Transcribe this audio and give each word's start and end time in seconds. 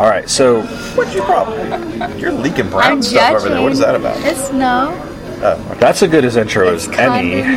All 0.00 0.08
right, 0.08 0.30
so 0.30 0.62
What's 0.96 1.14
your 1.14 1.26
problem? 1.26 2.18
You're 2.18 2.32
leaking 2.32 2.70
brown 2.70 2.92
I'm 2.92 3.02
stuff 3.02 3.34
over 3.34 3.50
there. 3.50 3.60
What 3.60 3.70
is 3.70 3.80
that 3.80 3.94
about? 3.94 4.16
It's 4.20 4.50
no. 4.50 4.96
Oh, 5.42 5.68
okay. 5.72 5.78
that's 5.78 6.00
a 6.00 6.08
good 6.08 6.24
as 6.24 6.38
intro 6.38 6.72
as 6.72 6.88
any. 6.88 7.42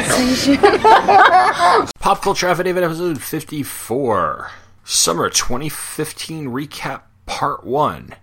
Pop 2.00 2.22
Culture 2.22 2.50
Affidavit 2.50 2.84
episode 2.84 3.22
54. 3.22 4.52
Summer 4.84 5.30
2015 5.30 6.48
recap 6.48 7.04
part 7.26 7.64
1. 7.64 8.14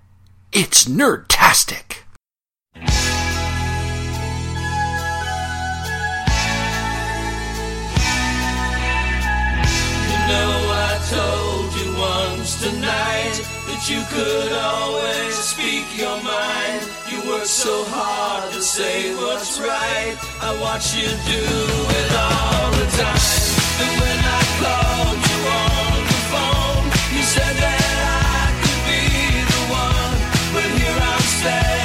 It's 0.52 0.84
nerdtastic. 0.84 1.99
That 13.80 13.88
you 13.88 14.02
could 14.12 14.52
always 14.52 15.34
speak 15.36 15.86
your 15.96 16.16
mind. 16.22 16.82
You 17.08 17.30
work 17.30 17.46
so 17.46 17.84
hard 17.88 18.52
to 18.52 18.60
say 18.60 19.14
what's 19.14 19.58
right. 19.58 20.16
I 20.40 20.58
watch 20.60 20.94
you 20.94 21.08
do 21.08 21.44
it 22.00 22.10
all 22.12 22.70
the 22.76 22.86
time. 23.00 23.20
And 23.80 23.92
when 24.04 24.20
I 24.20 24.42
called 24.60 25.20
you 25.30 25.40
on 25.64 25.96
the 26.12 26.20
phone, 26.32 26.84
you 27.16 27.22
said 27.22 27.56
that 27.64 27.88
I 28.28 28.52
could 28.60 28.82
be 28.90 29.02
the 29.52 29.62
one. 29.72 30.14
But 30.52 30.68
here 30.78 31.00
I'm 31.12 31.24
standing 31.40 31.79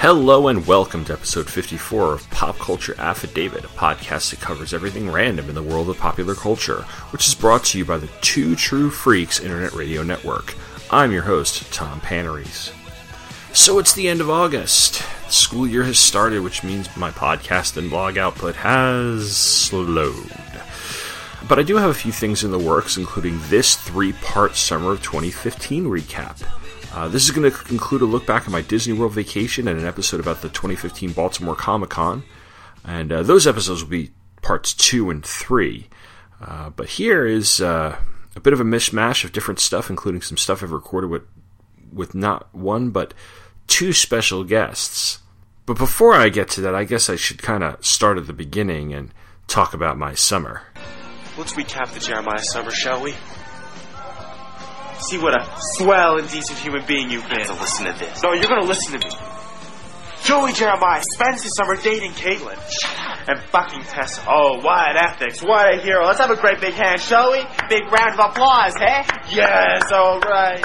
Hello 0.00 0.48
and 0.48 0.66
welcome 0.66 1.04
to 1.04 1.12
episode 1.12 1.50
54 1.50 2.14
of 2.14 2.30
Pop 2.30 2.56
Culture 2.56 2.94
Affidavit, 2.96 3.66
a 3.66 3.68
podcast 3.68 4.30
that 4.30 4.40
covers 4.40 4.72
everything 4.72 5.12
random 5.12 5.50
in 5.50 5.54
the 5.54 5.62
world 5.62 5.90
of 5.90 5.98
popular 5.98 6.34
culture, 6.34 6.86
which 7.10 7.28
is 7.28 7.34
brought 7.34 7.64
to 7.64 7.76
you 7.76 7.84
by 7.84 7.98
the 7.98 8.08
Two 8.22 8.56
True 8.56 8.88
Freaks 8.88 9.40
Internet 9.40 9.74
Radio 9.74 10.02
Network. 10.02 10.54
I'm 10.90 11.12
your 11.12 11.24
host, 11.24 11.70
Tom 11.70 12.00
Panarese. 12.00 12.72
So 13.54 13.78
it's 13.78 13.92
the 13.92 14.08
end 14.08 14.22
of 14.22 14.30
August. 14.30 15.02
The 15.26 15.32
school 15.32 15.66
year 15.66 15.84
has 15.84 15.98
started, 15.98 16.40
which 16.40 16.64
means 16.64 16.96
my 16.96 17.10
podcast 17.10 17.76
and 17.76 17.90
blog 17.90 18.16
output 18.16 18.54
has 18.54 19.36
slowed. 19.36 20.32
But 21.46 21.58
I 21.58 21.62
do 21.62 21.76
have 21.76 21.90
a 21.90 21.94
few 21.94 22.10
things 22.10 22.42
in 22.42 22.52
the 22.52 22.58
works, 22.58 22.96
including 22.96 23.38
this 23.50 23.76
three 23.76 24.14
part 24.14 24.56
summer 24.56 24.92
of 24.92 25.02
2015 25.02 25.84
recap. 25.84 26.42
Uh, 26.92 27.06
this 27.08 27.24
is 27.24 27.30
going 27.30 27.48
to 27.48 27.56
conclude 27.56 28.02
a 28.02 28.04
look 28.04 28.26
back 28.26 28.42
at 28.42 28.50
my 28.50 28.60
Disney 28.62 28.92
World 28.92 29.12
vacation 29.12 29.68
and 29.68 29.78
an 29.78 29.86
episode 29.86 30.18
about 30.18 30.42
the 30.42 30.48
2015 30.48 31.12
Baltimore 31.12 31.54
Comic 31.54 31.90
Con. 31.90 32.24
And 32.84 33.12
uh, 33.12 33.22
those 33.22 33.46
episodes 33.46 33.82
will 33.82 33.90
be 33.90 34.10
parts 34.42 34.74
two 34.74 35.08
and 35.10 35.24
three. 35.24 35.88
Uh, 36.40 36.70
but 36.70 36.88
here 36.88 37.26
is 37.26 37.60
uh, 37.60 37.96
a 38.34 38.40
bit 38.40 38.52
of 38.52 38.60
a 38.60 38.64
mishmash 38.64 39.24
of 39.24 39.32
different 39.32 39.60
stuff, 39.60 39.88
including 39.88 40.22
some 40.22 40.36
stuff 40.36 40.62
I've 40.62 40.72
recorded 40.72 41.10
with, 41.10 41.22
with 41.92 42.14
not 42.14 42.52
one, 42.54 42.90
but 42.90 43.14
two 43.68 43.92
special 43.92 44.42
guests. 44.42 45.20
But 45.66 45.78
before 45.78 46.14
I 46.14 46.28
get 46.28 46.48
to 46.50 46.60
that, 46.62 46.74
I 46.74 46.82
guess 46.82 47.08
I 47.08 47.14
should 47.14 47.40
kind 47.40 47.62
of 47.62 47.84
start 47.84 48.18
at 48.18 48.26
the 48.26 48.32
beginning 48.32 48.92
and 48.92 49.14
talk 49.46 49.74
about 49.74 49.96
my 49.96 50.14
summer. 50.14 50.62
Let's 51.38 51.52
recap 51.52 51.92
the 51.92 52.00
Jeremiah 52.00 52.42
summer, 52.42 52.72
shall 52.72 53.00
we? 53.00 53.14
See 55.08 55.18
what 55.18 55.34
a 55.34 55.46
swell 55.76 56.18
and 56.18 56.28
decent 56.28 56.58
human 56.58 56.84
being 56.86 57.10
you've 57.10 57.28
been. 57.28 57.44
to 57.46 57.54
listen 57.54 57.86
to 57.86 57.92
this. 57.92 58.22
No, 58.22 58.32
you're 58.32 58.44
gonna 58.48 58.64
listen 58.66 58.98
to 59.00 59.06
me. 59.06 59.14
Joey 60.22 60.52
Jeremiah 60.52 61.02
spends 61.14 61.42
his 61.42 61.54
summer 61.56 61.76
dating 61.76 62.12
Caitlin. 62.12 62.58
And 63.26 63.40
fucking 63.50 63.82
Tessa. 63.82 64.22
Oh, 64.28 64.60
what 64.60 64.90
an 64.90 64.96
ethics. 64.96 65.42
What 65.42 65.74
a 65.74 65.80
hero. 65.80 66.04
Let's 66.06 66.18
have 66.20 66.30
a 66.30 66.36
great 66.36 66.60
big 66.60 66.74
hand, 66.74 67.00
shall 67.00 67.32
we? 67.32 67.42
Big 67.68 67.82
round 67.90 68.18
of 68.18 68.30
applause, 68.30 68.74
hey? 68.76 69.02
Yes, 69.30 69.90
alright. 69.92 70.64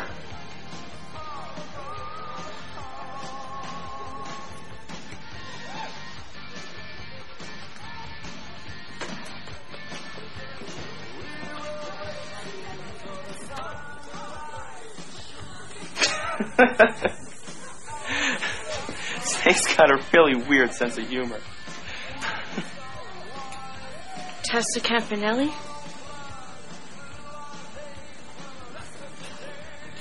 Snake's 19.21 19.75
got 19.75 19.91
a 19.91 20.03
really 20.13 20.35
weird 20.35 20.73
sense 20.73 20.97
of 20.97 21.07
humor. 21.07 21.39
Tessa 24.43 24.79
Campanelli? 24.79 25.51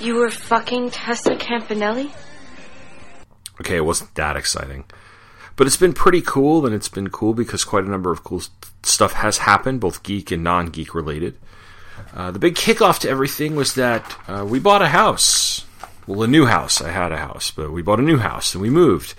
You 0.00 0.16
were 0.16 0.30
fucking 0.30 0.90
Tessa 0.90 1.36
Campanelli? 1.36 2.10
Okay, 3.60 3.76
it 3.76 3.84
wasn't 3.84 4.14
that 4.16 4.36
exciting. 4.36 4.84
But 5.56 5.66
it's 5.66 5.76
been 5.76 5.92
pretty 5.92 6.20
cool, 6.20 6.66
and 6.66 6.74
it's 6.74 6.88
been 6.88 7.10
cool 7.10 7.32
because 7.32 7.64
quite 7.64 7.84
a 7.84 7.90
number 7.90 8.10
of 8.10 8.24
cool 8.24 8.42
stuff 8.82 9.12
has 9.14 9.38
happened, 9.38 9.80
both 9.80 10.02
geek 10.02 10.30
and 10.30 10.42
non 10.42 10.66
geek 10.66 10.94
related. 10.94 11.38
Uh, 12.12 12.30
the 12.30 12.38
big 12.38 12.54
kickoff 12.54 12.98
to 13.00 13.08
everything 13.08 13.54
was 13.54 13.74
that 13.74 14.18
uh, 14.28 14.44
we 14.44 14.58
bought 14.58 14.82
a 14.82 14.88
house. 14.88 15.64
Well, 16.06 16.22
a 16.22 16.28
new 16.28 16.46
house. 16.46 16.80
I 16.80 16.90
had 16.90 17.12
a 17.12 17.18
house, 17.18 17.50
but 17.50 17.72
we 17.72 17.82
bought 17.82 17.98
a 17.98 18.02
new 18.02 18.18
house 18.18 18.54
and 18.54 18.62
we 18.62 18.70
moved. 18.70 19.14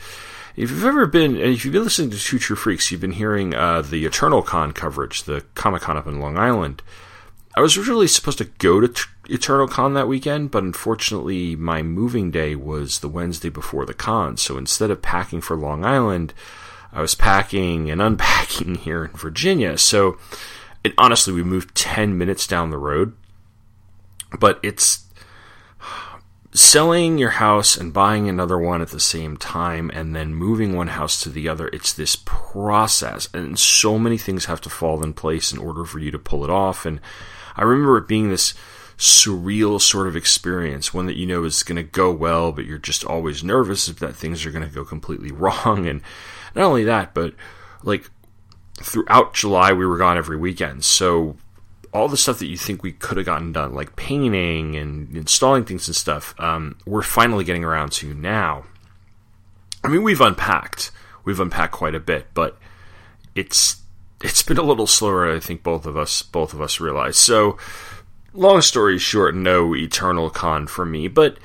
If 0.55 0.71
you've 0.71 0.85
ever 0.85 1.05
been, 1.05 1.35
and 1.35 1.53
if 1.53 1.65
you've 1.65 1.73
been 1.73 1.83
listening 1.83 2.11
to 2.11 2.19
Two 2.19 2.39
True 2.39 2.55
Freaks, 2.55 2.91
you've 2.91 3.01
been 3.01 3.11
hearing 3.11 3.53
uh, 3.53 3.81
the 3.81 4.05
Eternal 4.05 4.41
Con 4.41 4.71
coverage, 4.71 5.23
the 5.23 5.43
Comic 5.53 5.81
Con 5.81 5.97
up 5.97 6.07
in 6.07 6.19
Long 6.19 6.37
Island. 6.37 6.81
I 7.57 7.61
was 7.61 7.77
originally 7.77 8.07
supposed 8.07 8.37
to 8.37 8.45
go 8.45 8.79
to 8.79 8.87
T- 8.87 9.03
Eternal 9.29 9.67
Con 9.67 9.93
that 9.93 10.07
weekend, 10.07 10.51
but 10.51 10.63
unfortunately, 10.63 11.55
my 11.55 11.81
moving 11.81 12.31
day 12.31 12.55
was 12.55 12.99
the 12.99 13.09
Wednesday 13.09 13.49
before 13.49 13.85
the 13.85 13.93
con. 13.93 14.37
So 14.37 14.57
instead 14.57 14.91
of 14.91 15.01
packing 15.01 15.41
for 15.41 15.55
Long 15.55 15.83
Island, 15.83 16.33
I 16.91 17.01
was 17.01 17.15
packing 17.15 17.89
and 17.89 18.01
unpacking 18.01 18.75
here 18.75 19.05
in 19.05 19.11
Virginia. 19.11 19.77
So, 19.77 20.17
honestly, 20.97 21.33
we 21.33 21.43
moved 21.43 21.75
10 21.75 22.17
minutes 22.17 22.45
down 22.45 22.71
the 22.71 22.77
road, 22.77 23.13
but 24.39 24.59
it's 24.61 25.04
selling 26.55 27.17
your 27.17 27.31
house 27.31 27.75
and 27.75 27.91
buying 27.91 28.29
another 28.29 28.57
one 28.57 28.81
at 28.81 28.87
the 28.87 28.99
same 28.99 29.35
time 29.35 29.91
and 29.93 30.15
then 30.15 30.33
moving 30.33 30.73
one 30.73 30.87
house 30.87 31.21
to 31.21 31.29
the 31.29 31.49
other 31.49 31.67
it's 31.73 31.91
this 31.91 32.15
process 32.15 33.27
and 33.33 33.59
so 33.59 33.99
many 33.99 34.17
things 34.17 34.45
have 34.45 34.61
to 34.61 34.69
fall 34.69 35.03
in 35.03 35.11
place 35.11 35.51
in 35.51 35.57
order 35.57 35.83
for 35.83 35.99
you 35.99 36.11
to 36.11 36.17
pull 36.17 36.45
it 36.45 36.49
off. 36.49 36.85
And 36.85 37.01
i 37.57 37.63
remember 37.63 37.97
it 37.97 38.07
being 38.07 38.29
this 38.29 38.53
surreal 38.97 39.81
sort 39.81 40.07
of 40.07 40.15
experience 40.15 40.93
one 40.93 41.05
that 41.05 41.17
you 41.17 41.25
know 41.25 41.43
is 41.43 41.63
going 41.63 41.75
to 41.75 41.83
go 41.83 42.09
well 42.09 42.53
but 42.53 42.63
you're 42.63 42.77
just 42.77 43.03
always 43.03 43.43
nervous 43.43 43.87
that 43.87 44.15
things 44.15 44.45
are 44.45 44.51
going 44.51 44.65
to 44.65 44.73
go 44.73 44.85
completely 44.85 45.31
wrong. 45.33 45.85
And 45.85 46.01
not 46.55 46.63
only 46.63 46.85
that 46.85 47.13
but 47.13 47.33
like 47.83 48.09
throughout 48.81 49.33
july 49.33 49.73
we 49.73 49.85
were 49.85 49.97
gone 49.97 50.17
every 50.17 50.37
weekend. 50.37 50.85
So 50.85 51.35
all 51.95 52.09
the 52.09 52.17
stuff 52.17 52.39
that 52.39 52.47
you 52.47 52.57
think 52.57 52.83
we 52.83 52.91
could 52.91 53.15
have 53.15 53.25
gotten 53.25 53.53
done, 53.53 53.73
like 53.73 53.95
painting 53.95 54.75
and 54.75 55.15
installing 55.15 55.63
things 55.63 55.87
and 55.87 55.95
stuff, 55.95 56.35
um, 56.37 56.77
we're 56.85 57.01
finally 57.01 57.45
getting 57.45 57.63
around 57.63 57.93
to 57.93 58.13
now. 58.13 58.65
I 59.81 59.87
mean, 59.87 60.03
we've 60.03 60.19
unpacked, 60.19 60.91
we've 61.23 61.39
unpacked 61.39 61.71
quite 61.71 61.95
a 61.95 61.99
bit, 61.99 62.27
but 62.33 62.57
it's 63.33 63.77
it's 64.21 64.43
been 64.43 64.57
a 64.57 64.63
little 64.63 64.87
slower. 64.87 65.33
I 65.33 65.39
think 65.39 65.63
both 65.63 65.85
of 65.85 65.95
us 65.95 66.21
both 66.21 66.53
of 66.53 66.61
us 66.61 66.81
realize. 66.81 67.17
So, 67.17 67.57
long 68.33 68.61
story 68.61 68.97
short, 68.97 69.33
no 69.33 69.73
eternal 69.73 70.29
con 70.29 70.67
for 70.67 70.85
me, 70.85 71.07
but 71.07 71.37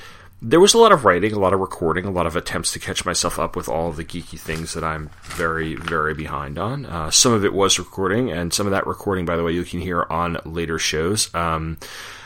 there 0.43 0.61
was 0.61 0.73
a 0.73 0.79
lot 0.79 0.93
of 0.93 1.05
writing, 1.05 1.33
a 1.33 1.39
lot 1.39 1.53
of 1.53 1.61
recording, 1.61 2.07
a 2.07 2.11
lot 2.11 2.27
of 2.27 2.35
attempts 2.35 2.73
to 2.73 2.79
catch 2.79 3.05
myself 3.05 3.39
up 3.39 3.55
with 3.55 3.69
all 3.69 3.89
of 3.89 3.97
the 3.97 4.05
geeky 4.05 4.39
things 4.39 4.73
that 4.73 4.83
I'm 4.83 5.11
very, 5.23 5.75
very 5.75 6.15
behind 6.15 6.59
on. 6.59 6.87
Uh, 6.87 7.11
some 7.11 7.33
of 7.33 7.45
it 7.45 7.53
was 7.53 7.79
recording, 7.79 8.31
and 8.31 8.53
some 8.53 8.67
of 8.67 8.71
that 8.71 8.87
recording, 8.87 9.27
by 9.27 9.37
the 9.37 9.45
way, 9.45 9.53
you 9.53 9.65
can 9.65 9.81
hear 9.81 10.07
on 10.09 10.39
later 10.47 10.79
shows, 10.79 11.33
um, 11.35 11.77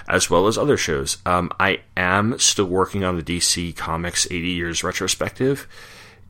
as 0.08 0.30
well 0.30 0.46
as 0.46 0.56
other 0.56 0.76
shows. 0.76 1.18
Um, 1.26 1.50
I 1.58 1.80
am 1.96 2.38
still 2.38 2.66
working 2.66 3.02
on 3.02 3.16
the 3.16 3.22
DC 3.22 3.74
Comics 3.74 4.26
80 4.30 4.48
Years 4.48 4.84
retrospective. 4.84 5.66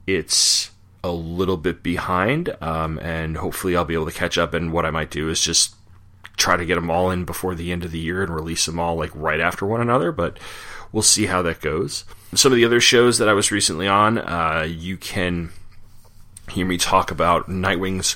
It's 0.06 0.70
a 1.02 1.12
little 1.12 1.58
bit 1.58 1.82
behind, 1.82 2.56
um, 2.62 2.98
and 3.00 3.36
hopefully 3.36 3.76
I'll 3.76 3.84
be 3.84 3.94
able 3.94 4.06
to 4.06 4.12
catch 4.12 4.38
up. 4.38 4.54
And 4.54 4.72
what 4.72 4.86
I 4.86 4.90
might 4.90 5.10
do 5.10 5.28
is 5.28 5.38
just 5.38 5.74
try 6.38 6.56
to 6.56 6.64
get 6.64 6.76
them 6.76 6.90
all 6.90 7.10
in 7.10 7.24
before 7.24 7.54
the 7.54 7.72
end 7.72 7.84
of 7.84 7.90
the 7.90 7.98
year 7.98 8.22
and 8.22 8.34
release 8.34 8.66
them 8.66 8.80
all 8.80 8.96
like 8.96 9.14
right 9.14 9.40
after 9.40 9.66
one 9.66 9.82
another, 9.82 10.12
but 10.12 10.38
we'll 10.94 11.02
see 11.02 11.26
how 11.26 11.42
that 11.42 11.60
goes. 11.60 12.04
Some 12.34 12.52
of 12.52 12.56
the 12.56 12.64
other 12.64 12.80
shows 12.80 13.18
that 13.18 13.28
I 13.28 13.32
was 13.32 13.50
recently 13.50 13.88
on, 13.88 14.16
uh, 14.18 14.64
you 14.68 14.96
can 14.96 15.50
hear 16.50 16.64
me 16.64 16.78
talk 16.78 17.10
about 17.10 17.48
Nightwing's 17.48 18.14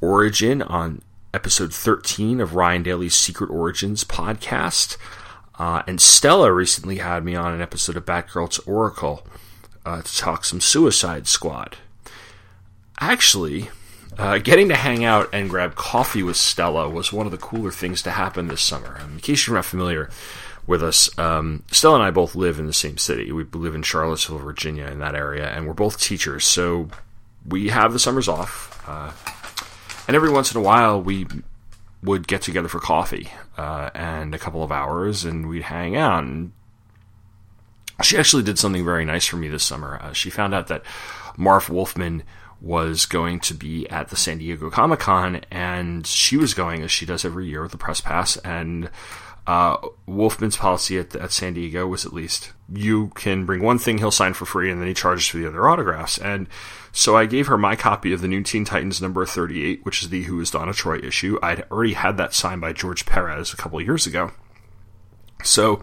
origin 0.00 0.62
on 0.62 1.02
episode 1.34 1.74
13 1.74 2.40
of 2.40 2.54
Ryan 2.54 2.82
Daly's 2.82 3.14
Secret 3.14 3.50
Origins 3.50 4.02
podcast. 4.02 4.96
Uh, 5.58 5.82
and 5.86 6.00
Stella 6.00 6.50
recently 6.52 6.96
had 6.98 7.22
me 7.22 7.34
on 7.34 7.52
an 7.52 7.60
episode 7.60 7.98
of 7.98 8.06
Batgirl 8.06 8.50
to 8.50 8.62
Oracle 8.62 9.26
uh, 9.84 10.00
to 10.00 10.16
talk 10.16 10.46
some 10.46 10.60
Suicide 10.62 11.28
Squad. 11.28 11.76
Actually, 12.98 13.68
uh, 14.16 14.38
getting 14.38 14.68
to 14.70 14.74
hang 14.74 15.04
out 15.04 15.28
and 15.34 15.50
grab 15.50 15.74
coffee 15.74 16.22
with 16.22 16.36
Stella 16.36 16.88
was 16.88 17.12
one 17.12 17.26
of 17.26 17.32
the 17.32 17.38
cooler 17.38 17.70
things 17.70 18.00
to 18.02 18.12
happen 18.12 18.48
this 18.48 18.62
summer. 18.62 18.98
Um, 19.02 19.14
in 19.14 19.20
case 19.20 19.46
you're 19.46 19.56
not 19.56 19.66
familiar 19.66 20.08
with 20.66 20.82
us, 20.82 21.16
um, 21.18 21.62
Stella 21.70 21.96
and 21.96 22.04
I 22.04 22.10
both 22.10 22.34
live 22.34 22.58
in 22.58 22.66
the 22.66 22.72
same 22.72 22.98
city. 22.98 23.30
We 23.32 23.44
live 23.44 23.74
in 23.74 23.82
Charlottesville, 23.82 24.38
Virginia, 24.38 24.86
in 24.86 24.98
that 24.98 25.14
area, 25.14 25.48
and 25.48 25.66
we're 25.66 25.74
both 25.74 26.00
teachers, 26.00 26.44
so 26.44 26.88
we 27.46 27.68
have 27.68 27.92
the 27.92 27.98
summers 27.98 28.28
off. 28.28 28.82
Uh, 28.86 29.12
and 30.08 30.16
every 30.16 30.30
once 30.30 30.52
in 30.52 30.58
a 30.58 30.62
while, 30.62 31.00
we 31.00 31.26
would 32.02 32.28
get 32.28 32.42
together 32.42 32.68
for 32.68 32.80
coffee 32.80 33.28
uh, 33.56 33.90
and 33.94 34.34
a 34.34 34.38
couple 34.38 34.62
of 34.62 34.72
hours, 34.72 35.24
and 35.24 35.48
we'd 35.48 35.62
hang 35.62 35.96
out. 35.96 36.24
And 36.24 36.52
she 38.02 38.18
actually 38.18 38.42
did 38.42 38.58
something 38.58 38.84
very 38.84 39.04
nice 39.04 39.26
for 39.26 39.36
me 39.36 39.48
this 39.48 39.64
summer. 39.64 39.98
Uh, 40.02 40.12
she 40.12 40.30
found 40.30 40.54
out 40.54 40.68
that 40.68 40.82
Marv 41.36 41.68
Wolfman 41.70 42.22
was 42.60 43.06
going 43.06 43.38
to 43.40 43.54
be 43.54 43.88
at 43.88 44.08
the 44.08 44.16
San 44.16 44.38
Diego 44.38 44.70
Comic 44.70 45.00
Con, 45.00 45.42
and 45.50 46.06
she 46.06 46.36
was 46.36 46.54
going 46.54 46.82
as 46.82 46.90
she 46.90 47.06
does 47.06 47.24
every 47.24 47.46
year 47.46 47.62
with 47.62 47.72
the 47.72 47.78
press 47.78 48.00
pass. 48.00 48.36
And 48.38 48.90
uh, 49.46 49.76
Wolfman's 50.06 50.56
policy 50.56 50.98
at, 50.98 51.14
at 51.14 51.30
San 51.30 51.54
Diego 51.54 51.86
was 51.86 52.04
at 52.04 52.12
least 52.12 52.52
you 52.72 53.08
can 53.14 53.46
bring 53.46 53.62
one 53.62 53.78
thing 53.78 53.98
he'll 53.98 54.10
sign 54.10 54.32
for 54.34 54.44
free, 54.44 54.70
and 54.70 54.80
then 54.80 54.88
he 54.88 54.94
charges 54.94 55.28
for 55.28 55.36
the 55.36 55.46
other 55.46 55.68
autographs. 55.68 56.18
And 56.18 56.48
so 56.90 57.16
I 57.16 57.26
gave 57.26 57.46
her 57.46 57.56
my 57.56 57.76
copy 57.76 58.12
of 58.12 58.20
the 58.20 58.28
New 58.28 58.42
Teen 58.42 58.64
Titans 58.64 59.00
number 59.00 59.24
38, 59.24 59.84
which 59.84 60.02
is 60.02 60.08
the 60.08 60.24
Who 60.24 60.40
is 60.40 60.50
Donna 60.50 60.72
Troy 60.72 60.98
issue. 60.98 61.38
I'd 61.42 61.62
already 61.70 61.92
had 61.92 62.16
that 62.16 62.34
signed 62.34 62.60
by 62.60 62.72
George 62.72 63.06
Perez 63.06 63.52
a 63.52 63.56
couple 63.56 63.78
of 63.78 63.84
years 63.84 64.06
ago. 64.06 64.32
So 65.44 65.82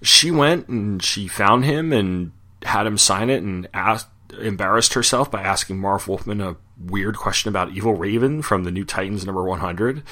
she 0.00 0.30
went 0.30 0.68
and 0.68 1.02
she 1.02 1.28
found 1.28 1.66
him 1.66 1.92
and 1.92 2.32
had 2.62 2.86
him 2.86 2.96
sign 2.96 3.28
it 3.28 3.42
and 3.42 3.68
asked, 3.74 4.08
embarrassed 4.40 4.94
herself 4.94 5.30
by 5.30 5.42
asking 5.42 5.78
Marv 5.78 6.08
Wolfman 6.08 6.40
a 6.40 6.56
weird 6.78 7.16
question 7.18 7.50
about 7.50 7.72
Evil 7.72 7.94
Raven 7.94 8.40
from 8.40 8.64
the 8.64 8.70
New 8.70 8.84
Titans 8.84 9.26
number 9.26 9.44
100. 9.44 10.02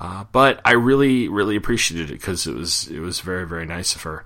Uh, 0.00 0.24
but 0.32 0.62
I 0.64 0.72
really, 0.72 1.28
really 1.28 1.56
appreciated 1.56 2.10
it 2.10 2.14
because 2.14 2.46
it 2.46 2.54
was 2.54 2.88
it 2.88 3.00
was 3.00 3.20
very, 3.20 3.46
very 3.46 3.66
nice 3.66 3.94
of 3.94 4.02
her. 4.02 4.24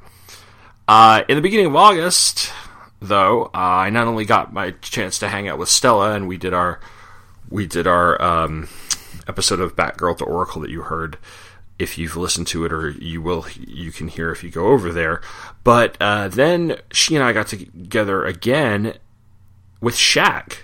Uh, 0.87 1.25
in 1.29 1.35
the 1.35 1.43
beginning 1.43 1.67
of 1.67 1.75
August, 1.75 2.53
though, 3.01 3.47
uh, 3.47 3.49
I 3.55 3.91
not 3.91 4.07
only 4.07 4.25
got 4.25 4.53
my 4.53 4.71
chance 4.83 5.19
to 5.19 5.29
hang 5.29 5.49
out 5.49 5.59
with 5.59 5.69
Stella, 5.69 6.13
and 6.13 6.29
we 6.29 6.37
did 6.37 6.55
our 6.55 6.79
we 7.51 7.67
did 7.67 7.89
our 7.89 8.23
um, 8.23 8.69
episode 9.27 9.59
of 9.59 9.75
Batgirl 9.75 10.19
to 10.19 10.25
Oracle 10.25 10.63
that 10.63 10.71
you 10.71 10.83
heard. 10.83 11.19
If 11.77 11.99
you've 11.99 12.17
listened 12.17 12.47
to 12.49 12.65
it, 12.65 12.73
or 12.73 12.91
you 12.91 13.21
will, 13.21 13.45
you 13.59 13.91
can 13.91 14.07
hear 14.07 14.31
if 14.31 14.45
you 14.45 14.51
go 14.51 14.69
over 14.69 14.93
there. 14.93 15.21
But 15.65 15.97
uh, 16.01 16.29
then 16.29 16.77
she 16.93 17.17
and 17.17 17.25
I 17.25 17.33
got 17.33 17.49
together 17.49 18.25
again 18.25 18.95
with 19.81 19.97
Shag, 19.97 20.59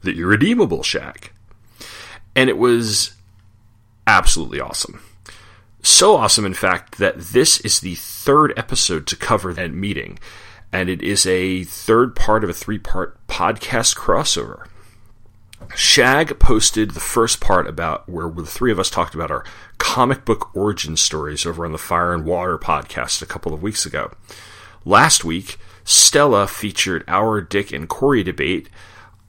the 0.00 0.18
irredeemable 0.18 0.82
Shag, 0.82 1.32
and 2.34 2.48
it 2.48 2.56
was 2.56 3.15
absolutely 4.06 4.60
awesome. 4.60 5.02
So 5.82 6.16
awesome, 6.16 6.44
in 6.44 6.54
fact, 6.54 6.98
that 6.98 7.18
this 7.18 7.60
is 7.60 7.80
the 7.80 7.94
third 7.94 8.52
episode 8.56 9.06
to 9.06 9.16
cover 9.16 9.54
that 9.54 9.72
meeting, 9.72 10.18
and 10.72 10.88
it 10.88 11.00
is 11.00 11.26
a 11.26 11.64
third 11.64 12.16
part 12.16 12.42
of 12.42 12.50
a 12.50 12.54
three 12.54 12.78
part 12.78 13.24
podcast 13.28 13.96
crossover. 13.96 14.66
Shag 15.74 16.38
posted 16.38 16.90
the 16.90 17.00
first 17.00 17.40
part 17.40 17.66
about 17.66 18.08
where 18.08 18.28
the 18.28 18.46
three 18.46 18.72
of 18.72 18.78
us 18.78 18.90
talked 18.90 19.14
about 19.14 19.30
our 19.30 19.44
comic 19.78 20.24
book 20.24 20.54
origin 20.54 20.96
stories 20.96 21.46
over 21.46 21.64
on 21.64 21.72
the 21.72 21.78
Fire 21.78 22.12
and 22.12 22.24
Water 22.24 22.58
podcast 22.58 23.22
a 23.22 23.26
couple 23.26 23.54
of 23.54 23.62
weeks 23.62 23.86
ago. 23.86 24.12
Last 24.84 25.24
week, 25.24 25.58
Stella 25.84 26.46
featured 26.46 27.04
our 27.08 27.40
Dick 27.40 27.72
and 27.72 27.88
Kori 27.88 28.22
debate 28.22 28.68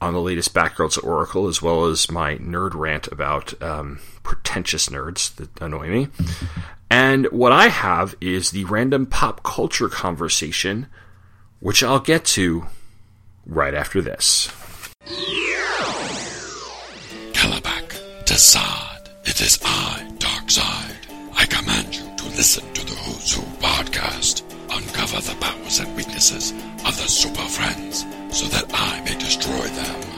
on 0.00 0.12
the 0.12 0.20
latest 0.20 0.54
Batgirl 0.54 0.92
to 0.94 1.00
Oracle, 1.00 1.48
as 1.48 1.62
well 1.62 1.86
as 1.86 2.10
my 2.10 2.36
nerd 2.36 2.74
rant 2.74 3.08
about 3.08 3.60
um, 3.62 4.00
pretentious 4.28 4.90
nerds 4.90 5.34
that 5.36 5.48
annoy 5.58 5.88
me. 5.88 6.08
And 6.90 7.24
what 7.28 7.50
I 7.50 7.68
have 7.68 8.14
is 8.20 8.50
the 8.50 8.66
random 8.66 9.06
pop 9.06 9.42
culture 9.42 9.88
conversation, 9.88 10.86
which 11.60 11.82
I'll 11.82 11.98
get 11.98 12.26
to 12.36 12.66
right 13.46 13.72
after 13.72 14.02
this. 14.02 14.48
Kalibak, 17.32 17.88
Desaad, 18.26 19.08
it 19.24 19.40
is 19.40 19.58
I, 19.64 20.06
Darkseid. 20.18 21.32
I 21.34 21.46
command 21.46 21.96
you 21.96 22.02
to 22.18 22.24
listen 22.36 22.70
to 22.74 22.84
the 22.84 22.94
Who's 22.96 23.34
Who 23.34 23.42
podcast. 23.64 24.42
Uncover 24.70 25.22
the 25.22 25.36
powers 25.40 25.78
and 25.80 25.96
weaknesses 25.96 26.52
of 26.86 26.94
the 27.00 27.08
Super 27.08 27.48
Friends 27.48 28.04
so 28.30 28.46
that 28.48 28.66
I 28.74 29.00
may 29.06 29.18
destroy 29.18 29.66
them. 29.68 30.17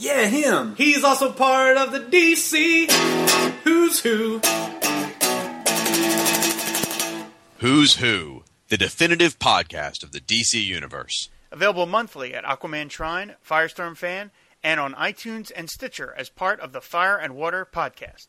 Yeah, 0.00 0.26
him. 0.26 0.76
He's 0.76 1.02
also 1.02 1.32
part 1.32 1.76
of 1.76 1.90
the 1.90 1.98
DC 1.98 2.88
Who's 3.64 3.98
Who. 4.00 4.38
Who's 7.58 7.96
Who, 7.96 8.44
the 8.68 8.76
definitive 8.76 9.40
podcast 9.40 10.04
of 10.04 10.12
the 10.12 10.20
DC 10.20 10.64
Universe. 10.64 11.30
Available 11.50 11.86
monthly 11.86 12.32
at 12.32 12.44
Aquaman 12.44 12.88
Shrine, 12.92 13.34
Firestorm 13.44 13.96
Fan, 13.96 14.30
and 14.62 14.78
on 14.78 14.94
iTunes 14.94 15.50
and 15.56 15.68
Stitcher 15.68 16.14
as 16.16 16.28
part 16.28 16.60
of 16.60 16.72
the 16.72 16.80
Fire 16.80 17.16
and 17.16 17.34
Water 17.34 17.66
podcast. 17.66 18.28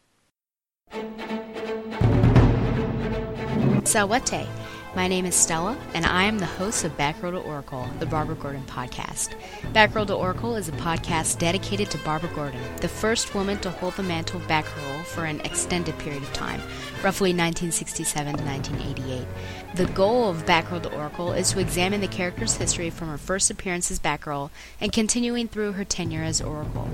Sawate. 3.83 4.47
My 4.95 5.07
name 5.07 5.27
is 5.27 5.35
Stella, 5.35 5.77
and 5.93 6.03
I 6.03 6.23
am 6.23 6.39
the 6.39 6.47
host 6.47 6.83
of 6.83 6.97
Batgirl 6.97 7.31
to 7.31 7.47
Oracle, 7.47 7.87
the 7.99 8.07
Barbara 8.07 8.35
Gordon 8.35 8.63
podcast. 8.63 9.35
Batgirl 9.71 10.07
to 10.07 10.15
Oracle 10.15 10.55
is 10.55 10.67
a 10.67 10.71
podcast 10.73 11.37
dedicated 11.37 11.91
to 11.91 11.99
Barbara 11.99 12.31
Gordon, 12.33 12.59
the 12.77 12.87
first 12.87 13.35
woman 13.35 13.59
to 13.59 13.69
hold 13.69 13.93
the 13.93 14.03
mantle 14.03 14.41
of 14.41 14.47
Batgirl 14.47 15.05
for 15.05 15.25
an 15.25 15.41
extended 15.41 15.95
period 15.99 16.23
of 16.23 16.33
time, 16.33 16.59
roughly 17.03 17.29
1967 17.29 18.37
to 18.37 18.43
1988. 18.43 19.27
The 19.75 19.85
goal 19.93 20.31
of 20.31 20.47
Batgirl 20.47 20.81
to 20.81 20.95
Oracle 20.95 21.33
is 21.33 21.51
to 21.51 21.59
examine 21.59 22.01
the 22.01 22.07
character's 22.07 22.57
history 22.57 22.89
from 22.89 23.09
her 23.09 23.19
first 23.19 23.51
appearance 23.51 23.91
as 23.91 23.99
Batgirl 23.99 24.49
and 24.81 24.91
continuing 24.91 25.47
through 25.47 25.73
her 25.73 25.85
tenure 25.85 26.23
as 26.23 26.41
Oracle. 26.41 26.89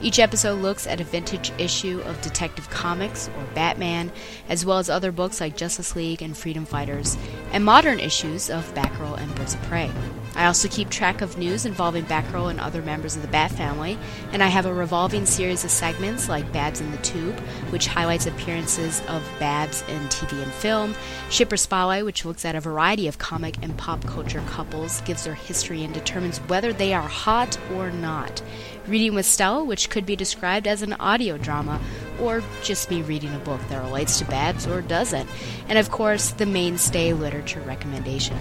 Each 0.00 0.20
episode 0.20 0.62
looks 0.62 0.86
at 0.86 1.00
a 1.00 1.04
vintage 1.04 1.50
issue 1.58 2.00
of 2.06 2.22
Detective 2.22 2.70
Comics 2.70 3.28
or 3.36 3.44
Batman, 3.54 4.12
as 4.48 4.64
well 4.64 4.78
as 4.78 4.88
other 4.88 5.10
books 5.10 5.40
like 5.40 5.56
Justice 5.56 5.96
League 5.96 6.22
and 6.22 6.36
Freedom 6.36 6.64
Fighters, 6.64 7.16
and 7.52 7.64
modern 7.64 7.98
issues 7.98 8.50
of 8.50 8.72
Batgirl 8.74 9.18
and 9.18 9.34
Birds 9.34 9.54
of 9.54 9.62
Prey. 9.62 9.90
I 10.36 10.46
also 10.46 10.68
keep 10.68 10.90
track 10.90 11.22
of 11.22 11.36
news 11.38 11.66
involving 11.66 12.04
Batgirl 12.04 12.50
and 12.50 12.60
other 12.60 12.82
members 12.82 13.16
of 13.16 13.22
the 13.22 13.28
Bat 13.28 13.50
family, 13.50 13.98
and 14.32 14.42
I 14.42 14.46
have 14.46 14.64
a 14.64 14.72
revolving 14.72 15.26
series 15.26 15.64
of 15.64 15.70
segments 15.70 16.28
like 16.28 16.52
Babs 16.52 16.80
in 16.80 16.90
the 16.92 16.98
Tube, 16.98 17.38
which 17.70 17.88
highlights 17.88 18.26
appearances 18.26 19.02
of 19.08 19.28
Babs 19.40 19.82
in 19.88 19.98
TV 20.08 20.42
and 20.42 20.52
film, 20.52 20.94
Shipper 21.30 21.56
Spotlight, 21.56 22.04
which 22.04 22.24
looks 22.24 22.44
at 22.44 22.54
a 22.54 22.60
variety 22.60 23.08
of 23.08 23.18
comic 23.18 23.56
and 23.60 23.76
pop 23.76 24.04
culture 24.06 24.42
couples, 24.46 25.00
gives 25.02 25.24
their 25.24 25.34
history, 25.34 25.82
and 25.82 25.92
determines 25.92 26.38
whether 26.38 26.72
they 26.72 26.94
are 26.94 27.02
hot 27.02 27.58
or 27.74 27.90
not. 27.90 28.40
Reading 28.86 29.14
with 29.14 29.26
Stella, 29.26 29.64
which 29.64 29.90
could 29.90 30.06
be 30.06 30.16
described 30.16 30.66
as 30.66 30.80
an 30.82 30.94
audio 30.94 31.38
drama, 31.38 31.80
or 32.20 32.42
just 32.62 32.90
me 32.90 33.02
reading 33.02 33.34
a 33.34 33.38
book 33.40 33.60
that 33.68 33.84
relates 33.84 34.18
to 34.18 34.24
Babs 34.26 34.66
or 34.66 34.80
doesn't, 34.80 35.28
and 35.68 35.76
of 35.76 35.90
course, 35.90 36.30
the 36.30 36.46
mainstay 36.46 37.12
literature 37.12 37.60
recommendation. 37.60 38.38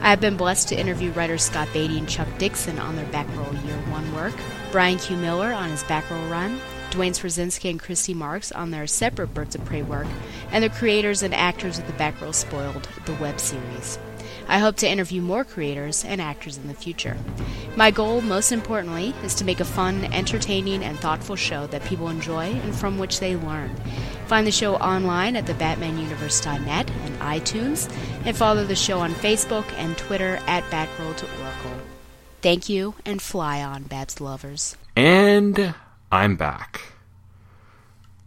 I 0.00 0.10
have 0.10 0.20
been 0.20 0.36
blessed 0.36 0.68
to 0.68 0.78
interview 0.78 1.10
writers 1.12 1.42
Scott 1.42 1.68
Beatty 1.72 1.98
and 1.98 2.08
Chuck 2.08 2.28
Dixon 2.38 2.78
on 2.78 2.94
their 2.94 3.06
Batgirl 3.06 3.64
Year 3.66 3.76
One 3.90 4.14
work, 4.14 4.34
Brian 4.70 4.96
Q. 4.96 5.16
Miller 5.16 5.52
on 5.52 5.70
his 5.70 5.82
Batgirl 5.82 6.30
run, 6.30 6.60
Duane 6.90 7.12
Swierczynski 7.12 7.68
and 7.68 7.80
Christy 7.80 8.14
Marx 8.14 8.52
on 8.52 8.70
their 8.70 8.86
separate 8.86 9.34
Birds 9.34 9.54
of 9.54 9.64
Prey 9.64 9.82
work, 9.82 10.06
and 10.52 10.62
the 10.62 10.70
creators 10.70 11.22
and 11.22 11.34
actors 11.34 11.78
of 11.78 11.86
The 11.86 11.92
Batgirl 11.94 12.34
Spoiled, 12.34 12.88
the 13.06 13.14
web 13.14 13.40
series. 13.40 13.98
I 14.46 14.58
hope 14.58 14.76
to 14.76 14.88
interview 14.88 15.20
more 15.20 15.44
creators 15.44 16.04
and 16.04 16.22
actors 16.22 16.56
in 16.56 16.68
the 16.68 16.74
future. 16.74 17.16
My 17.76 17.90
goal, 17.90 18.22
most 18.22 18.50
importantly, 18.50 19.14
is 19.22 19.34
to 19.34 19.44
make 19.44 19.60
a 19.60 19.64
fun, 19.64 20.04
entertaining, 20.06 20.82
and 20.82 20.98
thoughtful 20.98 21.36
show 21.36 21.66
that 21.66 21.84
people 21.84 22.08
enjoy 22.08 22.44
and 22.44 22.74
from 22.74 22.98
which 22.98 23.20
they 23.20 23.36
learn. 23.36 23.74
Find 24.28 24.46
the 24.46 24.52
show 24.52 24.76
online 24.76 25.36
at 25.36 25.46
thebatmanuniverse.net 25.46 26.90
and 26.90 27.18
iTunes, 27.18 27.90
and 28.26 28.36
follow 28.36 28.62
the 28.62 28.76
show 28.76 29.00
on 29.00 29.14
Facebook 29.14 29.64
and 29.78 29.96
Twitter 29.96 30.38
at 30.46 30.64
Batgirl 30.64 31.16
to 31.16 31.26
Oracle. 31.42 31.72
Thank 32.42 32.68
you, 32.68 32.94
and 33.06 33.22
fly 33.22 33.62
on, 33.62 33.84
Babs 33.84 34.20
lovers. 34.20 34.76
And 34.94 35.74
I'm 36.12 36.36
back. 36.36 36.92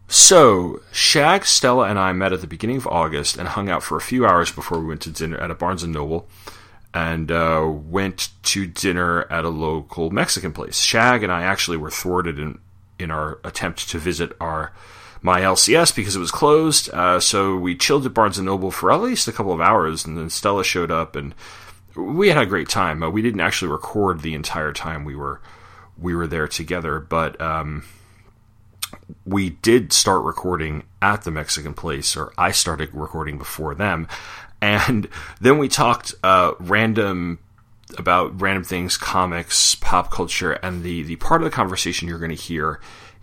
So, 0.07 0.81
Shag, 0.91 1.45
Stella, 1.45 1.87
and 1.87 1.99
I 1.99 2.13
met 2.13 2.33
at 2.33 2.41
the 2.41 2.47
beginning 2.47 2.77
of 2.77 2.87
August 2.87 3.37
and 3.37 3.47
hung 3.47 3.69
out 3.69 3.83
for 3.83 3.95
a 3.95 4.01
few 4.01 4.25
hours 4.25 4.51
before 4.51 4.79
we 4.79 4.87
went 4.87 5.01
to 5.01 5.11
dinner 5.11 5.37
at 5.37 5.51
a 5.51 5.55
Barnes 5.55 5.85
Noble, 5.85 6.27
and 6.95 7.31
uh, 7.31 7.71
went 7.71 8.29
to 8.41 8.65
dinner 8.65 9.31
at 9.31 9.45
a 9.45 9.49
local 9.49 10.09
Mexican 10.09 10.51
place. 10.51 10.79
Shag 10.79 11.21
and 11.21 11.31
I 11.31 11.43
actually 11.43 11.77
were 11.77 11.91
thwarted 11.91 12.39
in 12.39 12.57
in 12.97 13.11
our 13.11 13.39
attempt 13.43 13.89
to 13.89 13.99
visit 13.99 14.35
our 14.41 14.73
my 15.21 15.41
LCS 15.41 15.95
because 15.95 16.15
it 16.15 16.19
was 16.19 16.31
closed. 16.31 16.89
Uh, 16.91 17.19
so 17.19 17.55
we 17.55 17.75
chilled 17.75 18.05
at 18.05 18.13
Barnes 18.13 18.37
and 18.37 18.45
Noble 18.45 18.71
for 18.71 18.91
at 18.91 19.01
least 19.01 19.27
a 19.27 19.31
couple 19.31 19.53
of 19.53 19.61
hours, 19.61 20.05
and 20.05 20.17
then 20.17 20.29
Stella 20.29 20.63
showed 20.63 20.91
up, 20.91 21.15
and 21.15 21.35
we 21.95 22.29
had 22.29 22.41
a 22.41 22.45
great 22.45 22.69
time. 22.69 23.03
Uh, 23.03 23.09
we 23.09 23.21
didn't 23.21 23.41
actually 23.41 23.71
record 23.71 24.21
the 24.21 24.33
entire 24.33 24.73
time 24.73 25.05
we 25.05 25.15
were 25.15 25.41
we 25.97 26.15
were 26.15 26.27
there 26.27 26.47
together, 26.47 26.99
but. 26.99 27.39
Um, 27.39 27.85
we 29.25 29.51
did 29.51 29.93
start 29.93 30.23
recording 30.23 30.83
at 31.01 31.23
the 31.23 31.31
Mexican 31.31 31.73
place, 31.73 32.17
or 32.17 32.33
I 32.37 32.51
started 32.51 32.89
recording 32.93 33.37
before 33.37 33.73
them, 33.73 34.07
and 34.61 35.07
then 35.39 35.57
we 35.57 35.69
talked 35.69 36.13
uh, 36.23 36.53
random 36.59 37.39
about 37.97 38.39
random 38.39 38.63
things, 38.63 38.97
comics, 38.97 39.75
pop 39.75 40.11
culture, 40.11 40.53
and 40.53 40.83
the 40.83 41.03
the 41.03 41.15
part 41.17 41.41
of 41.41 41.45
the 41.45 41.55
conversation 41.55 42.07
you're 42.07 42.19
going 42.19 42.35
to 42.35 42.35
hear 42.35 42.79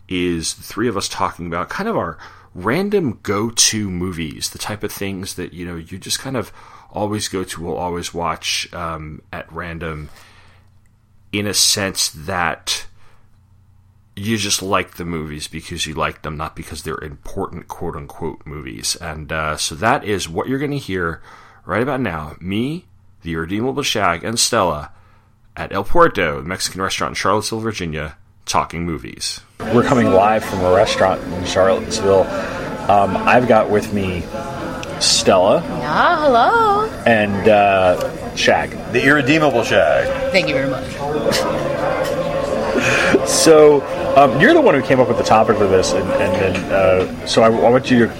is 0.08 0.54
the 0.54 0.62
three 0.62 0.88
of 0.88 0.96
us 0.96 1.08
talking 1.08 1.46
about 1.46 1.68
kind 1.68 1.88
of 1.88 1.96
our 1.96 2.18
random 2.54 3.20
go 3.22 3.50
to 3.50 3.90
movies, 3.90 4.50
the 4.50 4.58
type 4.58 4.82
of 4.82 4.92
things 4.92 5.34
that 5.34 5.52
you 5.52 5.66
know 5.66 5.76
you 5.76 5.98
just 5.98 6.18
kind 6.18 6.36
of 6.36 6.52
always 6.90 7.28
go 7.28 7.44
to, 7.44 7.62
will 7.62 7.76
always 7.76 8.14
watch 8.14 8.72
um, 8.72 9.22
at 9.32 9.50
random, 9.52 10.08
in 11.32 11.46
a 11.46 11.54
sense 11.54 12.08
that 12.08 12.86
you 14.16 14.36
just 14.36 14.62
like 14.62 14.96
the 14.96 15.04
movies 15.04 15.46
because 15.46 15.86
you 15.86 15.94
like 15.94 16.22
them, 16.22 16.36
not 16.36 16.56
because 16.56 16.82
they're 16.82 17.02
important 17.02 17.68
quote 17.68 17.94
unquote 17.94 18.44
movies. 18.44 18.96
And 18.96 19.30
uh, 19.30 19.56
so 19.56 19.74
that 19.76 20.04
is 20.04 20.28
what 20.28 20.48
you're 20.48 20.58
going 20.58 20.72
to 20.72 20.78
hear 20.78 21.22
right 21.64 21.82
about 21.82 22.00
now. 22.00 22.36
Me, 22.40 22.86
the 23.22 23.34
Irredeemable 23.34 23.82
Shag, 23.82 24.24
and 24.24 24.38
Stella 24.38 24.92
at 25.56 25.72
El 25.72 25.84
Puerto, 25.84 26.40
the 26.40 26.48
Mexican 26.48 26.82
restaurant 26.82 27.12
in 27.12 27.14
Charlottesville, 27.14 27.60
Virginia, 27.60 28.16
talking 28.44 28.84
movies. 28.84 29.40
We're 29.60 29.82
coming 29.82 30.10
live 30.12 30.44
from 30.44 30.60
a 30.60 30.72
restaurant 30.72 31.20
in 31.34 31.44
Charlottesville. 31.44 32.22
Um, 32.90 33.16
I've 33.16 33.46
got 33.48 33.68
with 33.68 33.92
me 33.92 34.22
Stella 35.00 35.62
Ah, 35.82 36.18
hello. 36.22 37.02
and 37.06 37.48
uh, 37.48 38.34
Shag. 38.36 38.70
The 38.92 39.04
irredeemable 39.04 39.64
Shag. 39.64 40.06
Thank 40.32 40.48
you 40.48 40.54
very 40.54 40.70
much. 40.70 40.84
So 43.28 43.82
um, 44.16 44.40
you're 44.40 44.54
the 44.54 44.60
one 44.60 44.74
who 44.74 44.82
came 44.82 45.00
up 45.00 45.08
with 45.08 45.18
the 45.18 45.24
topic 45.24 45.56
for 45.58 45.66
this, 45.66 45.92
and, 45.92 46.08
and 46.12 46.34
then 46.56 46.72
uh, 46.72 47.26
so 47.26 47.42
I, 47.42 47.46
I 47.48 47.70
want 47.70 47.90
you 47.90 48.06
to 48.06 48.12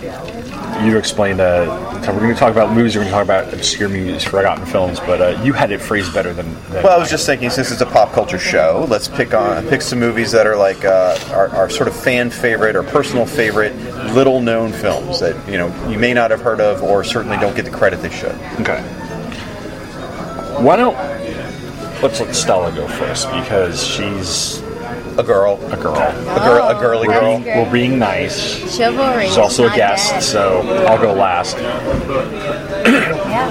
you 0.84 0.96
explained 0.96 1.40
explain. 1.40 1.40
Uh, 1.40 2.12
we're 2.12 2.20
going 2.20 2.34
to 2.34 2.38
talk 2.38 2.52
about 2.52 2.74
movies. 2.74 2.94
We're 2.94 3.02
going 3.02 3.12
to 3.12 3.14
talk 3.14 3.24
about 3.24 3.52
obscure 3.52 3.88
movies, 3.88 4.24
forgotten 4.24 4.64
films, 4.66 5.00
but 5.00 5.20
uh, 5.20 5.42
you 5.42 5.52
had 5.52 5.70
it 5.72 5.80
phrased 5.80 6.14
better 6.14 6.32
than. 6.32 6.54
than 6.70 6.84
Well, 6.84 6.96
I 6.96 6.98
was 6.98 7.10
just 7.10 7.26
thinking, 7.26 7.50
since 7.50 7.70
it's 7.70 7.80
a 7.80 7.86
pop 7.86 8.12
culture 8.12 8.38
show, 8.38 8.86
let's 8.88 9.08
pick 9.08 9.34
on 9.34 9.66
pick 9.68 9.82
some 9.82 9.98
movies 9.98 10.32
that 10.32 10.46
are 10.46 10.56
like 10.56 10.84
uh, 10.84 11.18
our, 11.32 11.48
our 11.48 11.70
sort 11.70 11.88
of 11.88 11.96
fan 11.96 12.30
favorite 12.30 12.76
or 12.76 12.82
personal 12.82 13.26
favorite, 13.26 13.74
little 14.14 14.40
known 14.40 14.72
films 14.72 15.20
that 15.20 15.48
you 15.48 15.58
know 15.58 15.90
you 15.90 15.98
may 15.98 16.14
not 16.14 16.30
have 16.30 16.40
heard 16.40 16.60
of 16.60 16.82
or 16.82 17.02
certainly 17.04 17.36
don't 17.38 17.56
get 17.56 17.64
the 17.64 17.70
credit 17.70 18.00
they 18.00 18.10
should. 18.10 18.34
Okay. 18.60 18.80
Why 20.62 20.76
don't 20.76 20.96
let's 22.02 22.20
let 22.20 22.34
Stella 22.34 22.72
go 22.72 22.86
first 22.86 23.30
because 23.30 23.84
she's 23.84 24.62
a 25.18 25.22
girl, 25.24 25.58
a 25.72 25.76
girl, 25.76 25.96
a 25.96 26.38
girl, 26.38 26.68
a 26.68 26.80
girly 26.80 27.08
we're 27.08 27.20
girl. 27.20 27.38
Being, 27.40 27.56
we're 27.58 27.72
being 27.72 27.98
nice. 27.98 28.76
Chivalry. 28.76 29.26
She's 29.26 29.36
also 29.36 29.66
a 29.66 29.74
guest, 29.74 30.10
dead. 30.12 30.22
so 30.22 30.60
I'll 30.86 30.98
go 30.98 31.12
last. 31.12 31.56
yeah. 33.28 33.50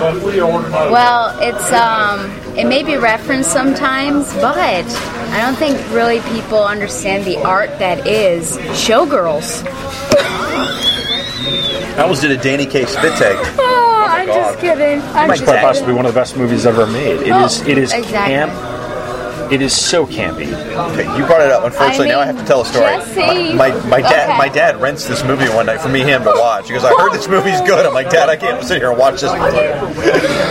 Well, 0.90 1.38
it's 1.42 1.72
um, 1.74 2.32
it 2.58 2.66
may 2.68 2.84
be 2.84 2.96
referenced 2.96 3.52
sometimes, 3.52 4.34
but 4.36 4.58
I 4.58 5.42
don't 5.42 5.56
think 5.56 5.78
really 5.94 6.22
people 6.34 6.64
understand 6.64 7.26
the 7.26 7.38
art 7.44 7.70
that 7.80 8.08
is 8.08 8.58
showgirls. 8.58 9.64
I 11.98 12.02
almost 12.04 12.22
did 12.22 12.32
a 12.32 12.38
Danny 12.38 12.66
K. 12.66 12.86
spit 12.86 13.18
take. 13.18 13.38
Oh, 14.00 14.10
my 14.10 14.20
I'm 14.22 14.28
God. 14.28 14.36
just 14.36 14.60
kidding. 14.62 15.02
I'm 15.02 15.30
It's 15.30 15.40
just 15.40 15.44
quite 15.44 15.56
kidding. 15.56 15.68
possibly 15.68 15.94
one 15.94 16.06
of 16.06 16.14
the 16.14 16.20
best 16.20 16.38
movies 16.38 16.66
ever 16.66 16.86
made. 16.88 17.20
It 17.24 17.32
Oh, 17.32 17.46
is. 17.46 17.60
It 17.68 17.78
is 17.78 17.92
exactly. 17.92 18.34
camp. 18.36 18.54
It 19.52 19.62
is 19.62 19.74
so 19.76 20.06
campy. 20.06 20.48
Okay, 20.92 21.04
you 21.18 21.26
brought 21.26 21.42
it 21.42 21.52
up. 21.52 21.64
Unfortunately, 21.64 22.08
I 22.12 22.16
now 22.16 22.20
I 22.22 22.26
have 22.26 22.38
to 22.38 22.46
tell 22.46 22.62
a 22.62 22.66
story. 22.66 22.86
Jesse. 22.86 23.54
My, 23.56 23.70
my, 23.72 23.88
my 23.88 24.02
dad 24.02 24.30
Okay. 24.30 24.38
my 24.38 24.50
dad 24.50 24.82
rents 24.82 25.06
this 25.08 25.24
movie 25.24 25.48
one 25.50 25.66
night 25.68 25.80
for 25.82 25.90
me 25.90 26.02
and 26.02 26.10
him 26.10 26.24
to 26.24 26.34
watch. 26.36 26.68
He 26.68 26.74
goes, 26.74 26.84
I 26.84 26.90
heard 26.90 27.14
this 27.14 27.28
movie's 27.28 27.62
good. 27.62 27.86
I'm 27.86 27.94
like, 27.94 28.10
Dad, 28.10 28.30
I 28.30 28.36
can't 28.36 28.64
sit 28.64 28.78
here 28.80 28.90
and 28.90 29.00
watch 29.00 29.22
this 29.22 29.32
with 29.32 29.54
you. 29.54 29.60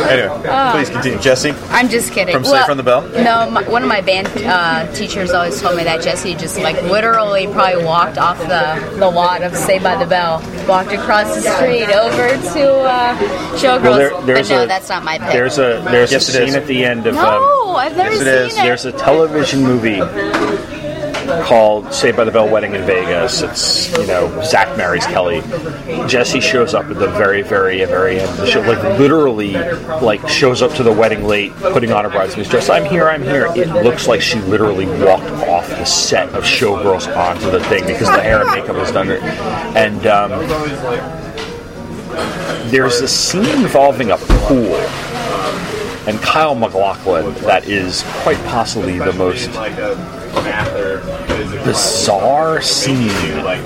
anyway, 0.08 0.42
Oh. 0.48 0.70
please 0.72 0.88
continue. 0.90 1.18
Jesse? 1.18 1.50
I'm 1.70 1.88
just 1.88 2.12
kidding. 2.12 2.32
From 2.34 2.44
Safe 2.44 2.64
from 2.64 2.76
the 2.76 2.82
Bell? 2.82 3.02
No, 3.08 3.50
my, 3.50 3.62
one 3.68 3.82
of 3.82 3.88
my 3.88 4.00
band 4.00 4.28
uh, 4.44 4.90
teachers 4.94 5.30
always 5.32 5.60
told 5.60 5.76
me 5.76 5.84
that 5.84 6.02
Jesse 6.02 6.34
just 6.34 6.58
like 6.58 6.80
literally 6.84 7.46
probably 7.48 7.84
walked 7.84 8.18
off 8.18 8.38
the, 8.38 8.96
the 8.98 9.08
lot 9.10 9.42
of 9.42 9.54
Saved 9.56 9.84
by 9.84 9.96
the 9.96 10.06
Bell, 10.06 10.40
walked 10.68 10.92
across 10.92 11.34
the 11.34 11.42
street 11.42 11.90
over 11.94 12.28
to 12.54 12.72
uh, 12.80 13.16
Showgirls. 13.58 13.82
Well, 13.82 13.98
there- 13.98 14.10
but 14.10 14.26
there's 14.26 14.50
no, 14.50 14.64
a- 14.64 14.66
that's 14.66 14.88
not 14.88 15.04
my 15.04 15.18
pick. 15.18 15.32
There's 15.32 15.58
a 15.58 15.82
there's 15.90 16.12
Yes, 16.12 16.28
a 16.28 16.32
scene 16.32 16.54
at 16.54 16.66
the 16.66 16.84
end 16.84 17.06
of. 17.06 17.14
no, 17.14 17.66
um, 17.68 17.76
I've 17.76 17.96
never 17.96 18.14
yes, 18.14 18.18
seen 18.24 18.28
is. 18.28 18.56
it. 18.58 18.62
There's 18.62 18.84
a 18.86 18.92
television 18.92 19.62
movie 19.62 19.98
called 21.42 21.92
Saved 21.92 22.16
by 22.16 22.24
the 22.24 22.30
Bell 22.30 22.48
Wedding 22.48 22.74
in 22.74 22.86
Vegas. 22.86 23.42
It's, 23.42 23.90
you 23.98 24.06
know, 24.06 24.42
Zach 24.44 24.76
marries 24.76 25.04
Kelly. 25.06 25.40
Jesse 26.08 26.40
shows 26.40 26.72
up 26.72 26.86
at 26.86 26.98
the 26.98 27.08
very, 27.08 27.42
very, 27.42 27.84
very 27.84 28.20
end 28.20 28.30
of 28.30 28.36
the 28.36 28.46
show. 28.46 28.60
Like, 28.60 28.82
literally, 28.98 29.54
like, 30.00 30.28
shows 30.28 30.62
up 30.62 30.72
to 30.74 30.82
the 30.82 30.92
wedding 30.92 31.24
late, 31.24 31.52
putting 31.56 31.92
on 31.92 32.04
her 32.04 32.10
bridesmaid's 32.10 32.48
dress. 32.48 32.70
I'm 32.70 32.84
here, 32.84 33.08
I'm 33.08 33.22
here. 33.22 33.46
It 33.56 33.68
looks 33.82 34.06
like 34.06 34.20
she 34.20 34.38
literally 34.40 34.86
walked 35.04 35.30
off 35.48 35.68
the 35.68 35.84
set 35.84 36.28
of 36.30 36.44
Showgirls 36.44 37.14
onto 37.16 37.50
the 37.50 37.60
thing 37.64 37.86
because 37.86 38.08
the 38.08 38.22
hair 38.22 38.42
and 38.42 38.50
makeup 38.50 38.76
was 38.76 38.92
done. 38.92 39.10
And, 39.10 40.06
um, 40.06 40.30
there's 42.70 43.00
a 43.00 43.08
scene 43.08 43.44
involving 43.62 44.10
a 44.10 44.16
pool 44.16 44.76
and 46.06 46.20
Kyle 46.20 46.54
MacLachlan 46.54 47.34
that 47.42 47.66
is 47.66 48.04
quite 48.22 48.38
possibly 48.46 48.98
the 48.98 49.12
most 49.12 49.48
bizarre 51.64 52.62
scene. 52.62 53.10
I 53.10 53.58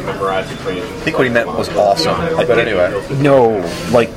think 1.05 1.19
what 1.19 1.27
he 1.27 1.33
meant 1.33 1.49
was 1.49 1.69
awesome. 1.71 2.17
But 2.37 2.59
anyway. 2.59 2.91
No, 3.21 3.59
like 3.93 4.15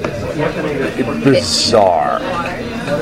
bizarre. 1.24 2.20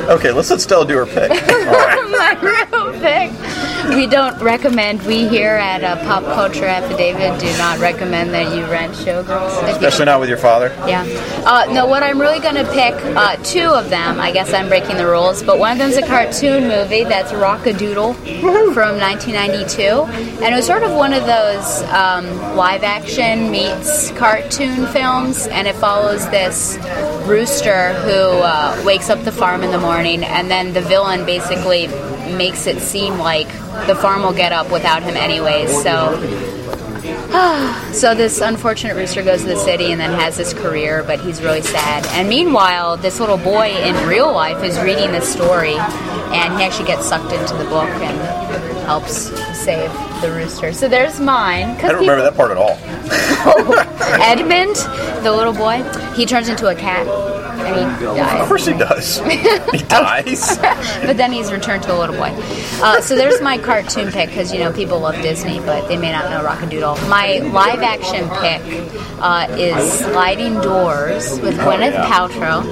Okay, 0.10 0.32
let's 0.32 0.50
let 0.50 0.62
Stella 0.62 0.88
do 0.88 0.98
her 0.98 1.06
pick. 1.06 1.30
my 1.52 2.38
real 2.42 2.92
pick. 3.00 3.32
We 3.90 4.08
don't 4.08 4.40
recommend. 4.42 5.02
We 5.04 5.28
here 5.28 5.56
at 5.56 5.84
uh, 5.84 5.98
Pop 6.06 6.24
Culture 6.24 6.66
Affidavit 6.66 7.40
do 7.40 7.58
not 7.58 7.80
recommend 7.80 8.30
that 8.32 8.56
you 8.56 8.64
rent 8.66 8.94
Showgirls. 8.94 9.68
Especially 9.70 10.06
not 10.06 10.20
with 10.20 10.30
your 10.30 10.38
father. 10.38 10.68
Yeah. 10.88 11.04
Uh, 11.46 11.72
no, 11.74 11.88
what 11.88 12.04
I'm 12.04 12.20
really 12.20 12.40
going 12.40 12.56
to 12.56 12.64
pick, 12.72 12.94
uh, 13.16 13.36
two 13.44 13.68
of 13.68 13.90
them, 13.90 14.20
I 14.20 14.32
guess 14.32 14.54
I'm 14.54 14.70
breaking 14.70 14.98
the 14.98 15.06
rules, 15.08 15.42
but 15.44 15.60
one 15.60 15.74
of 15.74 15.78
them's 15.80 15.98
a 15.98 16.06
cartoon 16.06 16.68
movie 16.68 17.04
that's 17.04 17.34
Rock-a-Doodle 17.34 18.14
from 18.14 19.00
1992. 19.00 19.82
And 20.44 20.54
it 20.54 20.56
was 20.56 20.66
sort 20.66 20.84
of 20.84 20.92
one 20.92 21.14
of 21.14 21.26
those 21.26 21.82
um, 21.90 22.56
live 22.56 22.84
action 22.84 23.52
meets 23.52 24.12
cartoon 24.12 24.86
films, 24.88 25.48
and 25.48 25.68
it 25.68 25.76
follows 25.76 26.30
this 26.30 26.78
rooster 27.26 27.94
who 28.02 28.12
uh, 28.12 28.82
wakes 28.86 29.10
up 29.10 29.24
the 29.24 29.32
farm 29.32 29.64
in 29.64 29.72
the 29.72 29.80
morning, 29.80 30.24
and 30.24 30.50
then 30.50 30.74
the 30.74 30.82
villain 30.82 31.26
basically 31.26 31.88
makes 32.32 32.68
it 32.68 32.80
seem 32.80 33.18
like 33.18 33.48
the 33.88 33.96
farm 33.96 34.24
will 34.24 34.34
get 34.34 34.52
up 34.52 34.72
without 34.72 35.04
him 35.04 35.16
anyways. 35.16 35.72
So 35.84 36.18
so 37.94 38.14
this 38.14 38.42
unfortunate 38.42 38.96
rooster 38.96 39.24
goes 39.24 39.42
to 39.42 39.48
the 39.48 39.56
city 39.56 39.92
and 39.92 40.02
then 40.02 40.12
has 40.12 40.36
this 40.36 40.54
career, 40.54 41.02
but 41.04 41.20
he's 41.22 41.42
really 41.42 41.62
sad. 41.62 42.06
And 42.08 42.28
meanwhile, 42.28 42.98
this 42.98 43.20
little 43.22 43.38
boy 43.38 43.70
in 43.70 43.96
real 44.08 44.32
life 44.32 44.64
is 44.64 44.78
reading 44.80 45.12
this 45.12 45.32
story, 45.32 45.76
and 45.76 46.54
he 46.58 46.64
actually 46.64 46.88
gets 46.88 47.08
sucked 47.08 47.32
into 47.32 47.56
the 47.56 47.64
book 47.66 47.88
and 47.88 48.82
helps 48.86 49.32
save 49.58 49.92
the 50.22 50.32
rooster. 50.32 50.74
So 50.74 50.90
there's 50.90 51.22
mine. 51.22 51.70
I 51.78 51.88
don't 51.88 52.02
remember 52.02 52.22
that 52.24 52.36
part 52.36 52.52
at 52.52 52.58
all. 52.58 52.78
Edmund, 54.22 54.76
the 55.24 55.32
little 55.32 55.54
boy, 55.54 55.84
he 56.16 56.26
turns 56.26 56.50
into 56.50 56.68
a 56.68 56.76
cat 56.76 57.08
and 57.66 58.00
he 58.00 58.06
dies. 58.06 58.42
Of 58.42 58.48
course 58.48 58.66
he 58.66 58.74
does. 58.74 59.18
he 59.72 59.84
dies. 59.88 60.58
but 61.06 61.18
then 61.18 61.32
he's 61.32 61.52
returned 61.52 61.84
to 61.84 61.94
a 61.96 61.98
little 61.98 62.16
boy. 62.16 62.32
Uh, 62.84 63.02
so 63.02 63.16
there's 63.16 63.42
my 63.42 63.58
cartoon 63.58 64.12
pick 64.12 64.30
because 64.30 64.52
you 64.54 64.60
know 64.60 64.72
people 64.72 65.00
love 65.00 65.16
Disney, 65.22 65.60
but 65.60 65.88
they 65.88 65.98
may 65.98 66.12
not 66.12 66.30
know 66.30 66.44
Rock-a-Doodle. 66.44 66.96
My 67.08 67.40
live 67.40 67.80
action 67.80 68.30
pick 68.42 68.62
uh, 69.22 69.48
is 69.58 70.00
Sliding 70.00 70.56
Doors 70.62 71.40
with 71.40 71.58
Gwyneth 71.58 71.96
Paltrow, 72.06 72.64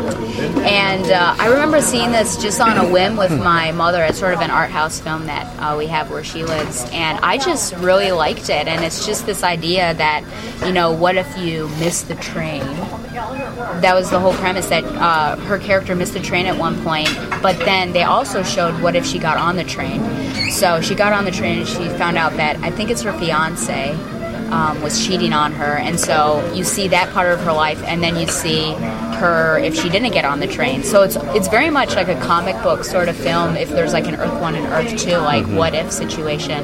and 0.65 1.12
uh, 1.12 1.36
I 1.38 1.48
remember 1.48 1.81
seeing 1.81 2.12
this 2.12 2.41
just 2.41 2.62
on 2.62 2.77
a 2.77 2.89
whim 2.91 3.17
with 3.17 3.38
my 3.38 3.72
mother 3.72 4.01
at 4.01 4.15
sort 4.15 4.34
of 4.34 4.41
an 4.41 4.51
art 4.51 4.72
house 4.72 5.00
film 5.00 5.25
that 5.25 5.46
uh, 5.60 5.77
we 5.77 5.88
have 5.88 6.10
where 6.10 6.24
she 6.24 6.43
lives, 6.43 6.86
and 6.91 7.19
I 7.19 7.38
just 7.38 7.75
really 7.75 8.12
liked 8.12 8.50
it. 8.50 8.67
And 8.67 8.84
it's 8.84 9.05
just 9.05 9.25
this 9.25 9.43
idea 9.43 9.93
that 9.96 10.24
you 10.65 10.74
know, 10.74 10.91
what 10.91 11.15
if 11.15 11.38
you 11.38 11.67
miss 11.79 12.01
the 12.01 12.15
train? 12.15 12.62
That 13.81 13.93
was 13.93 14.10
the 14.10 14.19
whole 14.19 14.34
premise 14.34 14.67
that 14.67 14.78
uh, 14.86 15.36
her 15.38 15.57
character 15.59 15.95
missed 15.95 16.13
the 16.13 16.19
train 16.19 16.45
at 16.45 16.57
one 16.57 16.81
point, 16.83 17.09
but 17.41 17.57
then 17.59 17.93
they 17.93 18.03
also 18.03 18.43
showed 18.43 18.81
what 18.81 18.95
if 18.95 19.05
she 19.05 19.19
got 19.19 19.38
on 19.38 19.55
the 19.55 19.63
train. 19.63 20.01
So 20.51 20.81
she 20.81 20.95
got 20.95 21.13
on 21.13 21.25
the 21.25 21.31
train 21.31 21.59
and 21.59 21.67
she 21.67 21.88
found 21.89 22.17
out 22.17 22.33
that 22.33 22.57
I 22.57 22.71
think 22.71 22.89
it's 22.89 23.01
her 23.01 23.13
fiance 23.13 23.95
um, 24.51 24.82
was 24.82 25.06
cheating 25.06 25.34
on 25.34 25.51
her, 25.53 25.77
and 25.77 26.00
so 26.00 26.53
you 26.53 26.63
see 26.63 26.88
that 26.89 27.12
part 27.13 27.32
of 27.32 27.39
her 27.41 27.53
life, 27.53 27.82
and 27.84 28.03
then 28.03 28.18
you 28.18 28.27
see 28.27 28.74
her 29.20 29.60
if 29.60 29.75
she 29.75 29.89
didn't 29.89 30.12
get 30.12 30.25
on 30.25 30.39
the 30.39 30.48
train. 30.48 30.84
So 30.84 31.03
it's 31.03 31.15
it's 31.36 31.48
very 31.48 31.70
much 31.70 31.96
like 31.96 32.08
a 32.08 32.20
comic 32.22 32.62
book 32.63 32.84
sort 32.84 33.10
of 33.10 33.15
film. 33.15 33.56
If 33.56 33.70
there's 33.70 33.94
like 33.94 34.08
an 34.08 34.15
Earth 34.15 34.39
One 34.41 34.56
and 34.56 34.65
Earth 34.68 34.98
Two, 34.98 35.18
like 35.18 35.46
what 35.48 35.75
if 35.75 35.91
situation. 35.91 36.63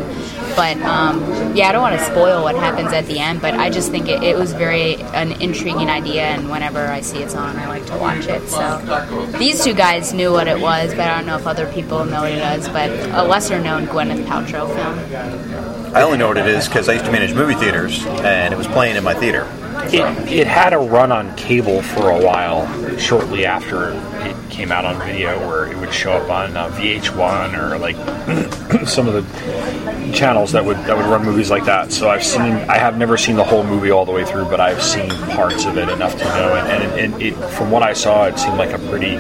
But 0.55 0.77
um, 0.83 1.55
yeah, 1.55 1.67
I 1.67 1.71
don't 1.73 1.81
want 1.81 1.99
to 1.99 2.05
spoil 2.05 2.43
what 2.43 2.55
happens 2.55 2.93
at 2.93 3.05
the 3.07 3.19
end, 3.19 3.41
but 3.41 3.55
I 3.55 3.69
just 3.69 3.91
think 3.91 4.07
it, 4.07 4.23
it 4.23 4.37
was 4.37 4.53
very 4.53 4.95
an 4.95 5.33
intriguing 5.41 5.89
idea, 5.89 6.23
and 6.23 6.49
whenever 6.49 6.85
I 6.85 7.01
see 7.01 7.19
it's 7.19 7.35
on, 7.35 7.57
I 7.57 7.67
like 7.67 7.85
to 7.87 7.97
watch 7.97 8.27
it. 8.27 8.47
So 8.47 9.29
these 9.37 9.63
two 9.63 9.73
guys 9.73 10.13
knew 10.13 10.31
what 10.31 10.47
it 10.47 10.59
was, 10.59 10.91
but 10.91 11.01
I 11.01 11.17
don't 11.17 11.25
know 11.25 11.35
if 11.35 11.45
other 11.45 11.71
people 11.73 12.05
know 12.05 12.21
what 12.21 12.31
it 12.31 12.59
is. 12.59 12.69
But 12.69 12.89
a 12.89 13.23
lesser 13.23 13.59
known 13.59 13.87
Gwyneth 13.87 14.25
Paltrow 14.25 14.67
film. 14.73 15.54
I 15.95 16.01
only 16.01 16.17
know 16.17 16.27
what 16.27 16.37
it 16.37 16.47
is 16.47 16.67
because 16.67 16.89
I 16.89 16.93
used 16.93 17.05
to 17.05 17.11
manage 17.13 17.33
movie 17.33 17.55
theaters, 17.55 18.05
and 18.05 18.53
it 18.53 18.57
was 18.57 18.67
playing 18.67 18.97
in 18.97 19.03
my 19.05 19.13
theater. 19.13 19.47
It, 19.85 20.03
it 20.29 20.45
had 20.45 20.73
a 20.73 20.77
run 20.77 21.09
on 21.09 21.33
cable 21.37 21.81
for 21.81 22.09
a 22.09 22.21
while 22.21 22.67
shortly 22.97 23.45
after 23.45 23.91
it 24.27 24.35
came 24.49 24.73
out 24.73 24.83
on 24.83 24.97
video, 25.07 25.39
where 25.47 25.71
it 25.71 25.77
would 25.77 25.93
show 25.93 26.11
up 26.11 26.29
on 26.29 26.57
uh, 26.57 26.67
VH1 26.71 27.57
or 27.57 27.77
like 27.77 27.95
some 28.87 29.07
of 29.07 29.13
the 29.13 30.11
channels 30.11 30.51
that 30.51 30.65
would 30.65 30.75
that 30.79 30.97
would 30.97 31.05
run 31.05 31.23
movies 31.23 31.49
like 31.49 31.63
that. 31.63 31.93
So 31.93 32.09
I've 32.09 32.25
seen, 32.25 32.41
I 32.41 32.77
have 32.77 32.97
never 32.97 33.15
seen 33.15 33.37
the 33.37 33.45
whole 33.45 33.63
movie 33.63 33.91
all 33.91 34.03
the 34.03 34.11
way 34.11 34.25
through, 34.25 34.49
but 34.49 34.59
I've 34.59 34.83
seen 34.83 35.09
parts 35.31 35.63
of 35.63 35.77
it 35.77 35.87
enough 35.87 36.17
to 36.17 36.25
know. 36.25 36.55
And, 36.55 36.83
and, 36.99 37.21
it, 37.21 37.27
it, 37.27 37.49
from 37.51 37.71
what 37.71 37.83
I 37.83 37.93
saw, 37.93 38.25
it 38.25 38.37
seemed 38.37 38.57
like 38.57 38.71
a 38.71 38.79
pretty 38.89 39.15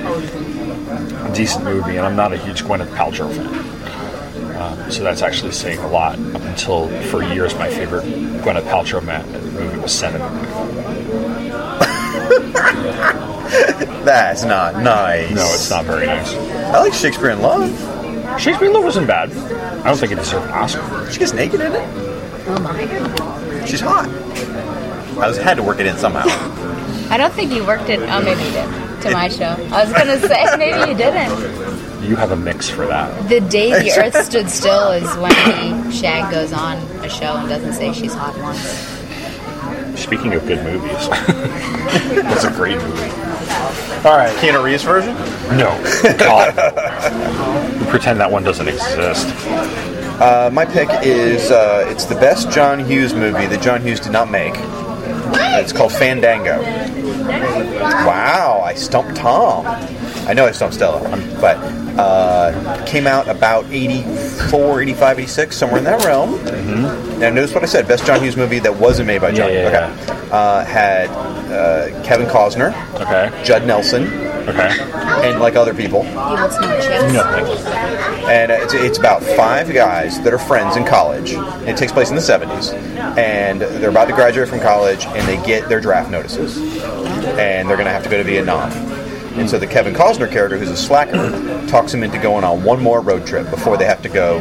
decent 1.33 1.63
movie. 1.63 1.95
And 1.95 2.05
I'm 2.05 2.17
not 2.17 2.33
a 2.33 2.37
huge 2.37 2.63
Gwyneth 2.63 2.93
Paltrow 2.97 3.33
fan. 3.33 3.74
Um, 4.65 4.91
so 4.91 5.03
that's 5.03 5.21
actually 5.21 5.51
saying 5.51 5.79
a 5.79 5.87
lot. 5.87 6.17
Up 6.33 6.41
until 6.41 6.87
for 7.03 7.23
years, 7.23 7.53
my 7.55 7.69
favorite 7.69 8.03
Gwyneth 8.03 8.63
Paltrow 8.63 9.01
movie 9.53 9.77
was 9.77 9.93
Seven. 9.93 10.21
That's 14.05 14.43
not 14.43 14.81
nice. 14.81 15.31
No, 15.31 15.43
it's 15.45 15.69
not 15.69 15.85
very 15.85 16.07
nice. 16.07 16.33
I 16.33 16.79
like 16.79 16.93
Shakespeare 16.93 17.29
in 17.29 17.41
Love. 17.41 17.69
Shakespeare 18.39 18.67
in 18.67 18.73
Love 18.73 18.83
wasn't 18.83 19.07
bad. 19.07 19.31
I 19.31 19.83
don't 19.83 19.97
think 19.97 20.11
it 20.11 20.15
deserved 20.15 20.45
an 20.47 20.51
Oscar. 20.51 21.11
She 21.11 21.19
gets 21.19 21.33
naked 21.33 21.61
in 21.61 21.73
it. 21.73 21.89
Oh 22.47 22.59
my! 22.61 23.65
She's 23.65 23.81
hot. 23.81 24.07
I 25.17 25.27
was 25.27 25.37
had 25.37 25.57
to 25.57 25.63
work 25.63 25.79
it 25.79 25.85
in 25.85 25.97
somehow. 25.97 26.25
I 27.09 27.17
don't 27.17 27.33
think 27.33 27.51
you 27.51 27.65
worked 27.65 27.89
it. 27.89 27.99
Oh, 27.99 28.21
maybe 28.21 28.43
you 28.43 28.51
did 28.51 29.01
to 29.01 29.11
my 29.11 29.29
show. 29.29 29.55
I 29.71 29.83
was 29.83 29.93
gonna 29.93 30.19
say 30.19 30.45
maybe 30.57 30.91
you 30.91 30.97
didn't. 30.97 31.74
You 32.01 32.15
have 32.15 32.31
a 32.31 32.35
mix 32.35 32.69
for 32.69 32.85
that. 32.85 33.29
The 33.29 33.41
day 33.41 33.71
the 33.71 33.91
Earth 33.97 34.25
stood 34.25 34.49
still 34.49 34.91
is 34.91 35.15
when 35.17 35.31
the 35.31 35.91
Shag 35.91 36.31
goes 36.31 36.53
on 36.53 36.77
a 37.03 37.09
show 37.09 37.35
and 37.37 37.49
doesn't 37.49 37.73
say 37.73 37.93
she's 37.93 38.13
hot 38.13 38.37
once. 38.39 38.59
Speaking 39.99 40.33
of 40.33 40.45
good 40.45 40.63
movies, 40.63 41.09
that's 41.09 42.43
a 42.43 42.51
great 42.51 42.77
movie. 42.77 43.09
All 44.05 44.17
right, 44.17 44.35
Keanu 44.37 44.63
Reeves 44.63 44.83
version? 44.83 45.15
No, 45.57 45.69
God. 46.19 46.53
we 47.79 47.85
pretend 47.87 48.19
that 48.19 48.29
one 48.29 48.43
doesn't 48.43 48.67
exist. 48.67 49.27
Uh, 50.19 50.49
my 50.53 50.65
pick 50.65 50.89
is 51.01 51.49
uh, 51.49 51.85
it's 51.87 52.05
the 52.05 52.15
best 52.15 52.51
John 52.51 52.85
Hughes 52.85 53.13
movie 53.13 53.47
that 53.47 53.61
John 53.63 53.81
Hughes 53.81 53.99
did 53.99 54.11
not 54.11 54.29
make. 54.29 54.53
It's 55.57 55.73
called 55.73 55.91
Fandango. 55.91 56.61
Wow, 58.05 58.61
I 58.63 58.75
stumped 58.75 59.15
Tom. 59.15 59.65
I 60.27 60.33
know 60.33 60.45
I 60.45 60.51
stumped 60.51 60.75
Stella, 60.75 61.01
but 61.41 61.57
uh, 61.97 62.85
came 62.85 63.07
out 63.07 63.27
about 63.27 63.65
84, 63.65 64.81
85, 64.81 65.19
86, 65.19 65.55
somewhere 65.55 65.77
in 65.79 65.83
that 65.85 66.03
realm. 66.03 66.37
Mm-hmm. 66.39 67.19
Now, 67.19 67.29
notice 67.29 67.53
what 67.53 67.63
I 67.63 67.67
said 67.67 67.87
best 67.87 68.05
John 68.05 68.21
Hughes 68.21 68.37
movie 68.37 68.59
that 68.59 68.75
wasn't 68.75 69.07
made 69.07 69.21
by 69.21 69.31
John 69.31 69.49
Yeah, 69.51 69.69
yeah, 69.69 69.95
okay. 70.05 70.29
Uh, 70.31 70.65
had 70.65 71.09
uh, 71.09 72.03
Kevin 72.03 72.27
Costner, 72.27 72.73
okay. 72.99 73.43
Judd 73.43 73.65
Nelson, 73.65 74.03
okay. 74.49 74.77
and 75.27 75.39
like 75.39 75.55
other 75.55 75.73
people. 75.73 76.03
Evil 76.05 76.49
Snow 76.49 76.79
Chicks. 76.81 77.65
And 78.25 78.51
it's, 78.51 78.73
it's 78.73 78.97
about 78.97 79.23
five 79.23 79.71
guys 79.71 80.19
that 80.21 80.33
are 80.33 80.39
friends 80.39 80.75
in 80.75 80.85
college. 80.85 81.33
It 81.67 81.77
takes 81.77 81.91
place 81.91 82.09
in 82.09 82.15
the 82.15 82.21
70s. 82.21 82.73
And 83.17 83.61
they're 83.61 83.89
about 83.89 84.07
to 84.07 84.13
graduate 84.13 84.49
from 84.49 84.59
college 84.59 85.05
and 85.05 85.27
they 85.27 85.43
get 85.45 85.69
their 85.69 85.79
draft 85.79 86.09
notices. 86.09 86.57
And 86.57 87.69
they're 87.69 87.77
going 87.77 87.85
to 87.85 87.91
have 87.91 88.03
to 88.03 88.09
go 88.09 88.17
to 88.17 88.23
Vietnam. 88.23 88.94
And 89.35 89.49
so 89.49 89.59
the 89.59 89.67
Kevin 89.67 89.93
Costner 89.93 90.31
character, 90.31 90.57
who's 90.57 90.69
a 90.69 90.77
slacker, 90.77 91.67
talks 91.67 91.93
him 91.93 92.03
into 92.03 92.17
going 92.19 92.43
on 92.43 92.63
one 92.63 92.81
more 92.81 93.01
road 93.01 93.27
trip 93.27 93.49
before 93.49 93.77
they 93.77 93.85
have 93.85 94.01
to 94.03 94.09
go 94.09 94.37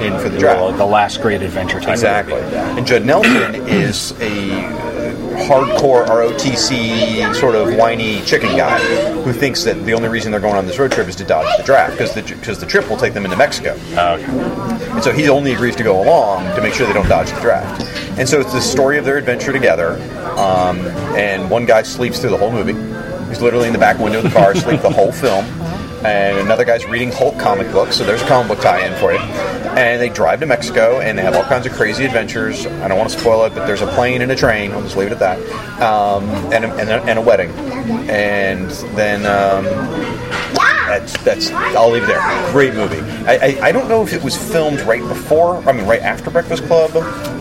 in 0.00 0.18
for 0.20 0.28
the 0.28 0.38
draft. 0.38 0.76
The 0.76 0.84
last 0.84 1.22
great 1.22 1.40
adventure 1.42 1.80
type. 1.80 1.90
Exactly. 1.90 2.40
And 2.40 2.86
Judd 2.86 3.04
Nelson 3.06 3.54
is 3.66 4.12
a 4.20 4.96
hardcore 5.36 6.06
ROTC 6.06 7.34
sort 7.34 7.54
of 7.54 7.74
whiny 7.76 8.22
chicken 8.22 8.56
guy 8.56 8.78
who 9.22 9.32
thinks 9.32 9.64
that 9.64 9.74
the 9.84 9.94
only 9.94 10.08
reason 10.08 10.32
they're 10.32 10.40
going 10.40 10.56
on 10.56 10.66
this 10.66 10.78
road 10.78 10.92
trip 10.92 11.08
is 11.08 11.16
to 11.16 11.24
dodge 11.24 11.46
the 11.56 11.62
draft 11.62 11.92
because 11.92 12.14
the 12.14 12.22
because 12.22 12.58
the 12.58 12.66
trip 12.66 12.88
will 12.88 12.96
take 12.96 13.14
them 13.14 13.24
into 13.24 13.36
Mexico. 13.36 13.72
okay. 13.92 14.24
And 14.24 15.02
so 15.02 15.12
he 15.12 15.28
only 15.28 15.52
agrees 15.52 15.76
to 15.76 15.82
go 15.82 16.02
along 16.02 16.54
to 16.56 16.62
make 16.62 16.74
sure 16.74 16.86
they 16.86 16.92
don't 16.92 17.08
dodge 17.08 17.30
the 17.30 17.40
draft. 17.40 17.82
And 18.18 18.28
so 18.28 18.40
it's 18.40 18.52
the 18.52 18.60
story 18.60 18.98
of 18.98 19.04
their 19.04 19.18
adventure 19.18 19.52
together. 19.52 19.92
Um, 20.38 20.78
and 21.16 21.50
one 21.50 21.66
guy 21.66 21.82
sleeps 21.82 22.18
through 22.18 22.30
the 22.30 22.38
whole 22.38 22.50
movie. 22.50 22.72
He's 23.36 23.42
literally 23.42 23.66
in 23.66 23.74
the 23.74 23.78
back 23.78 23.98
window 23.98 24.20
of 24.20 24.24
the 24.24 24.30
car, 24.30 24.52
asleep 24.52 24.80
the 24.80 24.88
whole 24.88 25.12
film. 25.12 25.44
And 26.06 26.38
another 26.38 26.64
guy's 26.64 26.86
reading 26.86 27.12
Hulk 27.12 27.38
comic 27.38 27.70
books, 27.70 27.96
so 27.96 28.04
there's 28.04 28.22
a 28.22 28.26
comic 28.26 28.48
book 28.48 28.60
tie-in 28.60 28.98
for 28.98 29.12
you. 29.12 29.18
And 29.18 30.00
they 30.00 30.08
drive 30.08 30.40
to 30.40 30.46
Mexico, 30.46 31.00
and 31.00 31.18
they 31.18 31.22
have 31.22 31.36
all 31.36 31.42
kinds 31.42 31.66
of 31.66 31.72
crazy 31.74 32.06
adventures. 32.06 32.64
I 32.66 32.88
don't 32.88 32.96
want 32.96 33.10
to 33.10 33.18
spoil 33.18 33.44
it, 33.44 33.54
but 33.54 33.66
there's 33.66 33.82
a 33.82 33.88
plane 33.88 34.22
and 34.22 34.32
a 34.32 34.34
train. 34.34 34.72
I'll 34.72 34.80
just 34.80 34.96
leave 34.96 35.08
it 35.08 35.12
at 35.12 35.18
that. 35.18 35.82
Um, 35.82 36.24
and, 36.50 36.64
a, 36.64 36.74
and, 36.76 36.88
a, 36.88 37.02
and 37.02 37.18
a 37.18 37.20
wedding. 37.20 37.50
And 38.08 38.70
then 38.96 39.26
um, 39.26 39.64
that's 40.86 41.22
that's. 41.22 41.50
I'll 41.50 41.90
leave 41.90 42.04
it 42.04 42.06
there. 42.06 42.52
Great 42.52 42.72
movie. 42.72 43.00
I, 43.26 43.36
I, 43.36 43.66
I 43.66 43.72
don't 43.72 43.90
know 43.90 44.02
if 44.02 44.14
it 44.14 44.24
was 44.24 44.34
filmed 44.34 44.80
right 44.80 45.02
before. 45.02 45.56
I 45.68 45.72
mean, 45.72 45.84
right 45.84 46.00
after 46.00 46.30
Breakfast 46.30 46.62
Club. 46.64 46.94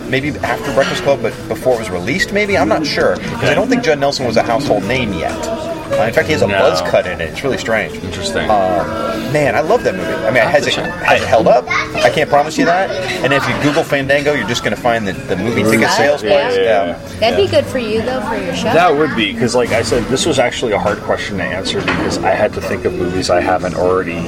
Maybe 0.09 0.31
after 0.39 0.73
Breakfast 0.73 1.03
Club, 1.03 1.21
but 1.21 1.31
before 1.47 1.75
it 1.75 1.79
was 1.79 1.89
released. 1.89 2.33
Maybe 2.33 2.57
I'm 2.57 2.67
not 2.67 2.85
sure 2.85 3.15
because 3.15 3.49
I 3.49 3.53
don't 3.53 3.69
think 3.69 3.83
Judd 3.83 3.99
Nelson 3.99 4.25
was 4.25 4.35
a 4.35 4.43
household 4.43 4.83
name 4.83 5.13
yet. 5.13 5.74
Uh, 5.91 6.03
in 6.03 6.13
fact, 6.13 6.27
he 6.27 6.33
has 6.33 6.41
a 6.41 6.47
No. 6.47 6.59
buzz 6.59 6.81
cut 6.89 7.05
in 7.07 7.21
it. 7.21 7.29
It's 7.29 7.43
really 7.43 7.57
strange. 7.57 7.93
Interesting. 7.95 8.49
Uh, 8.49 9.29
man, 9.31 9.55
I 9.55 9.61
love 9.61 9.83
that 9.83 9.95
movie. 9.95 10.07
I 10.07 10.31
mean, 10.31 10.43
has 10.43 10.65
it, 10.67 10.73
has 10.73 11.21
it 11.21 11.27
held 11.27 11.47
up? 11.47 11.65
I 11.69 12.09
can't 12.09 12.29
promise 12.29 12.57
you 12.57 12.65
that. 12.65 12.89
And 13.23 13.31
if 13.33 13.47
you 13.47 13.53
Google 13.63 13.83
Fandango, 13.83 14.33
you're 14.33 14.47
just 14.47 14.63
going 14.63 14.75
to 14.75 14.81
find 14.81 15.07
the, 15.07 15.13
the 15.13 15.35
movie 15.37 15.63
ticket 15.63 15.89
sales 15.91 16.23
Yeah. 16.23 16.47
place. 16.49 16.57
Yeah. 16.57 16.99
That'd 17.19 17.37
be 17.45 17.49
good 17.49 17.65
for 17.65 17.79
you 17.79 18.01
though 18.01 18.21
for 18.21 18.35
your 18.35 18.55
show. 18.55 18.63
That 18.73 18.95
would 18.95 19.15
be 19.15 19.31
because, 19.33 19.55
like 19.55 19.69
I 19.69 19.81
said, 19.83 20.03
this 20.05 20.25
was 20.25 20.39
actually 20.39 20.71
a 20.73 20.79
hard 20.79 20.99
question 20.99 21.37
to 21.37 21.43
answer 21.43 21.79
because 21.81 22.17
I 22.19 22.31
had 22.31 22.53
to 22.53 22.61
think 22.61 22.85
of 22.85 22.93
movies 22.93 23.29
I 23.29 23.41
haven't 23.41 23.75
already 23.75 24.21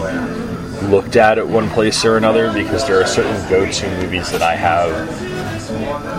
looked 0.87 1.15
at 1.15 1.37
at 1.37 1.47
one 1.47 1.69
place 1.71 2.05
or 2.05 2.17
another 2.17 2.53
because 2.53 2.85
there 2.87 3.01
are 3.01 3.05
certain 3.07 3.49
go-to 3.49 3.89
movies 4.01 4.31
that 4.31 4.41
I 4.43 4.55
have, 4.55 4.91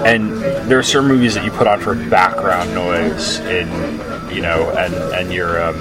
and 0.07 0.38
there 0.71 0.79
are 0.79 0.83
certain 0.83 1.09
movies 1.09 1.35
that 1.35 1.44
you 1.44 1.51
put 1.51 1.66
on 1.66 1.81
for 1.81 1.94
background 1.94 2.75
noise 2.75 3.38
in, 3.40 3.68
you 4.35 4.42
know, 4.42 4.71
and 4.77 4.94
and 5.14 5.33
your 5.33 5.62
um, 5.62 5.77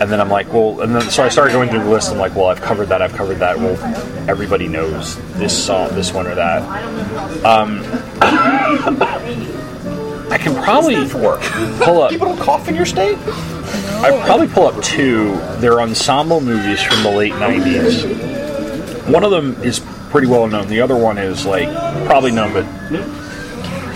and 0.00 0.10
then 0.10 0.20
I'm 0.20 0.28
like, 0.28 0.52
well, 0.52 0.80
and 0.82 0.94
then 0.94 1.02
so 1.10 1.24
I 1.24 1.28
started 1.28 1.52
going 1.52 1.70
through 1.70 1.84
the 1.84 1.90
list. 1.90 2.10
I'm 2.10 2.18
like, 2.18 2.34
well, 2.34 2.46
I've 2.46 2.60
covered 2.60 2.86
that. 2.86 3.00
I've 3.00 3.14
covered 3.14 3.38
that. 3.38 3.56
Well, 3.56 3.76
everybody 4.28 4.68
knows 4.68 5.16
this 5.34 5.66
song, 5.66 5.94
this 5.94 6.12
one 6.12 6.26
or 6.26 6.34
that. 6.34 6.62
Um, 7.44 7.82
I 10.30 10.38
can 10.38 10.54
probably 10.62 11.08
pull 11.08 12.02
up. 12.02 12.10
People 12.10 12.28
don't 12.28 12.38
cough 12.38 12.68
in 12.68 12.74
your 12.74 12.84
state. 12.84 13.16
I'd 13.18 14.22
probably 14.24 14.48
pull 14.48 14.66
up 14.66 14.82
two. 14.82 15.36
They're 15.58 15.80
ensemble 15.80 16.40
movies 16.40 16.82
from 16.82 17.02
the 17.02 17.10
late 17.10 17.32
'90s. 17.32 19.10
One 19.10 19.24
of 19.24 19.30
them 19.30 19.54
is 19.62 19.80
pretty 20.10 20.26
well 20.26 20.46
known. 20.46 20.68
The 20.68 20.80
other 20.80 20.96
one 20.96 21.18
is 21.18 21.44
like 21.46 21.68
probably 22.06 22.30
known, 22.32 22.52
but 22.52 22.64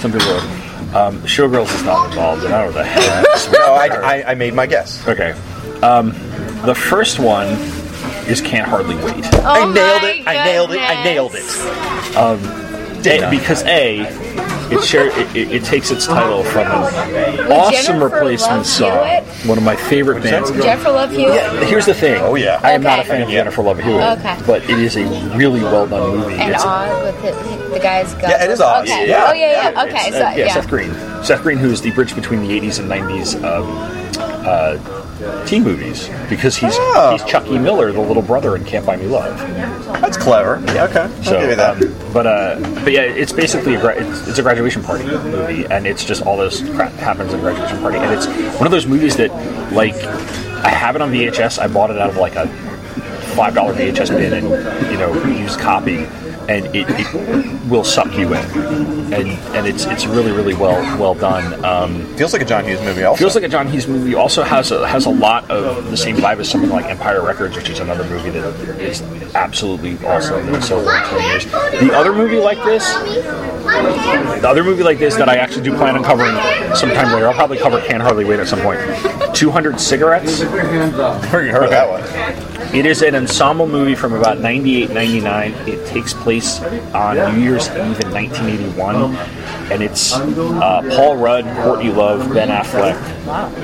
some 0.00 0.12
people. 0.12 0.28
Are, 0.30 0.60
um, 0.92 1.20
Showgirls 1.22 1.72
is 1.74 1.84
not 1.84 2.08
involved, 2.10 2.44
and 2.44 2.52
I 2.52 2.64
don't 2.64 2.74
know 2.74 2.78
the 2.78 2.84
hell. 2.84 3.22
no, 3.52 3.74
I, 3.74 3.86
I, 4.18 4.30
I 4.32 4.34
made 4.34 4.54
my 4.54 4.66
guess. 4.66 5.06
Okay. 5.06 5.32
Um, 5.82 6.08
the 6.66 6.74
first 6.74 7.18
one 7.20 7.46
is 8.28 8.40
Can't 8.40 8.68
Hardly 8.68 8.96
Wait. 8.96 9.24
I 9.34 9.72
nailed 9.72 10.02
it. 10.04 10.26
I 10.26 10.44
nailed 10.44 10.72
it. 10.72 10.80
I 10.80 11.04
nailed 11.04 11.32
it. 11.34 12.16
Um, 12.16 12.40
A- 13.06 13.30
because 13.30 13.62
A, 13.64 14.00
it, 14.72 14.84
share, 14.84 15.06
it, 15.18 15.36
it, 15.36 15.52
it 15.52 15.64
takes 15.64 15.90
its 15.90 16.06
title 16.06 16.42
from 16.44 16.66
an 16.66 17.52
awesome 17.52 17.72
Jennifer 17.72 18.04
replacement 18.04 18.58
Love 18.58 18.66
song. 18.66 19.06
Hewitt? 19.08 19.46
One 19.46 19.58
of 19.58 19.64
my 19.64 19.76
favorite 19.76 20.22
bands. 20.22 20.50
Jennifer 20.50 20.90
Love 20.90 21.10
Hewitt? 21.10 21.34
Yeah, 21.34 21.64
here's 21.64 21.86
the 21.86 21.94
thing. 21.94 22.20
Oh 22.22 22.34
yeah. 22.34 22.60
I 22.62 22.72
am 22.72 22.82
not 22.82 22.98
a 23.00 23.04
fan 23.04 23.22
of 23.22 23.28
Jennifer 23.28 23.62
Love 23.62 23.78
Hewitt, 23.80 24.18
Okay. 24.18 24.38
but 24.46 24.62
it 24.64 24.78
is 24.78 24.96
a 24.96 25.04
really 25.36 25.62
well 25.62 25.86
done 25.86 26.16
movie. 26.18 26.34
And 26.34 26.52
It's 26.54 26.64
a- 26.64 26.68
Oz 26.68 27.02
with 27.04 27.22
the, 27.22 27.74
the 27.74 27.80
guy's 27.80 28.12
gun. 28.14 28.30
Yeah, 28.30 28.44
it 28.44 28.50
is 28.50 28.60
Oz. 28.60 28.82
Okay. 28.88 29.08
Yeah. 29.08 29.26
Oh 29.28 29.32
yeah, 29.32 29.70
yeah. 29.72 29.82
Okay, 29.84 30.10
so 30.10 30.16
uh, 30.18 30.30
yeah, 30.30 30.36
yeah. 30.36 30.54
Seth 30.54 30.68
Green. 30.68 30.92
Seth 31.24 31.42
Green, 31.42 31.58
who 31.58 31.70
is 31.70 31.80
the 31.82 31.90
bridge 31.92 32.14
between 32.14 32.40
the 32.42 32.48
80s 32.60 32.78
and 32.80 32.90
90s 32.90 33.36
um, 33.44 33.66
uh, 34.46 34.99
teen 35.46 35.62
movies, 35.64 36.08
because 36.28 36.56
he's 36.56 36.74
Oh. 36.76 37.12
he's 37.12 37.24
Chucky 37.24 37.58
Miller, 37.58 37.92
the 37.92 38.00
little 38.00 38.22
brother 38.22 38.56
in 38.56 38.64
Can't 38.64 38.84
Buy 38.86 38.96
Me 38.96 39.06
Love. 39.06 39.38
That's 40.00 40.16
clever. 40.16 40.62
Yeah, 40.74 40.84
okay. 40.84 41.00
I'll 41.00 41.22
So, 41.24 41.40
give 41.40 41.50
you 41.50 41.56
that. 41.56 41.82
um, 41.82 41.94
but 42.12 42.26
uh, 42.26 42.58
but 42.84 42.92
yeah, 42.92 43.02
it's 43.02 43.32
basically 43.32 43.74
a 43.74 43.80
gra- 43.80 43.96
it's, 44.02 44.28
it's 44.28 44.38
a 44.38 44.42
graduation 44.42 44.82
party 44.82 45.04
movie, 45.04 45.66
and 45.66 45.86
it's 45.86 46.04
just 46.04 46.22
all 46.22 46.36
this 46.36 46.62
crap 46.74 46.92
happens 46.92 47.32
at 47.32 47.38
a 47.38 47.42
graduation 47.42 47.78
party, 47.80 47.98
and 47.98 48.12
it's 48.12 48.26
one 48.56 48.66
of 48.66 48.70
those 48.72 48.86
movies 48.86 49.16
that 49.16 49.30
like 49.72 49.94
I 50.64 50.68
have 50.70 50.96
it 50.96 51.02
on 51.02 51.10
VHS. 51.12 51.58
I 51.58 51.68
bought 51.68 51.90
it 51.90 51.98
out 51.98 52.10
of 52.10 52.16
like 52.16 52.34
a 52.36 52.46
five 53.36 53.54
dollar 53.54 53.72
VHS 53.74 54.10
bin 54.10 54.32
and 54.32 54.90
you 54.90 54.98
know 54.98 55.12
used 55.24 55.58
copy, 55.60 56.06
and 56.50 56.66
it, 56.74 56.86
it 56.88 57.70
will 57.70 57.84
suck 57.84 58.12
you 58.18 58.34
in, 58.34 58.44
and 59.14 59.30
and 59.54 59.66
it's 59.66 59.84
it's 59.86 60.04
really 60.04 60.32
really 60.32 60.54
well 60.54 60.80
well 60.98 61.14
done. 61.14 61.64
Um, 61.64 62.04
feels 62.16 62.32
like 62.32 62.42
a 62.42 62.44
John 62.44 62.64
Hughes 62.64 62.80
movie. 62.80 63.04
Also 63.04 63.18
feels 63.20 63.34
like 63.36 63.44
a 63.44 63.48
John 63.48 63.68
Hughes 63.68 63.86
movie. 63.86 64.14
Also 64.16 64.42
has 64.42 64.72
a 64.72 64.86
has 64.86 65.06
a 65.06 65.10
lot 65.10 65.48
of 65.48 65.90
the 65.90 65.96
same 65.96 66.16
vibe 66.16 66.40
as 66.40 66.50
something 66.50 66.70
like 66.70 66.86
Empire 66.86 67.24
Records, 67.24 67.56
which 67.56 67.70
is 67.70 67.78
another 67.78 68.04
movie 68.04 68.30
that 68.30 68.80
is 68.80 69.00
absolutely 69.34 69.96
awesome. 70.04 70.52
And 70.52 70.64
so 70.64 70.82
twenty 71.08 71.26
years. 71.28 71.44
The 71.46 71.92
other 71.94 72.12
movie 72.12 72.40
like 72.40 72.58
this, 72.64 72.84
the 72.94 74.48
other 74.48 74.64
movie 74.64 74.82
like 74.82 74.98
this 74.98 75.14
that 75.16 75.28
I 75.28 75.36
actually 75.36 75.62
do 75.62 75.76
plan 75.76 75.96
on 75.96 76.02
covering 76.02 76.34
sometime 76.74 77.12
later. 77.12 77.28
I'll 77.28 77.34
probably 77.34 77.58
cover 77.58 77.80
Can 77.82 78.00
Hardly 78.00 78.24
Wait 78.24 78.40
at 78.40 78.48
some 78.48 78.60
point. 78.60 78.80
Two 79.36 79.52
Hundred 79.52 79.78
Cigarettes. 79.80 80.42
Heard 80.42 81.70
that 81.70 81.88
one. 81.88 82.49
It 82.72 82.86
is 82.86 83.02
an 83.02 83.16
ensemble 83.16 83.66
movie 83.66 83.96
from 83.96 84.12
about 84.12 84.38
98, 84.38 84.90
99. 84.90 85.52
It 85.68 85.84
takes 85.88 86.14
place 86.14 86.60
on 86.94 87.16
New 87.34 87.42
Year's 87.42 87.68
Eve 87.70 87.98
in 88.00 88.12
1981. 88.12 89.16
And 89.72 89.82
it's 89.82 90.12
uh, 90.12 90.82
Paul 90.94 91.16
Rudd, 91.16 91.44
Courtney 91.64 91.90
Love, 91.90 92.32
Ben 92.32 92.48
Affleck. 92.48 92.94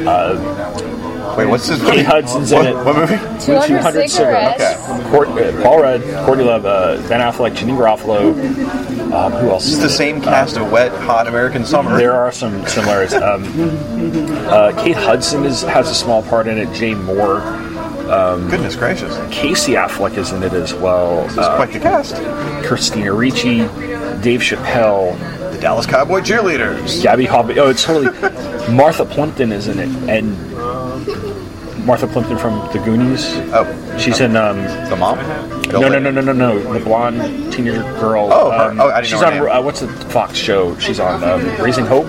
Uh, 0.04 1.36
Wait, 1.36 1.46
what's 1.46 1.68
this? 1.68 1.80
Kate 1.82 2.04
Hudson's 2.04 2.50
in 2.50 2.66
it. 2.66 2.74
what 2.74 2.96
movie? 2.96 3.16
200 3.44 4.08
cigarettes. 4.08 4.60
Okay. 4.60 5.10
Court, 5.10 5.28
uh, 5.28 5.62
Paul 5.62 5.82
Rudd, 5.82 6.02
Courtney 6.24 6.44
Love, 6.44 6.66
uh, 6.66 6.96
Ben 7.08 7.20
Affleck, 7.20 7.54
Janeane 7.54 7.76
Garofalo. 7.78 8.32
Um, 9.12 9.32
who 9.32 9.50
else? 9.50 9.64
This 9.66 9.74
is 9.74 9.80
the 9.80 9.88
same 9.88 10.20
cast 10.20 10.56
of 10.56 10.72
Wet 10.72 10.90
Hot 11.02 11.28
American 11.28 11.64
Summer. 11.64 11.96
There 11.96 12.14
are 12.14 12.32
some 12.32 12.66
similarities. 12.66 13.14
Um, 13.14 13.44
uh, 14.48 14.72
Kate 14.82 14.96
Hudson 14.96 15.44
is, 15.44 15.62
has 15.62 15.88
a 15.88 15.94
small 15.94 16.22
part 16.24 16.48
in 16.48 16.58
it. 16.58 16.72
Jay 16.74 16.92
Mohr. 16.92 17.65
Um, 18.10 18.48
Goodness 18.48 18.76
gracious. 18.76 19.16
Casey 19.34 19.72
Affleck 19.72 20.16
is 20.16 20.32
in 20.32 20.42
it 20.42 20.52
as 20.52 20.72
well. 20.74 21.22
This 21.24 21.32
is 21.32 21.46
quite 21.56 21.72
the 21.72 21.80
cast. 21.80 22.14
Christina 22.66 23.12
Ricci, 23.12 23.58
Dave 24.22 24.40
Chappelle, 24.40 25.18
the 25.52 25.58
Dallas 25.60 25.86
Cowboy 25.86 26.20
cheerleaders, 26.20 27.02
Gaby 27.02 27.26
Hoffmann. 27.26 27.58
Oh, 27.58 27.70
it's 27.70 27.84
totally. 27.84 28.06
Martha 28.74 29.04
Plimpton 29.04 29.52
is 29.52 29.68
in 29.68 29.78
it, 29.78 29.88
and 30.08 30.36
Martha 31.84 32.06
Plimpton 32.06 32.36
from 32.38 32.58
The 32.72 32.78
Goonies. 32.80 33.24
Oh, 33.52 33.96
she's 33.98 34.20
in 34.20 34.36
um, 34.36 34.58
the 34.88 34.96
mom. 34.96 35.18
No, 35.68 35.88
no, 35.88 35.98
no, 35.98 36.10
no, 36.10 36.20
no, 36.20 36.32
no. 36.32 36.72
The 36.72 36.80
blonde 36.84 37.52
teenager 37.52 37.82
girl. 38.00 38.28
Oh, 38.32 38.50
her- 38.50 38.70
um, 38.70 38.80
oh, 38.80 38.88
I 38.88 39.00
didn't 39.00 39.06
she's 39.12 39.20
know 39.20 39.48
on 39.48 39.56
uh, 39.58 39.62
what's 39.62 39.80
the 39.80 39.88
Fox 39.88 40.36
show? 40.36 40.76
She's 40.78 41.00
on 41.00 41.22
um, 41.24 41.40
Raising 41.62 41.86
Hope. 41.86 42.06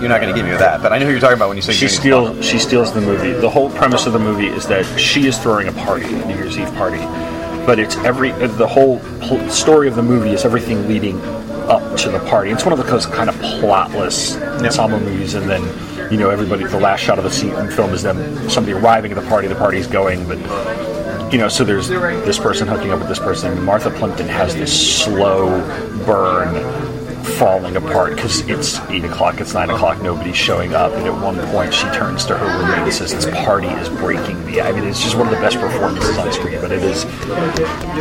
You're 0.00 0.08
not 0.08 0.20
going 0.20 0.32
to 0.32 0.38
give 0.38 0.48
me 0.48 0.56
that, 0.56 0.80
but 0.82 0.92
I 0.92 0.98
know 0.98 1.06
who 1.06 1.10
you're 1.12 1.20
talking 1.20 1.36
about 1.36 1.48
when 1.48 1.56
you 1.56 1.62
say 1.62 1.72
She 1.72 1.88
steals. 1.88 2.44
She 2.44 2.58
steals 2.58 2.92
the 2.92 3.00
movie. 3.00 3.32
The 3.32 3.50
whole 3.50 3.70
premise 3.70 4.06
of 4.06 4.12
the 4.12 4.18
movie 4.18 4.46
is 4.46 4.66
that 4.68 4.84
she 4.98 5.26
is 5.26 5.36
throwing 5.38 5.68
a 5.68 5.72
party, 5.72 6.04
a 6.06 6.24
New 6.26 6.34
Year's 6.34 6.56
Eve 6.58 6.72
party, 6.74 6.98
but 7.66 7.78
it's 7.78 7.96
every. 7.98 8.32
uh, 8.32 8.46
The 8.46 8.66
whole 8.66 9.00
pl- 9.20 9.48
story 9.50 9.88
of 9.88 9.96
the 9.96 10.02
movie 10.02 10.30
is 10.30 10.44
everything 10.44 10.86
leading 10.88 11.20
up 11.68 11.96
to 11.98 12.10
the 12.10 12.20
party. 12.20 12.50
It's 12.50 12.64
one 12.64 12.78
of 12.78 12.86
those 12.86 13.06
kind 13.06 13.28
of 13.28 13.34
plotless 13.36 14.40
ensemble 14.62 15.00
movies, 15.00 15.34
and 15.34 15.48
then 15.50 15.62
you 16.12 16.16
know 16.16 16.30
everybody. 16.30 16.64
The 16.64 16.78
last 16.80 17.00
shot 17.00 17.18
of 17.18 17.24
the 17.24 17.30
scene 17.30 17.54
in 17.54 17.68
film 17.70 17.92
is 17.92 18.02
them 18.02 18.48
somebody 18.48 18.72
arriving 18.78 19.12
at 19.12 19.20
the 19.20 19.28
party. 19.28 19.48
The 19.48 19.54
party's 19.56 19.86
going, 19.86 20.26
but 20.26 20.38
you 21.32 21.38
know, 21.38 21.48
so 21.48 21.62
there's 21.64 21.88
this 21.88 22.38
person 22.38 22.66
hooking 22.68 22.90
up 22.90 23.00
with 23.00 23.08
this 23.08 23.18
person. 23.18 23.62
Martha 23.64 23.90
Plimpton 23.90 24.28
has 24.28 24.54
this 24.54 25.02
slow 25.02 25.60
burn 26.06 26.54
falling 27.36 27.76
apart 27.76 28.16
because 28.16 28.40
it's 28.48 28.80
8 28.80 29.04
o'clock, 29.04 29.40
it's 29.40 29.54
9 29.54 29.70
o'clock, 29.70 30.00
nobody's 30.02 30.36
showing 30.36 30.74
up. 30.74 30.92
And 30.92 31.06
at 31.06 31.22
one 31.22 31.38
point, 31.48 31.72
she 31.72 31.86
turns 31.90 32.24
to 32.26 32.36
her 32.36 32.46
roommate 32.46 32.78
and 32.78 32.92
says, 32.92 33.12
This 33.12 33.26
party 33.44 33.68
is 33.68 33.88
breaking 33.88 34.44
me. 34.46 34.60
I 34.60 34.72
mean, 34.72 34.84
it's 34.84 35.02
just 35.02 35.16
one 35.16 35.26
of 35.26 35.34
the 35.34 35.40
best 35.40 35.58
performances 35.58 36.16
on 36.18 36.32
screen, 36.32 36.60
but 36.60 36.72
it 36.72 36.82
is. 36.82 37.04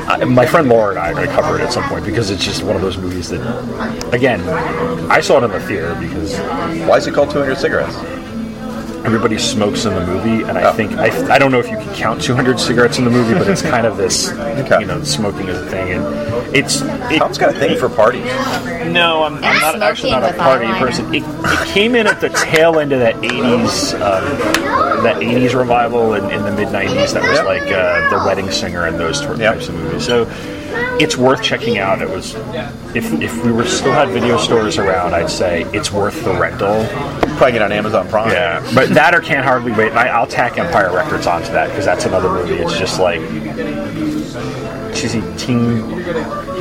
I, 0.07 0.23
my 0.25 0.45
friend 0.45 0.69
Laura 0.69 0.91
and 0.91 0.99
I 0.99 1.11
are 1.11 1.13
going 1.13 1.27
to 1.27 1.33
cover 1.33 1.57
it 1.57 1.61
at 1.61 1.73
some 1.73 1.83
point 1.89 2.05
because 2.05 2.29
it's 2.29 2.43
just 2.43 2.63
one 2.63 2.75
of 2.75 2.81
those 2.81 2.97
movies 2.97 3.29
that, 3.29 4.13
again, 4.13 4.41
I 5.09 5.21
saw 5.21 5.39
it 5.39 5.43
in 5.43 5.51
the 5.51 5.59
theater 5.59 5.95
because. 5.99 6.37
Why 6.87 6.97
is 6.97 7.07
it 7.07 7.13
called 7.13 7.31
200 7.31 7.57
Cigarettes? 7.57 8.16
Everybody 9.05 9.37
smokes 9.37 9.85
in 9.85 9.93
the 9.93 10.05
movie, 10.05 10.43
and 10.43 10.57
Oh. 10.57 10.69
I 10.69 10.73
think 10.73 10.93
I, 10.93 11.35
I 11.35 11.37
don't 11.39 11.51
know 11.51 11.59
if 11.59 11.69
you 11.69 11.77
can 11.77 11.93
count 11.95 12.21
200 12.21 12.59
cigarettes 12.59 12.97
in 12.97 13.05
the 13.05 13.11
movie, 13.11 13.33
but 13.33 13.47
it's 13.49 13.61
kind 13.61 13.85
of 13.87 13.95
this, 13.97 14.27
you 14.79 14.85
know, 14.85 15.01
smoking 15.03 15.47
is 15.47 15.57
a 15.59 15.65
thing, 15.67 15.93
and 15.93 16.55
it's. 16.55 16.81
It, 17.11 17.19
Tom's 17.19 17.37
got 17.37 17.55
a 17.55 17.59
thing 17.59 17.77
for 17.79 17.87
parties. 17.89 18.25
No, 18.91 19.23
I'm, 19.23 19.35
I'm 19.35 19.59
not 19.61 19.81
actually 19.81 20.11
not 20.11 20.23
a 20.23 20.33
party 20.37 20.65
eyeliner. 20.65 20.79
person. 20.79 21.13
It, 21.15 21.23
it 21.25 21.67
came 21.69 21.95
in 21.95 22.07
at 22.07 22.19
the 22.19 22.29
tail 22.29 22.79
end 22.79 22.91
of 22.91 22.99
that 22.99 23.15
'80s, 23.15 23.93
um, 23.93 25.03
that 25.03 25.17
'80s 25.17 25.57
revival 25.57 26.13
in, 26.15 26.29
in 26.31 26.43
the 26.43 26.51
mid 26.51 26.67
'90s. 26.69 27.13
That 27.13 27.23
was 27.23 27.39
like 27.43 27.63
uh, 27.71 28.09
the 28.09 28.25
Wedding 28.25 28.51
Singer 28.51 28.85
and 28.87 28.99
those 28.99 29.21
tor- 29.21 29.35
types 29.37 29.69
of 29.69 29.75
movies. 29.75 30.05
So 30.05 30.25
it's 30.99 31.15
worth 31.15 31.41
checking 31.41 31.77
out. 31.77 32.01
It 32.01 32.09
was 32.09 32.35
if 32.95 33.11
if 33.21 33.43
we 33.45 33.51
were 33.51 33.65
still 33.65 33.93
had 33.93 34.09
video 34.09 34.37
stores 34.37 34.77
around, 34.77 35.13
I'd 35.13 35.29
say 35.29 35.63
it's 35.73 35.91
worth 35.91 36.23
the 36.25 36.33
rental. 36.33 36.87
Probably 37.37 37.51
get 37.53 37.61
on 37.61 37.71
Amazon 37.71 38.07
Prime. 38.07 38.31
Yeah, 38.31 38.67
but 38.73 38.89
that 38.89 39.13
or 39.13 39.21
can't 39.21 39.45
hardly 39.45 39.71
wait. 39.71 39.91
I, 39.93 40.07
I'll 40.07 40.27
tack 40.27 40.57
Empire 40.57 40.91
Records 40.93 41.27
onto 41.27 41.51
that 41.51 41.69
because 41.69 41.85
that's 41.85 42.05
another 42.05 42.29
movie. 42.29 42.55
It's 42.55 42.77
just 42.77 42.99
like 42.99 43.21
cheesy 44.95 45.21
teen 45.37 45.81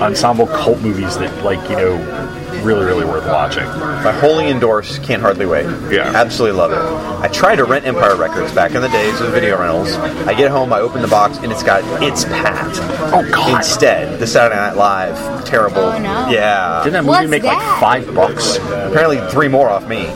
ensemble 0.02 0.46
cult 0.46 0.78
movies 0.80 1.16
that 1.16 1.42
like 1.42 1.70
you 1.70 1.76
know 1.76 2.25
really 2.66 2.84
really 2.84 3.04
worth 3.04 3.26
watching. 3.26 3.62
I 3.64 4.12
wholly 4.12 4.48
endorse 4.50 4.98
Can't 4.98 5.22
Hardly 5.22 5.46
Wait. 5.46 5.64
Yeah. 5.90 6.12
Absolutely 6.14 6.58
love 6.58 6.72
it. 6.72 6.78
I 7.24 7.28
tried 7.28 7.56
to 7.56 7.64
rent 7.64 7.86
Empire 7.86 8.16
Records 8.16 8.52
back 8.52 8.74
in 8.74 8.82
the 8.82 8.88
days 8.88 9.20
of 9.20 9.32
video 9.32 9.58
rentals. 9.58 9.92
I 9.94 10.34
get 10.34 10.50
home, 10.50 10.72
I 10.72 10.80
open 10.80 11.02
the 11.02 11.08
box, 11.08 11.38
and 11.38 11.50
it's 11.52 11.62
got 11.62 11.82
It's 12.02 12.24
Pat. 12.24 12.66
Oh, 13.14 13.26
God. 13.30 13.56
Instead, 13.56 14.18
the 14.18 14.26
Saturday 14.26 14.56
Night 14.56 14.76
Live, 14.76 15.44
terrible. 15.44 15.78
Oh, 15.78 15.98
no. 15.98 16.28
Yeah. 16.28 16.80
Didn't 16.84 16.92
that 16.94 17.02
movie 17.04 17.10
What's 17.10 17.28
make 17.30 17.42
that? 17.42 17.56
like 17.56 17.80
five 17.80 18.14
bucks? 18.14 18.56
Apparently, 18.58 19.20
three 19.30 19.48
more 19.48 19.68
off 19.68 19.86
me 19.88 20.06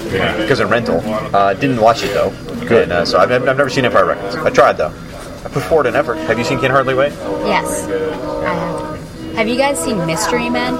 because 0.42 0.60
of 0.60 0.70
rental. 0.70 1.00
Uh, 1.34 1.54
didn't 1.54 1.80
watch 1.80 2.02
it 2.02 2.12
though. 2.12 2.30
Good. 2.66 2.84
And, 2.84 2.92
uh, 2.92 3.04
so 3.04 3.18
I've, 3.18 3.30
I've 3.30 3.44
never 3.56 3.70
seen 3.70 3.84
Empire 3.84 4.06
Records. 4.06 4.36
I 4.36 4.50
tried 4.50 4.74
though. 4.74 4.92
I 5.44 5.48
put 5.48 5.62
forward 5.62 5.86
an 5.86 5.96
effort. 5.96 6.16
Have 6.16 6.38
you 6.38 6.44
seen 6.44 6.60
Can't 6.60 6.72
Hardly 6.72 6.94
Wait? 6.94 7.12
Yes, 7.46 7.86
I 7.88 8.52
have. 8.52 9.34
Have 9.36 9.48
you 9.48 9.56
guys 9.56 9.78
seen 9.82 10.04
Mystery 10.06 10.50
Men? 10.50 10.74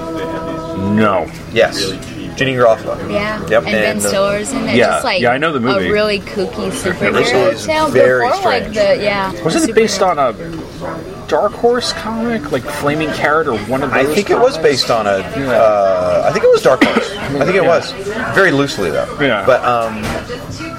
No. 0.77 1.31
Yes. 1.53 1.91
Jenny 2.37 2.55
Garofalo. 2.55 3.11
Yeah. 3.13 3.41
Yep. 3.49 3.65
And, 3.65 3.73
Ben 3.73 4.01
Stiller's 4.01 4.53
in 4.53 4.69
it. 4.69 4.77
yeah. 4.77 4.87
Just 4.87 5.05
like 5.05 5.21
Yeah, 5.21 5.31
I 5.33 5.39
know 5.39 5.53
the 5.53 5.61
movie. 5.61 5.89
A 5.89 5.93
really 5.93 6.21
kooky 6.21 6.71
superhero 6.71 7.25
Stiller's 7.25 7.67
tale 7.67 7.89
very 7.91 8.27
before 8.29 8.45
like 8.45 8.63
strange. 8.71 8.77
the 8.77 9.05
yeah. 9.05 9.45
Wasn't 9.45 9.69
it 9.69 9.75
based 9.75 10.01
on 10.03 10.19
a 10.19 10.33
Dark 11.29 11.53
Horse 11.53 11.93
comic, 11.93 12.51
like 12.51 12.63
Flaming 12.63 13.11
Carrot, 13.11 13.47
or 13.47 13.59
one 13.67 13.83
of 13.83 13.91
those? 13.91 13.99
I 13.99 14.03
those? 14.05 14.15
think 14.15 14.31
it 14.31 14.39
was 14.39 14.57
comics? 14.57 14.63
based 14.63 14.91
on 14.91 15.07
a. 15.07 15.11
Uh, 15.11 16.23
I 16.27 16.33
think 16.33 16.45
it 16.45 16.51
was 16.51 16.63
Dark 16.63 16.83
Horse. 16.83 17.11
I 17.17 17.45
think 17.45 17.57
it 17.57 17.65
was 17.65 17.93
very 18.35 18.51
loosely 18.53 18.91
though. 18.91 19.07
Yeah. 19.21 19.45
But 19.47 19.63
um, 19.65 20.03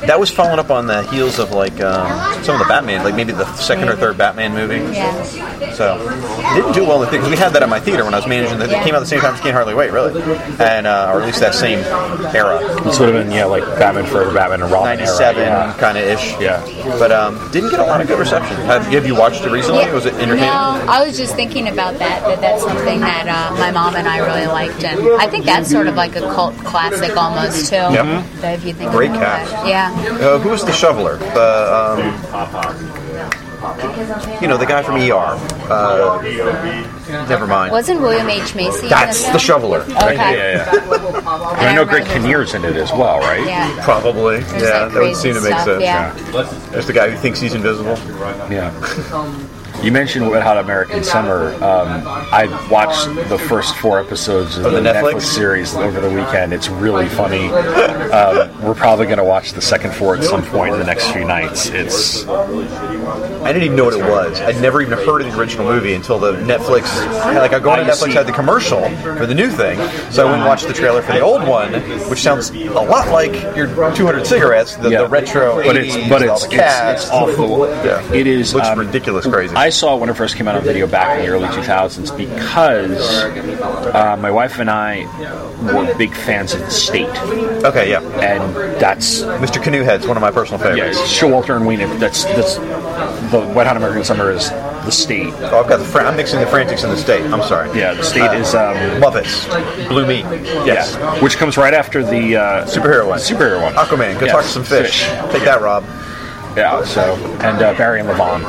that 0.07 0.19
was 0.19 0.31
following 0.31 0.59
up 0.59 0.69
on 0.71 0.87
the 0.87 1.03
heels 1.11 1.39
of 1.39 1.51
like 1.51 1.79
um, 1.81 2.09
some 2.43 2.55
of 2.55 2.59
the 2.59 2.65
Batman, 2.67 3.03
like 3.03 3.15
maybe 3.15 3.31
the 3.33 3.45
second 3.55 3.87
or 3.89 3.95
third 3.95 4.17
Batman 4.17 4.53
movie. 4.53 4.77
Yeah. 4.95 5.71
So 5.73 5.97
it 6.01 6.55
didn't 6.55 6.73
do 6.73 6.83
well 6.83 7.01
in 7.01 7.05
the 7.05 7.11
theater 7.11 7.23
because 7.23 7.29
we 7.31 7.37
had 7.37 7.53
that 7.53 7.63
at 7.63 7.69
my 7.69 7.79
theater 7.79 8.03
when 8.03 8.13
I 8.13 8.17
was 8.17 8.27
managing. 8.27 8.59
The, 8.59 8.65
It 8.65 8.83
came 8.83 8.93
out 8.95 8.99
the 8.99 9.05
same 9.05 9.21
time 9.21 9.33
as 9.33 9.39
Can't 9.41 9.53
Hardly 9.53 9.73
Wait, 9.73 9.91
really, 9.91 10.21
and 10.59 10.85
uh, 10.87 11.11
or 11.13 11.21
at 11.21 11.25
least 11.25 11.39
that 11.39 11.53
same 11.55 11.79
era. 12.35 12.59
This 12.83 12.99
would 12.99 13.13
have 13.13 13.23
been 13.25 13.31
yeah, 13.31 13.45
like 13.45 13.63
Batman 13.79 14.05
Forever, 14.05 14.33
Batman 14.33 14.63
and 14.63 14.71
Robin. 14.71 14.87
era, 14.89 14.97
Ninety-seven 14.97 15.41
yeah. 15.43 15.75
kind 15.79 15.97
of 15.97 16.03
ish. 16.03 16.33
Yeah. 16.39 16.61
But 16.99 17.11
um, 17.11 17.37
didn't 17.51 17.69
get 17.71 17.79
a 17.79 17.85
lot 17.85 18.01
of 18.01 18.07
good 18.07 18.19
reception. 18.19 18.55
Have, 18.65 18.85
have 18.87 19.05
you 19.05 19.15
watched 19.15 19.43
it 19.43 19.49
recently? 19.51 19.81
Yeah. 19.83 19.93
Was 19.93 20.05
it 20.05 20.13
entertaining? 20.15 20.41
No, 20.41 20.83
I 20.87 21.05
was 21.05 21.17
just 21.17 21.35
thinking 21.35 21.67
about 21.69 21.97
that. 21.99 22.21
That 22.23 22.41
that's 22.41 22.63
something 22.63 22.99
that 23.01 23.27
uh, 23.27 23.55
my 23.55 23.71
mom 23.71 23.95
and 23.95 24.07
I 24.07 24.19
really 24.19 24.47
liked, 24.47 24.83
and 24.83 24.99
I 25.21 25.27
think 25.27 25.45
that's 25.45 25.69
sort 25.69 25.87
of 25.87 25.95
like 25.95 26.15
a 26.15 26.21
cult 26.21 26.55
classic 26.65 27.15
almost 27.15 27.69
too. 27.69 27.75
Yep. 27.75 28.25
If 28.43 28.65
you 28.65 28.73
think 28.73 28.91
Great 28.91 29.11
about 29.11 29.21
cast. 29.47 29.65
it. 29.65 29.69
yeah. 29.69 29.90
Uh, 29.91 30.39
who 30.39 30.49
was 30.49 30.63
the 30.63 30.71
shoveler? 30.71 31.17
The 31.17 31.73
um, 31.75 31.99
you 34.41 34.47
know 34.47 34.57
the 34.57 34.65
guy 34.65 34.81
from 34.81 34.95
ER. 34.95 35.37
Uh, 35.69 36.21
never 37.27 37.45
mind. 37.45 37.71
Wasn't 37.71 38.01
William 38.01 38.29
H 38.29 38.55
Macy? 38.55 38.87
That's 38.87 39.23
the 39.31 39.37
shoveler. 39.37 39.81
Okay. 39.81 40.15
Yeah, 40.15 40.71
yeah. 40.73 41.53
And 41.57 41.67
I 41.67 41.75
know 41.75 41.85
Greg 41.85 42.05
Kinnear's 42.05 42.53
in 42.53 42.63
it 42.65 42.75
as 42.75 42.91
well, 42.91 43.19
right? 43.19 43.45
Yeah. 43.45 43.83
Probably. 43.83 44.39
There's 44.39 44.63
yeah, 44.63 44.69
that 44.69 44.91
that 44.93 45.01
would 45.01 45.15
seem 45.15 45.35
to 45.35 45.41
make 45.41 45.53
stuff, 45.53 45.65
sense. 45.65 45.83
yeah. 45.83 46.13
There's 46.71 46.87
the 46.87 46.93
guy 46.93 47.09
who 47.09 47.17
thinks 47.17 47.39
he's 47.39 47.53
invisible. 47.53 47.97
Yeah. 48.49 48.71
You 49.83 49.91
mentioned 49.91 50.29
Wet 50.29 50.43
Hot 50.43 50.57
American 50.59 51.03
Summer. 51.03 51.55
Um, 51.55 52.05
I 52.05 52.45
watched 52.69 53.07
the 53.29 53.37
first 53.37 53.75
four 53.77 53.99
episodes 53.99 54.57
of, 54.57 54.65
Of 54.65 54.73
the 54.73 54.81
the, 54.81 54.89
Netflix? 54.89 55.13
Netflix? 55.13 55.21
series 55.21 55.75
over 55.75 55.99
the 55.99 56.09
weekend. 56.09 56.53
It's 56.53 56.69
really 56.69 57.09
funny. 57.09 57.47
Um, 58.11 58.61
we're 58.61 58.75
probably 58.75 59.05
going 59.07 59.17
to 59.17 59.23
watch 59.23 59.53
the 59.53 59.61
second 59.61 59.95
four 59.95 60.15
at 60.15 60.23
some 60.23 60.43
point 60.45 60.73
in 60.73 60.79
the 60.79 60.85
next 60.85 61.09
few 61.11 61.25
nights. 61.25 61.67
It's 61.67 62.27
I 62.27 63.47
didn't 63.47 63.63
even 63.63 63.75
know 63.75 63.85
what 63.85 63.95
it 63.95 64.03
was. 64.03 64.39
I'd 64.41 64.61
never 64.61 64.81
even 64.81 64.97
heard 64.99 65.21
of 65.21 65.31
the 65.31 65.39
original 65.39 65.65
movie 65.65 65.93
until 65.93 66.19
the 66.19 66.33
Netflix. 66.33 66.83
Like 67.33 67.53
I 67.53 67.59
go 67.59 67.71
on 67.71 67.79
Netflix 67.79 68.13
had 68.13 68.27
the 68.27 68.31
commercial 68.33 68.87
for 69.17 69.25
the 69.25 69.33
new 69.33 69.49
thing, 69.49 69.77
so 70.11 70.27
I 70.27 70.29
went 70.29 70.41
and 70.41 70.45
watched 70.45 70.67
the 70.67 70.73
trailer 70.73 71.01
for 71.01 71.13
the 71.13 71.21
old 71.21 71.47
one, 71.47 71.73
which 72.09 72.19
sounds 72.19 72.51
a 72.51 72.69
lot 72.69 73.09
like 73.09 73.33
your 73.55 73.67
200 73.95 74.27
cigarettes, 74.27 74.75
the, 74.75 74.89
the 74.89 75.07
retro 75.07 75.55
but 75.55 75.75
80s, 75.75 75.95
it's 75.97 76.09
but 76.09 76.21
it's 76.21 76.43
it's, 76.45 76.53
it's 76.53 77.09
awful. 77.09 77.67
Yeah. 77.67 78.13
It 78.13 78.27
is 78.27 78.53
Looks 78.53 78.67
um, 78.67 78.77
ridiculous, 78.79 79.25
crazy. 79.25 79.55
I 79.55 79.70
saw 79.71 79.95
it 79.97 79.99
when 79.99 80.09
it 80.09 80.13
first 80.15 80.35
came 80.35 80.47
out 80.47 80.55
on 80.55 80.63
video 80.63 80.85
back 80.87 81.17
in 81.19 81.25
the 81.25 81.31
early 81.31 81.47
2000s 81.47 82.15
because 82.15 83.01
uh, 83.93 84.17
my 84.19 84.29
wife 84.31 84.59
and 84.59 84.69
I 84.69 85.05
were 85.73 85.93
big 85.97 86.13
fans 86.13 86.53
of 86.53 86.59
the 86.59 86.69
state. 86.71 87.09
Okay, 87.65 87.89
yeah. 87.89 88.01
And 88.19 88.55
that's 88.79 89.21
Mr. 89.21 89.61
Canoehead's 89.61 90.07
one 90.07 90.17
of 90.17 90.21
my 90.21 90.31
personal 90.31 90.59
favorites. 90.59 90.97
Yeah, 90.99 91.05
Showalter 91.29 91.55
and 91.55 91.65
Wiener. 91.65 91.87
That's 91.97 92.23
that's 92.25 92.55
the 93.31 93.51
Wet 93.55 93.67
Hot 93.67 93.77
American 93.77 94.03
Summer 94.03 94.31
is 94.31 94.49
the 94.49 94.91
state. 94.91 95.33
Oh, 95.37 95.59
I've 95.61 95.69
got 95.69 95.77
the. 95.77 95.85
Fra- 95.85 96.05
I'm 96.05 96.15
mixing 96.17 96.39
the 96.39 96.47
Frantics 96.47 96.83
and 96.83 96.91
the 96.91 96.97
State. 96.97 97.23
I'm 97.31 97.43
sorry. 97.43 97.69
Yeah, 97.77 97.93
the 97.93 98.03
state 98.03 98.29
Uh, 98.29 98.33
is 98.33 98.53
um, 98.55 98.75
Muppets, 99.01 99.47
Blue 99.89 100.05
Meat. 100.07 100.25
Yes. 100.65 100.95
Yeah, 100.95 101.21
which 101.21 101.37
comes 101.37 101.55
right 101.57 101.73
after 101.73 102.03
the 102.03 102.35
uh, 102.37 102.65
superhero 102.65 103.07
one. 103.07 103.19
Superhero 103.19 103.61
one. 103.61 103.73
Aquaman. 103.75 104.19
Go 104.19 104.25
Yes, 104.25 104.31
talk 104.33 104.43
to 104.43 104.49
some 104.49 104.63
fish. 104.63 105.01
Take 105.31 105.43
that, 105.43 105.61
Rob. 105.61 105.83
Yeah. 106.55 106.83
So 106.83 107.15
and 107.41 107.61
uh, 107.61 107.73
Barry 107.77 107.99
and 108.01 108.09
Levon. 108.09 108.43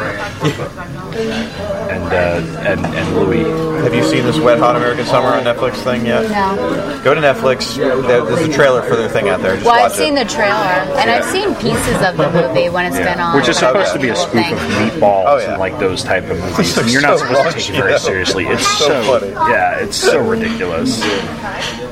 and 1.90 2.04
uh, 2.12 2.68
and 2.68 2.84
and 2.86 3.16
Louis. 3.16 3.42
Have 3.82 3.94
you 3.94 4.04
seen 4.04 4.24
this 4.24 4.38
Wet 4.38 4.58
Hot 4.58 4.76
American 4.76 5.04
Summer 5.06 5.28
on 5.28 5.42
Netflix 5.44 5.82
thing 5.82 6.06
yet? 6.06 6.22
No. 6.30 7.00
Go 7.04 7.14
to 7.14 7.20
Netflix. 7.20 7.76
There- 7.76 8.22
There's 8.24 8.48
a 8.48 8.52
trailer 8.52 8.82
for 8.82 8.94
their 8.96 9.08
thing 9.08 9.28
out 9.28 9.40
there. 9.40 9.54
Just 9.54 9.66
Well, 9.66 9.74
I've 9.74 9.90
watch 9.90 9.92
seen 9.98 10.16
it. 10.16 10.28
the 10.28 10.34
trailer, 10.34 10.54
and 10.98 11.10
I've 11.10 11.24
seen 11.24 11.54
pieces 11.56 11.96
of 12.02 12.16
the 12.16 12.30
movie 12.30 12.68
when 12.70 12.86
it's 12.86 12.96
been 12.98 13.18
on. 13.20 13.36
Which 13.36 13.48
is 13.48 13.58
supposed 13.58 13.92
to 13.92 13.98
be 13.98 14.08
a 14.10 14.16
spoof 14.16 14.32
thing. 14.44 14.52
of 14.54 14.58
meatballs 14.60 15.24
Oh, 15.26 15.38
yeah. 15.38 15.50
and 15.52 15.60
like 15.60 15.78
those 15.78 16.02
type 16.04 16.24
of 16.30 16.38
movies. 16.38 16.76
And 16.78 16.90
you're 16.90 17.02
not 17.02 17.18
so 17.18 17.26
supposed 17.26 17.42
to 17.50 17.52
take 17.54 17.62
raunchy, 17.64 17.70
it 17.70 17.76
very 17.80 17.92
though. 17.92 17.98
seriously. 17.98 18.46
It's 18.46 18.66
So 18.78 18.86
so, 19.02 19.18
funny. 19.18 19.32
yeah, 19.52 19.78
it's 19.78 19.96
so 19.96 20.20
ridiculous, 20.24 21.02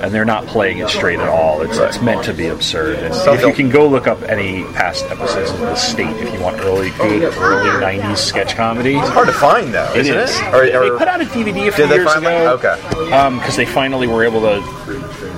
and 0.01 0.13
they're 0.15 0.25
not 0.25 0.47
playing 0.47 0.79
it 0.79 0.89
straight 0.89 1.19
at 1.21 1.29
all. 1.29 1.63
It's, 1.63 1.77
it's 1.79 2.01
meant 2.01 2.25
to 2.25 2.33
be 2.35 2.47
absurd. 2.49 2.99
And 3.01 3.15
So 3.15 3.35
if 3.35 3.43
you 3.43 3.53
can 3.53 3.69
go 3.69 3.89
look 3.89 4.07
up 4.07 4.23
any 4.23 4.63
past 4.75 5.05
episodes 5.07 5.51
of 5.51 5.59
The 5.61 5.75
State, 6.01 6.17
if 6.27 6.33
you 6.33 6.41
want 6.41 6.59
early 6.61 6.91
good 6.91 7.25
oh, 7.25 7.43
early 7.43 7.69
'90s 7.85 8.17
sketch 8.17 8.57
comedy, 8.57 8.97
It's 8.97 9.09
hard 9.11 9.27
to 9.27 9.35
find 9.35 9.75
though, 9.75 9.91
It 9.93 10.07
isn't 10.07 10.17
is. 10.17 10.31
it? 10.35 10.55
Or, 10.55 10.67
they 10.67 10.99
put 10.99 11.09
out 11.09 11.21
a 11.21 11.25
DVD 11.27 11.69
a 11.69 11.73
few 11.73 11.87
years 11.87 12.05
finally? 12.11 12.37
ago. 12.37 12.55
Okay. 12.55 13.13
Um, 13.13 13.39
because 13.39 13.57
they 13.57 13.67
finally 13.67 14.07
were 14.07 14.25
able 14.25 14.41
to 14.41 14.61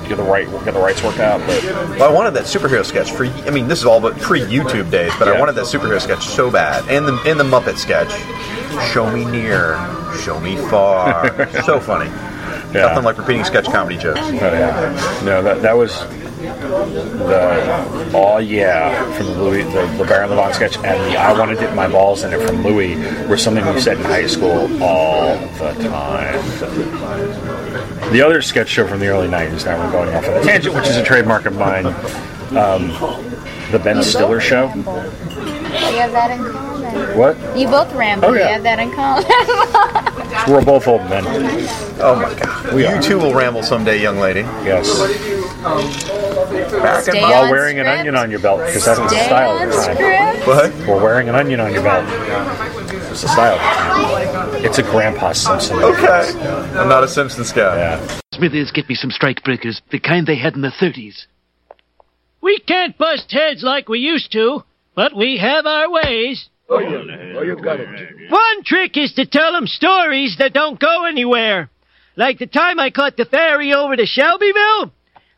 get 0.09 0.17
the 0.19 0.23
right 0.23 0.49
get 0.65 0.75
the 0.75 0.81
rights 0.81 1.03
worked 1.03 1.19
out. 1.19 1.41
But 1.49 1.65
Well, 1.99 2.05
I 2.05 2.13
wanted 2.13 2.35
that 2.35 2.45
superhero 2.45 2.85
sketch 2.85 3.11
for. 3.11 3.25
I 3.25 3.51
mean, 3.51 3.67
this 3.67 3.81
is 3.81 3.87
all 3.87 4.01
but 4.01 4.17
pre-YouTube 4.21 4.91
days, 4.91 5.13
but 5.19 5.27
I 5.27 5.39
wanted 5.39 5.57
that 5.57 5.65
superhero 5.65 6.01
sketch 6.01 6.25
so 6.25 6.49
bad, 6.49 6.89
and 6.89 7.07
the 7.07 7.21
and 7.27 7.41
the 7.41 7.45
Muppet 7.45 7.77
sketch. 7.77 8.13
Show 8.93 9.11
me 9.11 9.25
near, 9.25 9.75
show 10.21 10.39
me 10.39 10.57
far. 10.71 11.51
so 11.65 11.81
funny. 11.81 12.09
Yeah. 12.73 12.87
Nothing 12.87 13.05
like 13.05 13.19
repeating 13.19 13.45
sketch 13.45 13.67
comedy 13.67 13.99
jokes. 13.99 14.21
Oh, 14.23 14.31
yeah. 14.31 15.21
No, 15.25 15.43
that 15.43 15.61
that 15.63 15.77
was 15.77 15.93
the 16.43 18.11
oh 18.15 18.39
yeah 18.39 19.13
from 19.13 19.27
the 19.27 19.43
Louis 19.43 19.63
the, 19.65 19.87
the 19.99 20.05
Barry 20.05 20.25
and 20.25 20.33
Levon 20.33 20.55
sketch 20.55 20.77
and 20.77 20.85
the 20.85 21.17
I 21.17 21.33
want 21.39 21.51
to 21.51 21.57
dip 21.57 21.75
my 21.75 21.89
balls 21.89 22.25
in 22.25 22.33
it 22.33 22.47
from 22.47 22.63
Louis 22.63 22.97
were 23.27 23.37
something 23.37 23.65
we 23.73 23.81
said 23.81 23.99
in 23.99 24.05
high 24.05 24.27
school 24.27 24.83
all 24.83 25.37
the 25.37 25.73
time. 25.89 26.43
The 28.13 28.23
other 28.23 28.43
sketch 28.43 28.69
show 28.69 28.87
from 28.87 29.01
the 29.01 29.09
early 29.09 29.29
'90s. 29.29 29.65
Now 29.65 29.85
we're 29.85 29.93
going 29.93 30.15
off 30.15 30.29
on 30.29 30.35
a 30.35 30.43
tangent, 30.43 30.75
which 30.75 30.89
is 30.89 30.97
a 30.97 31.05
trademark 31.05 31.47
of 31.47 31.57
mine. 31.57 31.87
Um, 32.57 32.89
the 33.71 33.81
Ben 33.83 34.03
Stiller 34.03 34.41
show. 34.41 34.67
We 34.69 35.99
have 35.99 36.13
that 36.13 36.31
in 36.31 36.53
common. 36.53 37.17
What? 37.17 37.37
You 37.57 37.67
both 37.69 37.93
ramble. 37.95 38.29
Oh, 38.29 38.33
yeah. 38.35 38.47
We 38.47 38.53
have 38.53 38.63
that 38.65 38.79
in 38.79 38.93
common. 38.93 40.53
We're 40.53 40.65
both 40.65 40.87
old 40.87 41.03
men. 41.09 41.25
Oh 42.01 42.17
my 42.17 42.35
god. 42.35 42.75
We 42.75 42.83
you 42.83 42.89
are. 42.89 43.03
too 43.03 43.19
will 43.19 43.33
ramble 43.33 43.63
someday, 43.63 44.01
young 44.01 44.19
lady. 44.19 44.41
Yes. 44.41 44.89
Back 46.71 47.07
in 47.09 47.13
Stay 47.13 47.21
my- 47.21 47.31
While 47.31 47.51
wearing 47.51 47.77
we're 47.77 47.83
an 47.85 47.99
onion 47.99 48.17
on 48.17 48.31
your 48.31 48.41
belt, 48.41 48.61
because 48.61 48.85
that's 48.85 48.99
the 48.99 49.09
style 49.09 49.59
of 49.59 49.69
the 49.69 49.77
time. 49.77 50.47
What? 50.47 50.89
We're 50.89 51.03
wearing 51.03 51.29
an 51.29 51.35
onion 51.35 51.61
on 51.61 51.73
your 51.73 51.83
belt. 51.83 52.05
It's 53.11 53.23
the 53.23 53.29
style. 53.29 53.59
It's 54.65 54.79
a 54.79 54.83
Grandpa 54.83 55.33
Simpson. 55.33 55.79
Okay. 55.79 56.33
I'm 56.79 56.89
not 56.89 57.05
a 57.05 57.09
Simpsons 57.09 57.53
guy. 57.53 57.77
Yeah. 57.77 58.19
Smithers, 58.35 58.71
get 58.71 58.89
me 58.89 58.95
some 58.95 59.11
strike 59.11 59.43
breakers, 59.45 59.83
the 59.91 59.99
kind 59.99 60.27
they 60.27 60.37
had 60.37 60.55
in 60.55 60.63
the 60.63 60.71
30s. 60.71 61.27
We 62.41 62.59
can't 62.59 62.97
bust 62.99 63.31
heads 63.31 63.63
like 63.63 63.89
we 63.89 64.01
used 64.01 64.33
to, 64.33 64.65
but 64.95 65.15
we 65.17 65.39
have 65.39 65.67
our 65.67 65.91
ways. 65.91 66.49
Oh, 66.69 66.77
oh 66.77 67.43
you 67.43 67.57
got 67.57 67.81
it. 67.81 67.89
One 68.31 68.65
trick 68.65 68.97
is 68.97 69.13
to 69.15 69.27
tell 69.27 69.53
them 69.53 69.67
stories 69.67 70.37
that 70.39 70.55
don't 70.55 70.81
go 70.81 71.05
anywhere. 71.05 71.71
Like 72.17 72.39
the 72.39 72.47
time 72.47 72.81
I 72.81 72.91
caught 72.91 73.17
the 73.17 73.25
ferry 73.25 73.73
over 73.73 73.95
to 73.97 74.07
Shelbyville, 74.07 74.93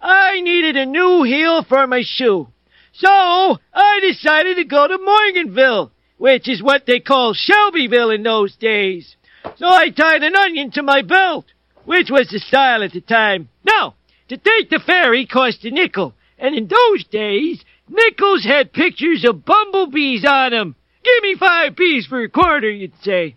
I 0.04 0.42
needed 0.42 0.76
a 0.76 0.84
new 0.84 1.22
heel 1.22 1.64
for 1.64 1.86
my 1.86 2.02
shoe. 2.04 2.48
So 2.92 3.08
I 3.08 4.00
decided 4.02 4.56
to 4.56 4.64
go 4.64 4.86
to 4.86 4.98
Morganville, 4.98 5.92
which 6.18 6.46
is 6.46 6.62
what 6.62 6.84
they 6.84 7.00
called 7.00 7.36
Shelbyville 7.36 8.10
in 8.10 8.22
those 8.22 8.54
days. 8.56 9.16
So 9.56 9.66
I 9.66 9.88
tied 9.88 10.22
an 10.22 10.36
onion 10.36 10.70
to 10.72 10.82
my 10.82 11.00
belt, 11.00 11.46
which 11.86 12.10
was 12.10 12.28
the 12.28 12.38
style 12.38 12.82
at 12.82 12.92
the 12.92 13.00
time. 13.00 13.48
Now, 13.64 13.94
to 14.28 14.36
take 14.36 14.68
the 14.68 14.78
ferry 14.78 15.24
cost 15.24 15.64
a 15.64 15.70
nickel, 15.70 16.14
and 16.38 16.54
in 16.54 16.68
those 16.68 17.04
days, 17.04 17.64
nickels 17.88 18.44
had 18.44 18.74
pictures 18.74 19.24
of 19.24 19.46
bumblebees 19.46 20.26
on 20.26 20.52
'em. 20.52 20.74
Give 21.02 21.22
me 21.22 21.34
five 21.34 21.76
peas 21.76 22.06
for 22.06 22.22
a 22.22 22.28
quarter, 22.28 22.70
you'd 22.70 23.02
say. 23.02 23.36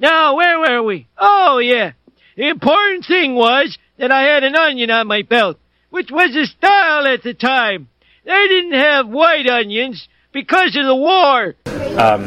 Now, 0.00 0.36
where 0.36 0.58
were 0.58 0.82
we? 0.82 1.06
Oh, 1.16 1.58
yeah. 1.58 1.92
The 2.36 2.48
important 2.48 3.04
thing 3.06 3.34
was 3.36 3.78
that 3.98 4.12
I 4.12 4.22
had 4.22 4.42
an 4.44 4.56
onion 4.56 4.90
on 4.90 5.06
my 5.06 5.22
belt, 5.22 5.58
which 5.90 6.10
was 6.10 6.32
the 6.32 6.46
style 6.46 7.06
at 7.06 7.22
the 7.22 7.34
time. 7.34 7.88
They 8.24 8.46
didn't 8.48 8.72
have 8.78 9.08
white 9.08 9.48
onions 9.48 10.08
because 10.32 10.76
of 10.76 10.84
the 10.84 10.94
war. 10.96 11.54
Um, 11.98 12.24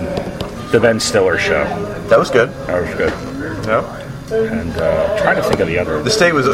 the 0.72 0.80
Ben 0.82 1.00
Stiller 1.00 1.38
show. 1.38 1.64
That 2.10 2.18
was 2.20 2.30
good. 2.32 2.50
That 2.68 2.82
was 2.82 2.96
good. 2.96 3.14
Yep. 3.68 3.98
And 4.32 4.72
uh, 4.78 5.22
trying 5.22 5.36
to 5.36 5.44
think 5.44 5.60
of 5.60 5.68
the 5.68 5.78
other. 5.78 6.02
The 6.02 6.10
state 6.10 6.34
was 6.34 6.46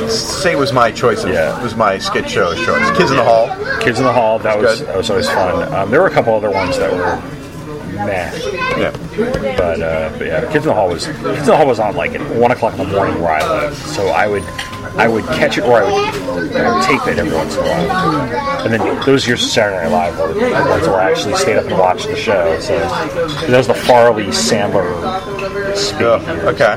state 0.42 0.56
was 0.56 0.74
my 0.74 0.92
choice. 0.92 1.24
Of, 1.24 1.30
Yeah. 1.30 1.62
was 1.62 1.76
my 1.76 2.00
skit 2.00 2.28
show 2.28 2.54
choice. 2.56 2.98
Kids 2.98 3.12
in 3.12 3.18
the 3.18 3.24
Hall. 3.24 3.48
Kids 3.80 4.00
in 4.00 4.06
the 4.06 4.12
Hall. 4.12 4.40
That 4.40 4.58
was 4.60 4.80
Good. 4.80 4.88
that 4.90 4.98
was 4.98 5.10
always 5.12 5.30
fun. 5.30 5.72
Um, 5.74 5.92
there 5.92 6.02
were 6.02 6.08
a 6.08 6.12
couple 6.12 6.34
other 6.36 6.50
ones 6.50 6.76
that 6.80 6.92
were 6.92 7.22
meh. 7.98 8.32
Yeah. 8.78 8.92
But, 9.58 9.82
uh, 9.82 10.16
but 10.18 10.28
yeah, 10.28 10.52
Kids 10.52 10.66
in 10.66 10.70
the 10.70 10.74
Hall 10.74 10.90
was 10.90 11.06
Kids 11.06 11.40
in 11.40 11.46
the 11.46 11.58
Hall 11.58 11.68
was 11.68 11.80
on 11.80 11.96
like 11.96 12.12
at 12.12 12.36
one 12.36 12.52
o'clock 12.52 12.74
in 12.74 12.80
the 12.80 12.94
morning 12.94 13.22
where 13.22 13.34
I 13.34 13.62
lived, 13.62 13.78
so 13.78 14.08
I 14.08 14.28
would 14.28 14.44
I 14.96 15.08
would 15.08 15.26
catch 15.26 15.58
it 15.58 15.64
or 15.64 15.82
I 15.82 15.84
would, 15.84 16.56
I 16.56 16.74
would 16.74 16.86
tape 16.86 17.08
it 17.08 17.20
every 17.20 17.36
once 17.36 17.56
in 17.56 17.64
a 17.64 17.68
while. 17.68 18.66
And 18.66 18.74
then 18.74 19.06
those 19.06 19.28
years 19.28 19.44
of 19.44 19.50
Saturday 19.50 19.90
Night 19.90 19.92
Live 19.92 20.18
were 20.18 20.34
the 20.34 20.70
ones 20.70 20.88
where 20.88 20.96
I 20.96 21.12
actually 21.12 21.36
stayed 21.36 21.58
up 21.58 21.66
and 21.66 21.78
watched 21.78 22.08
the 22.08 22.16
show. 22.16 22.60
So 22.60 22.78
that 22.78 23.58
was 23.58 23.68
the 23.68 23.76
Farley 23.76 24.26
Sandler. 24.26 24.86
Oh, 26.00 26.48
okay. 26.48 26.76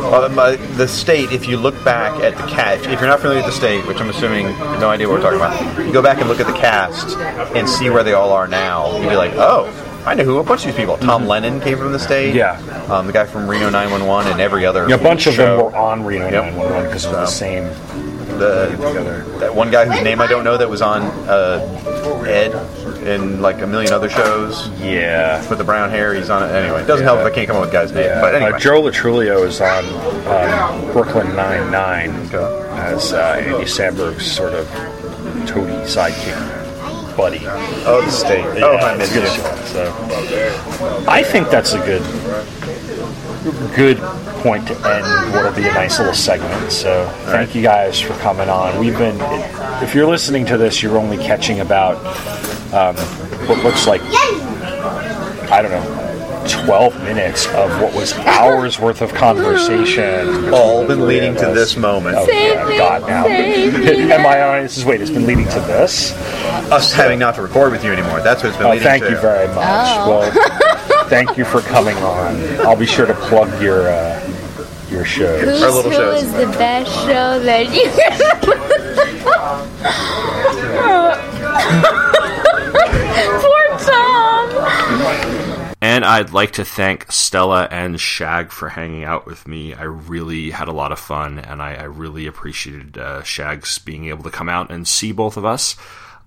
Well, 0.00 0.28
my, 0.30 0.56
the 0.56 0.88
state, 0.88 1.32
if 1.32 1.46
you 1.46 1.58
look 1.58 1.74
back 1.84 2.18
at 2.22 2.36
the 2.36 2.46
cast, 2.46 2.86
if 2.86 2.98
you're 2.98 3.08
not 3.08 3.20
familiar 3.20 3.42
with 3.42 3.52
the 3.52 3.58
state, 3.58 3.86
which 3.86 4.00
I'm 4.00 4.08
assuming 4.08 4.46
no 4.80 4.88
idea 4.88 5.08
what 5.08 5.20
we're 5.20 5.22
talking 5.22 5.38
about, 5.38 5.86
you 5.86 5.92
go 5.92 6.02
back 6.02 6.18
and 6.18 6.28
look 6.28 6.40
at 6.40 6.46
the 6.46 6.58
cast 6.58 7.16
and 7.54 7.68
see 7.68 7.90
where 7.90 8.02
they 8.02 8.14
all 8.14 8.32
are 8.32 8.48
now. 8.48 8.96
You'd 8.96 9.10
be 9.10 9.16
like, 9.16 9.32
oh, 9.34 9.66
I 10.06 10.14
know 10.14 10.24
who 10.24 10.38
a 10.38 10.44
bunch 10.44 10.62
of 10.62 10.66
these 10.68 10.76
people. 10.76 10.96
Tom 10.96 11.26
Lennon 11.26 11.60
came 11.60 11.76
from 11.76 11.92
the 11.92 11.98
state. 11.98 12.34
Yeah. 12.34 12.58
Um, 12.88 13.06
the 13.06 13.12
guy 13.12 13.26
from 13.26 13.48
Reno 13.48 13.68
911 13.68 14.32
and 14.32 14.40
every 14.40 14.64
other. 14.64 14.88
Yeah, 14.88 14.94
a 14.94 15.02
bunch 15.02 15.26
of 15.26 15.36
them 15.36 15.58
were 15.58 15.76
on 15.76 16.04
Reno 16.04 16.30
911 16.30 16.84
because 16.84 17.04
of 17.04 17.12
the 17.12 17.26
same. 17.26 17.64
The, 18.38 18.74
that 19.40 19.54
one 19.54 19.70
guy 19.70 19.84
whose 19.84 20.02
name 20.02 20.20
I 20.20 20.26
don't 20.26 20.44
know 20.44 20.56
that 20.56 20.70
was 20.70 20.80
on 20.80 21.02
uh, 21.28 22.24
Ed 22.26 22.54
and 23.06 23.42
like 23.42 23.60
a 23.60 23.66
million 23.66 23.92
other 23.92 24.08
shows. 24.08 24.68
Yeah. 24.80 25.46
With 25.50 25.58
the 25.58 25.64
brown 25.64 25.90
hair, 25.90 26.14
he's 26.14 26.30
on 26.30 26.44
it. 26.44 26.52
Anyway, 26.52 26.82
it 26.82 26.86
doesn't 26.86 27.04
help 27.04 27.20
if 27.20 27.26
I 27.26 27.30
can't 27.30 27.46
come 27.46 27.56
up 27.56 27.64
with 27.64 27.72
guy's 27.72 27.92
name. 27.92 28.08
But 28.20 28.34
anyway. 28.34 28.52
Uh, 28.52 28.58
Joe 28.58 28.80
Lo 28.80 28.90
Truglio 28.90 29.46
is 29.46 29.60
on 29.60 29.84
um, 30.26 30.92
Brooklyn 30.92 31.36
Nine 31.36 31.70
Nine 31.70 32.10
as 32.80 33.12
uh, 33.12 33.36
Andy 33.38 33.66
Samberg's 33.66 34.24
sort 34.30 34.54
of 34.54 34.66
toady 35.46 35.72
sidekick 35.84 36.59
buddy. 37.20 37.40
Oh, 37.84 38.00
the 38.02 38.10
state. 38.10 38.44
Yeah, 38.58 38.64
Oh, 38.64 38.76
I 38.76 38.96
it's 38.96 39.12
good. 39.12 39.28
So 39.66 41.04
I 41.06 41.22
think 41.22 41.50
that's 41.50 41.74
a 41.74 41.78
good 41.80 42.02
good 43.74 43.98
point 44.42 44.66
to 44.68 44.74
end 44.74 45.32
what 45.34 45.44
will 45.44 45.52
be 45.52 45.68
a 45.68 45.72
nice 45.74 45.98
little 45.98 46.14
segment. 46.14 46.72
So 46.72 47.06
thank 47.26 47.54
you 47.54 47.62
guys 47.62 48.00
for 48.00 48.14
coming 48.14 48.48
on. 48.48 48.78
We've 48.80 48.96
been 48.96 49.18
if 49.82 49.94
you're 49.94 50.06
listening 50.06 50.46
to 50.46 50.56
this, 50.56 50.82
you're 50.82 50.96
only 50.96 51.18
catching 51.18 51.60
about 51.60 51.96
um, 52.72 52.96
what 53.46 53.62
looks 53.62 53.86
like 53.86 54.00
I 55.52 55.60
don't 55.60 55.72
know. 55.72 55.99
12 56.52 57.02
minutes 57.04 57.46
of 57.48 57.70
what 57.80 57.94
was 57.94 58.12
hours 58.14 58.78
worth 58.78 59.00
of 59.02 59.12
conversation. 59.14 60.52
All 60.52 60.86
been 60.86 61.06
leading 61.06 61.34
to 61.36 61.46
this 61.46 61.76
moment. 61.76 62.16
Oh, 62.18 62.26
yeah, 62.30 62.76
God, 62.78 63.02
now. 63.06 63.26
And 64.10 64.22
my 64.22 64.42
audience 64.42 64.76
is 64.76 64.84
wait, 64.84 65.00
it's 65.00 65.10
been 65.10 65.26
leading 65.26 65.46
to 65.48 65.60
this? 65.60 66.12
Us 66.72 66.92
having 66.92 67.18
not 67.18 67.34
to 67.36 67.42
record 67.42 67.72
with 67.72 67.84
you 67.84 67.92
anymore. 67.92 68.20
That's 68.20 68.42
what 68.42 68.50
it's 68.50 68.58
been 68.58 68.66
Oh, 68.66 68.70
leading 68.70 68.84
thank 68.84 69.02
to. 69.04 69.08
Thank 69.10 69.16
you 69.16 69.22
very 69.22 69.48
much. 69.48 69.56
Oh. 69.58 70.08
Well, 70.08 71.08
thank 71.08 71.36
you 71.38 71.44
for 71.44 71.60
coming 71.60 71.96
on. 71.98 72.36
I'll 72.66 72.76
be 72.76 72.86
sure 72.86 73.06
to 73.06 73.14
plug 73.14 73.62
your 73.62 73.88
uh, 73.88 74.20
your 74.90 75.04
shows. 75.04 75.42
Who's 75.42 75.60
Who 75.60 76.10
is 76.10 76.32
the 76.32 76.46
best 76.58 76.90
show 77.06 77.38
that 77.40 77.66
you 77.72 77.90
And 85.90 86.04
I'd 86.04 86.30
like 86.30 86.52
to 86.52 86.64
thank 86.64 87.10
Stella 87.10 87.66
and 87.68 88.00
Shag 88.00 88.52
for 88.52 88.68
hanging 88.68 89.02
out 89.02 89.26
with 89.26 89.48
me. 89.48 89.74
I 89.74 89.82
really 89.82 90.50
had 90.50 90.68
a 90.68 90.72
lot 90.72 90.92
of 90.92 91.00
fun, 91.00 91.40
and 91.40 91.60
I, 91.60 91.74
I 91.74 91.82
really 91.82 92.28
appreciated 92.28 92.96
uh, 92.96 93.24
Shag's 93.24 93.76
being 93.80 94.06
able 94.06 94.22
to 94.22 94.30
come 94.30 94.48
out 94.48 94.70
and 94.70 94.86
see 94.86 95.10
both 95.10 95.36
of 95.36 95.44
us. 95.44 95.74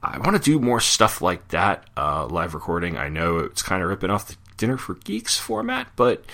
I 0.04 0.18
want 0.18 0.36
to 0.36 0.44
do 0.44 0.60
more 0.60 0.82
stuff 0.82 1.22
like 1.22 1.48
that, 1.48 1.86
uh, 1.96 2.26
live 2.26 2.54
recording. 2.54 2.98
I 2.98 3.08
know 3.08 3.38
it's 3.38 3.64
kind 3.64 3.82
of 3.82 3.88
ripping 3.88 4.10
off 4.10 4.28
the 4.28 4.36
Dinner 4.58 4.76
for 4.76 4.96
Geeks 4.96 5.40
format, 5.40 5.88
but 5.96 6.26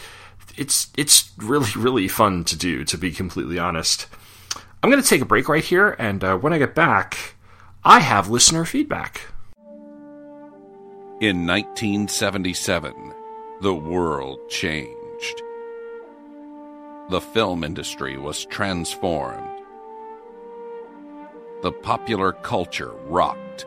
it's 0.58 0.90
it's 0.98 1.32
really 1.38 1.70
really 1.76 2.08
fun 2.08 2.46
to 2.46 2.58
do. 2.58 2.84
To 2.84 2.98
be 2.98 3.12
completely 3.12 3.60
honest, 3.60 4.08
I'm 4.82 4.90
going 4.90 5.04
to 5.04 5.08
take 5.08 5.22
a 5.22 5.26
break 5.26 5.48
right 5.48 5.64
here, 5.64 5.96
and 6.00 6.24
uh, 6.24 6.36
when 6.36 6.52
I 6.52 6.58
get 6.58 6.74
back, 6.74 7.36
I 7.84 8.00
have 8.00 8.28
listener 8.28 8.66
feedback. 8.66 9.22
In 11.22 11.46
1977, 11.46 13.14
the 13.62 13.76
world 13.76 14.40
changed. 14.48 15.42
The 17.10 17.20
film 17.20 17.66
industry 17.66 18.18
was 18.18 18.46
transformed. 18.46 19.46
The 21.62 21.74
popular 21.74 22.32
culture 22.32 22.94
rocked. 23.08 23.66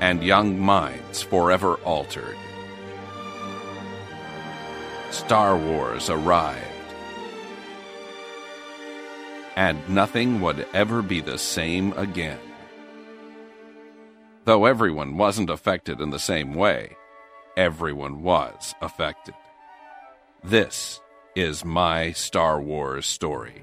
And 0.00 0.22
young 0.22 0.60
minds 0.60 1.22
forever 1.22 1.74
altered. 1.84 2.36
Star 5.10 5.56
Wars 5.56 6.10
arrived. 6.10 6.64
And 9.56 9.88
nothing 9.88 10.40
would 10.42 10.64
ever 10.72 11.02
be 11.02 11.20
the 11.20 11.38
same 11.38 11.92
again. 11.94 12.38
Though 14.44 14.64
everyone 14.64 15.16
wasn't 15.16 15.50
affected 15.50 16.00
in 16.00 16.10
the 16.10 16.18
same 16.20 16.54
way, 16.54 16.96
everyone 17.56 18.22
was 18.22 18.74
affected. 18.80 19.34
This 20.44 21.00
is 21.34 21.64
my 21.64 22.12
Star 22.12 22.60
Wars 22.60 23.06
story. 23.06 23.62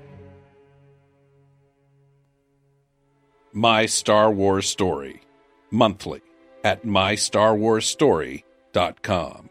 My 3.52 3.86
Star 3.88 4.32
Wars 4.32 4.70
Story, 4.70 5.22
monthly 5.72 6.22
at 6.64 6.86
mystarwarsstory.com. 6.86 9.50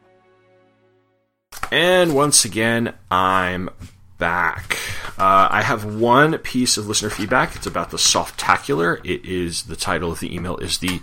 And 1.73 2.15
once 2.15 2.45
again, 2.45 2.95
I'm 3.11 3.71
back. 4.19 4.79
Uh, 5.19 5.49
I 5.51 5.63
have 5.63 5.97
one 5.97 6.39
piece 6.39 6.77
of 6.77 6.87
listener 6.87 7.11
feedback. 7.11 7.57
It's 7.57 7.67
about 7.67 7.91
the 7.91 7.97
Softacular. 7.97 9.01
It 9.05 9.25
is 9.25 9.65
the 9.65 9.77
title 9.77 10.13
of 10.13 10.21
the 10.21 10.33
email 10.35 10.57
is 10.59 10.79
the 10.79 11.01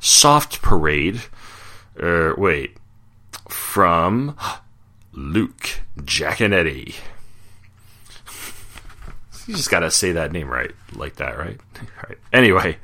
Soft 0.00 0.62
Parade. 0.62 1.20
Er, 2.00 2.34
wait, 2.36 2.76
from 3.48 4.36
Luke 5.12 5.80
Giaconetti. 5.98 6.94
You 9.46 9.54
just 9.54 9.70
gotta 9.70 9.90
say 9.90 10.12
that 10.12 10.32
name 10.32 10.48
right, 10.48 10.72
like 10.94 11.16
that, 11.16 11.38
right? 11.38 11.58
right. 12.08 12.18
Anyway, 12.32 12.76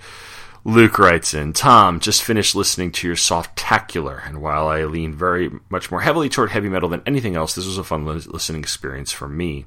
Luke 0.64 0.98
writes 0.98 1.34
in, 1.34 1.52
Tom, 1.52 2.00
just 2.00 2.22
finished 2.22 2.54
listening 2.54 2.90
to 2.92 3.06
your 3.06 3.16
Softacular, 3.16 4.26
and 4.26 4.40
while 4.40 4.66
I 4.66 4.84
lean 4.84 5.12
very 5.12 5.50
much 5.68 5.90
more 5.90 6.00
heavily 6.00 6.30
toward 6.30 6.50
heavy 6.50 6.70
metal 6.70 6.88
than 6.88 7.02
anything 7.04 7.36
else, 7.36 7.54
this 7.54 7.66
was 7.66 7.78
a 7.78 7.84
fun 7.84 8.06
listening 8.06 8.62
experience 8.62 9.12
for 9.12 9.28
me. 9.28 9.66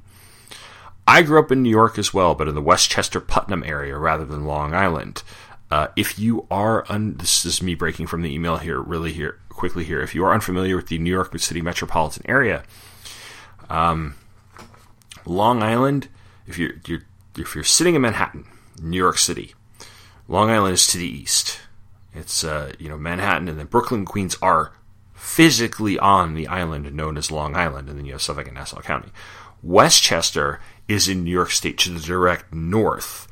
I 1.08 1.22
grew 1.22 1.40
up 1.40 1.52
in 1.52 1.64
New 1.64 1.70
York 1.70 1.98
as 1.98 2.14
well, 2.14 2.36
but 2.36 2.50
in 2.50 2.56
the 2.56 2.62
Westchester 2.62 3.22
Putnam 3.22 3.64
area 3.64 3.96
rather 3.96 4.26
than 4.26 4.46
Long 4.46 4.74
Island. 4.74 5.24
Uh, 5.70 5.88
if 5.96 6.18
you 6.18 6.48
are, 6.50 6.86
un- 6.90 7.16
this 7.18 7.46
is 7.46 7.62
me 7.62 7.76
breaking 7.76 8.08
from 8.08 8.22
the 8.22 8.34
email 8.34 8.58
here, 8.58 8.80
really 8.80 9.12
here, 9.12 9.40
quickly 9.50 9.84
here. 9.84 10.02
If 10.02 10.16
you 10.16 10.24
are 10.24 10.34
unfamiliar 10.34 10.76
with 10.76 10.88
the 10.88 10.98
New 10.98 11.12
York 11.12 11.38
City 11.40 11.62
metropolitan 11.62 12.24
area, 12.30 12.64
um, 13.70 14.16
Long 15.26 15.62
Island, 15.62 16.08
if 16.46 16.58
you're, 16.58 16.74
you're 16.86 17.04
if 17.38 17.54
you're 17.54 17.64
sitting 17.64 17.96
in 17.96 18.02
Manhattan, 18.02 18.46
New 18.82 18.98
York 18.98 19.18
City, 19.18 19.54
Long 20.28 20.50
Island 20.50 20.74
is 20.76 20.88
to 20.88 20.98
the 20.98 21.08
east. 21.08 21.60
It's 22.14 22.44
uh, 22.44 22.72
you 22.80 22.90
know 22.90 22.98
Manhattan, 22.98 23.48
and 23.48 23.60
then 23.60 23.68
Brooklyn, 23.68 24.06
Queens 24.06 24.38
are 24.42 24.74
physically 25.14 26.00
on 26.00 26.34
the 26.34 26.48
island 26.48 26.92
known 26.94 27.18
as 27.18 27.32
Long 27.32 27.56
Island, 27.56 27.90
and 27.90 27.98
then 27.98 28.06
you 28.06 28.14
have 28.14 28.22
Suffolk 28.22 28.48
and 28.48 28.56
Nassau 28.56 28.82
County. 28.82 29.10
Westchester 29.62 30.62
is 30.88 31.10
in 31.10 31.24
New 31.24 31.32
York 31.32 31.52
State 31.52 31.78
to 31.80 31.90
the 31.90 32.00
direct 32.00 32.54
north. 32.54 33.28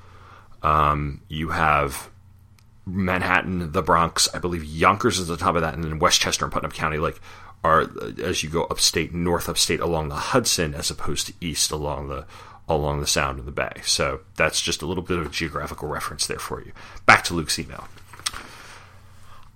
Um, 0.62 1.22
you 1.30 1.50
have 1.50 2.10
Manhattan, 2.86 3.72
the 3.72 3.82
Bronx, 3.82 4.28
I 4.34 4.40
believe 4.40 4.64
Yonkers 4.64 5.20
is 5.20 5.28
the 5.28 5.38
top 5.38 5.56
of 5.56 5.62
that, 5.62 5.74
and 5.74 5.84
then 5.84 6.00
Westchester 6.00 6.46
and 6.46 6.52
Putnam 6.52 6.72
County, 6.72 6.98
like 6.98 7.20
are 7.64 7.90
as 8.24 8.44
you 8.44 8.50
go 8.50 8.66
upstate, 8.66 9.14
north 9.14 9.50
upstate 9.50 9.80
along 9.80 10.10
the 10.10 10.16
Hudson, 10.16 10.76
as 10.76 10.92
opposed 10.92 11.28
to 11.28 11.34
east 11.42 11.72
along 11.72 12.10
the 12.10 12.26
along 12.68 13.00
the 13.00 13.08
Sound 13.08 13.40
and 13.40 13.48
the 13.48 13.52
Bay. 13.52 13.82
So 13.84 14.22
that's 14.36 14.62
just 14.62 14.82
a 14.82 14.86
little 14.86 15.04
bit 15.04 15.18
of 15.18 15.26
a 15.26 15.30
geographical 15.30 15.88
reference 15.88 16.28
there 16.28 16.40
for 16.40 16.62
you. 16.62 16.72
Back 17.06 17.24
to 17.26 17.34
Luke's 17.34 17.60
email. 17.60 17.88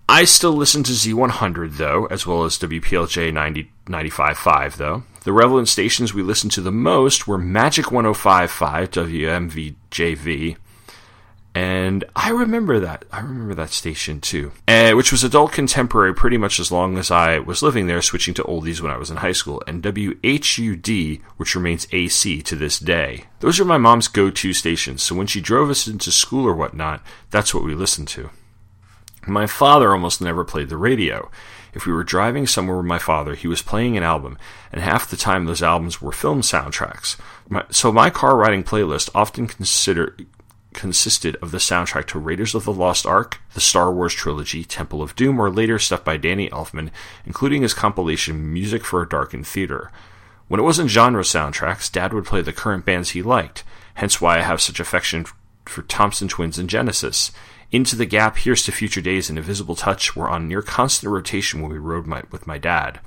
I 0.07 0.23
still 0.25 0.53
listen 0.53 0.81
to 0.83 0.91
Z100 0.91 1.77
though, 1.77 2.05
as 2.07 2.25
well 2.25 2.43
as 2.43 2.57
WPLJ 2.57 3.31
90, 3.31 3.71
95.5 3.85 4.77
though. 4.77 5.03
The 5.23 5.33
relevant 5.33 5.67
stations 5.67 6.13
we 6.13 6.23
listened 6.23 6.51
to 6.53 6.61
the 6.61 6.71
most 6.71 7.27
were 7.27 7.37
Magic 7.37 7.85
105.5 7.85 9.75
WMVJV, 9.85 10.57
and 11.55 12.03
I 12.15 12.29
remember 12.29 12.79
that. 12.79 13.05
I 13.11 13.19
remember 13.19 13.55
that 13.55 13.71
station 13.71 14.21
too, 14.21 14.51
which 14.67 15.11
was 15.11 15.23
adult 15.23 15.51
contemporary 15.51 16.13
pretty 16.13 16.37
much 16.37 16.59
as 16.59 16.71
long 16.71 16.97
as 16.97 17.09
I 17.11 17.39
was 17.39 17.63
living 17.63 17.87
there, 17.87 18.01
switching 18.01 18.33
to 18.35 18.43
oldies 18.43 18.81
when 18.81 18.91
I 18.91 18.97
was 18.97 19.09
in 19.09 19.17
high 19.17 19.31
school, 19.31 19.61
and 19.67 19.81
WHUD, 19.83 21.21
which 21.37 21.55
remains 21.55 21.87
AC 21.91 22.41
to 22.43 22.55
this 22.55 22.79
day. 22.79 23.25
Those 23.39 23.59
are 23.59 23.65
my 23.65 23.77
mom's 23.77 24.07
go-to 24.07 24.53
stations, 24.53 25.01
so 25.01 25.15
when 25.15 25.27
she 25.27 25.41
drove 25.41 25.69
us 25.69 25.87
into 25.87 26.11
school 26.11 26.45
or 26.45 26.53
whatnot, 26.53 27.01
that's 27.31 27.53
what 27.53 27.63
we 27.63 27.73
listened 27.73 28.07
to. 28.09 28.29
My 29.27 29.47
father 29.47 29.91
almost 29.91 30.21
never 30.21 30.45
played 30.45 30.69
the 30.69 30.77
radio. 30.77 31.29
If 31.73 31.85
we 31.85 31.93
were 31.93 32.03
driving 32.03 32.47
somewhere 32.47 32.77
with 32.77 32.85
my 32.85 32.97
father, 32.97 33.35
he 33.35 33.47
was 33.47 33.61
playing 33.61 33.95
an 33.95 34.01
album, 34.01 34.37
and 34.71 34.81
half 34.81 35.09
the 35.09 35.17
time 35.17 35.45
those 35.45 35.61
albums 35.61 36.01
were 36.01 36.11
film 36.11 36.41
soundtracks. 36.41 37.15
My, 37.47 37.63
so 37.69 37.91
my 37.91 38.09
car 38.09 38.35
riding 38.35 38.63
playlist 38.63 39.09
often 39.13 39.45
consider, 39.45 40.15
consisted 40.73 41.35
of 41.37 41.51
the 41.51 41.57
soundtrack 41.57 42.05
to 42.07 42.19
Raiders 42.19 42.53
of 42.53 42.65
the 42.65 42.73
Lost 42.73 43.05
Ark, 43.05 43.41
the 43.53 43.61
Star 43.61 43.91
Wars 43.91 44.13
trilogy, 44.13 44.63
Temple 44.63 45.01
of 45.01 45.15
Doom, 45.15 45.39
or 45.39 45.49
later 45.49 45.79
stuff 45.79 46.03
by 46.03 46.17
Danny 46.17 46.49
Elfman, 46.49 46.91
including 47.25 47.61
his 47.61 47.73
compilation 47.73 48.53
Music 48.53 48.85
for 48.85 49.01
a 49.01 49.09
Darkened 49.09 49.47
Theater. 49.47 49.91
When 50.47 50.59
it 50.59 50.63
wasn't 50.63 50.89
genre 50.89 51.23
soundtracks, 51.23 51.91
Dad 51.91 52.13
would 52.13 52.25
play 52.25 52.41
the 52.41 52.53
current 52.53 52.85
bands 52.85 53.11
he 53.11 53.21
liked, 53.21 53.63
hence 53.95 54.19
why 54.19 54.37
I 54.37 54.41
have 54.41 54.61
such 54.61 54.79
affection 54.79 55.25
for 55.65 55.81
Thompson 55.83 56.27
Twins 56.27 56.57
and 56.57 56.69
Genesis. 56.69 57.31
Into 57.71 57.95
the 57.95 58.07
Gap, 58.07 58.37
Here's 58.37 58.63
to 58.63 58.71
Future 58.71 59.01
Days, 59.01 59.29
and 59.29 59.37
Invisible 59.37 59.75
Touch 59.75 60.15
were 60.15 60.29
on 60.29 60.47
near 60.47 60.63
constant 60.63 61.11
rotation 61.11 61.61
when 61.61 61.71
we 61.71 61.77
rode 61.77 62.07
my, 62.07 62.23
with 62.31 62.47
my 62.47 62.57
dad. 62.57 62.99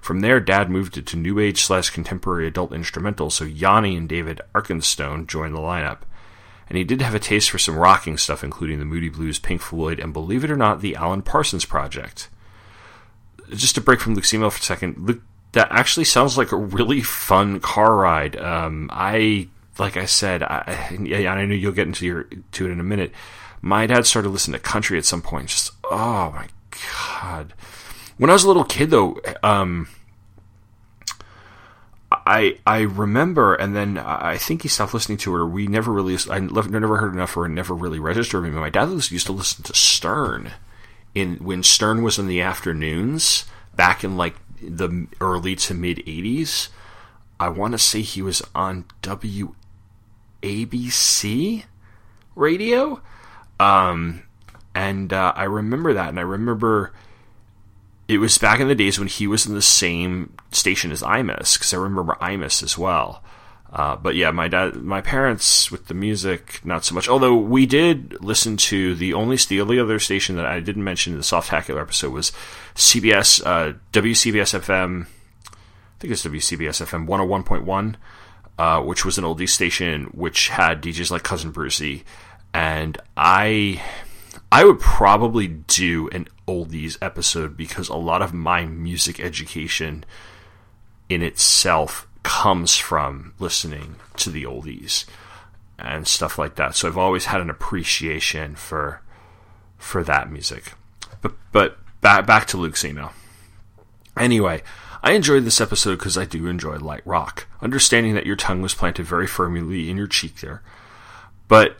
From 0.00 0.18
there, 0.18 0.40
Dad 0.40 0.68
moved 0.68 0.98
it 0.98 1.06
to 1.06 1.16
new 1.16 1.38
age 1.38 1.62
slash 1.62 1.90
contemporary 1.90 2.48
adult 2.48 2.72
instrumental, 2.72 3.30
so 3.30 3.44
Yanni 3.44 3.96
and 3.96 4.08
David 4.08 4.40
Arkenstone 4.52 5.28
joined 5.28 5.54
the 5.54 5.60
lineup. 5.60 5.98
And 6.68 6.78
he 6.78 6.84
did 6.84 7.02
have 7.02 7.14
a 7.14 7.18
taste 7.18 7.50
for 7.50 7.58
some 7.58 7.76
rocking 7.76 8.16
stuff, 8.16 8.42
including 8.42 8.78
the 8.78 8.84
Moody 8.84 9.08
Blues, 9.08 9.38
Pink 9.38 9.60
Floyd, 9.60 9.98
and 9.98 10.12
believe 10.12 10.44
it 10.44 10.50
or 10.50 10.56
not, 10.56 10.80
the 10.80 10.96
Alan 10.96 11.22
Parsons 11.22 11.64
Project. 11.64 12.28
Just 13.50 13.74
to 13.74 13.80
break 13.80 14.00
from 14.00 14.14
Luke's 14.14 14.32
email 14.32 14.50
for 14.50 14.60
a 14.60 14.62
second, 14.62 14.96
Luke, 14.98 15.22
that 15.52 15.68
actually 15.70 16.04
sounds 16.04 16.38
like 16.38 16.52
a 16.52 16.56
really 16.56 17.02
fun 17.02 17.60
car 17.60 17.94
ride. 17.94 18.36
Um, 18.36 18.88
I, 18.90 19.48
like 19.78 19.96
I 19.96 20.06
said, 20.06 20.42
I, 20.42 20.96
yeah, 21.02 21.32
I 21.32 21.44
know 21.44 21.54
you'll 21.54 21.72
get 21.72 21.86
into 21.86 22.06
your 22.06 22.24
to 22.52 22.66
it 22.66 22.70
in 22.70 22.80
a 22.80 22.84
minute 22.84 23.12
my 23.62 23.86
dad 23.86 24.04
started 24.04 24.28
listening 24.28 24.54
to 24.54 24.58
country 24.58 24.98
at 24.98 25.04
some 25.04 25.22
point. 25.22 25.48
Just 25.48 25.70
oh 25.84 26.32
my 26.34 26.48
god! 27.22 27.54
When 28.18 28.28
I 28.28 28.34
was 28.34 28.44
a 28.44 28.48
little 28.48 28.64
kid, 28.64 28.90
though, 28.90 29.20
um, 29.42 29.88
I 32.32 32.58
I 32.66 32.80
remember, 32.80 33.54
and 33.54 33.76
then 33.76 33.98
I 33.98 34.38
think 34.38 34.62
he 34.62 34.68
stopped 34.68 34.94
listening 34.94 35.18
to 35.18 35.36
it, 35.36 35.44
we 35.48 35.66
never 35.66 35.92
really 35.92 36.16
I 36.30 36.38
never 36.38 36.96
heard 36.96 37.12
enough, 37.12 37.36
or 37.36 37.46
never 37.46 37.74
really 37.74 37.98
registered 37.98 38.42
with 38.42 38.54
me. 38.54 38.58
My 38.58 38.70
dad 38.70 38.88
used 38.88 39.26
to 39.26 39.32
listen 39.32 39.64
to 39.64 39.74
Stern 39.74 40.52
in 41.14 41.36
when 41.36 41.62
Stern 41.62 42.02
was 42.02 42.18
in 42.18 42.26
the 42.26 42.40
afternoons 42.40 43.44
back 43.76 44.02
in 44.02 44.16
like 44.16 44.36
the 44.62 45.08
early 45.20 45.54
to 45.56 45.74
mid 45.74 45.98
'80s. 45.98 46.68
I 47.38 47.50
want 47.50 47.72
to 47.72 47.78
say 47.78 48.00
he 48.00 48.22
was 48.22 48.40
on 48.54 48.86
WABC 49.02 49.52
radio 52.34 53.02
um, 53.60 54.22
and 54.74 55.12
uh, 55.12 55.34
I 55.36 55.44
remember 55.44 55.92
that, 55.92 56.08
and 56.08 56.18
I 56.18 56.22
remember 56.22 56.94
it 58.08 58.16
was 58.18 58.38
back 58.38 58.58
in 58.58 58.68
the 58.68 58.74
days 58.74 58.98
when 58.98 59.08
he 59.08 59.26
was 59.26 59.44
in 59.44 59.54
the 59.54 59.60
same 59.60 60.32
station 60.54 60.92
as 60.92 61.02
Imus, 61.02 61.54
because 61.54 61.72
I 61.74 61.78
remember 61.78 62.16
Imus 62.20 62.62
as 62.62 62.76
well. 62.76 63.22
Uh, 63.72 63.96
but 63.96 64.14
yeah, 64.14 64.30
my 64.30 64.48
dad, 64.48 64.76
my 64.76 65.00
parents 65.00 65.70
with 65.70 65.86
the 65.86 65.94
music, 65.94 66.60
not 66.62 66.84
so 66.84 66.94
much. 66.94 67.08
Although 67.08 67.36
we 67.36 67.64
did 67.64 68.22
listen 68.22 68.58
to 68.58 68.94
the 68.94 69.14
only 69.14 69.36
the 69.36 69.62
only 69.62 69.78
other 69.78 69.98
station 69.98 70.36
that 70.36 70.44
I 70.44 70.60
didn't 70.60 70.84
mention 70.84 71.14
in 71.14 71.18
the 71.18 71.24
Softacular 71.24 71.80
episode 71.80 72.12
was 72.12 72.32
CBS, 72.74 73.44
uh, 73.46 73.72
WCBS 73.92 74.60
FM. 74.60 75.06
I 75.06 75.98
think 75.98 76.12
it's 76.12 76.24
WCBS 76.24 76.84
FM 76.84 77.06
101.1, 77.06 77.94
uh, 78.58 78.82
which 78.82 79.06
was 79.06 79.16
an 79.16 79.24
oldie 79.24 79.48
station 79.48 80.04
which 80.12 80.48
had 80.48 80.82
DJs 80.82 81.10
like 81.10 81.22
Cousin 81.22 81.50
Brucey 81.50 82.04
and 82.54 82.98
I 83.16 83.82
I 84.50 84.64
would 84.64 84.80
probably 84.80 85.48
do 85.48 86.08
an 86.10 86.28
oldies 86.46 86.98
episode 87.00 87.56
because 87.56 87.88
a 87.88 87.96
lot 87.96 88.22
of 88.22 88.34
my 88.34 88.66
music 88.66 89.20
education 89.20 90.04
in 91.12 91.22
itself 91.22 92.06
comes 92.22 92.76
from 92.76 93.34
listening 93.38 93.96
to 94.16 94.30
the 94.30 94.44
oldies 94.44 95.04
and 95.78 96.06
stuff 96.06 96.38
like 96.38 96.54
that. 96.56 96.74
So 96.74 96.88
I've 96.88 96.98
always 96.98 97.26
had 97.26 97.40
an 97.40 97.50
appreciation 97.50 98.54
for 98.54 99.00
for 99.78 100.04
that 100.04 100.30
music. 100.30 100.74
But 101.20 101.32
but 101.50 101.78
back 102.00 102.26
back 102.26 102.46
to 102.48 102.56
Luke's 102.56 102.84
email. 102.84 103.12
Anyway, 104.16 104.62
I 105.02 105.12
enjoyed 105.12 105.44
this 105.44 105.60
episode 105.60 105.98
because 105.98 106.16
I 106.16 106.24
do 106.24 106.46
enjoy 106.46 106.76
light 106.76 107.06
rock. 107.06 107.46
Understanding 107.60 108.14
that 108.14 108.26
your 108.26 108.36
tongue 108.36 108.62
was 108.62 108.74
planted 108.74 109.06
very 109.06 109.26
firmly 109.26 109.90
in 109.90 109.96
your 109.96 110.06
cheek 110.06 110.40
there. 110.40 110.62
But 111.48 111.76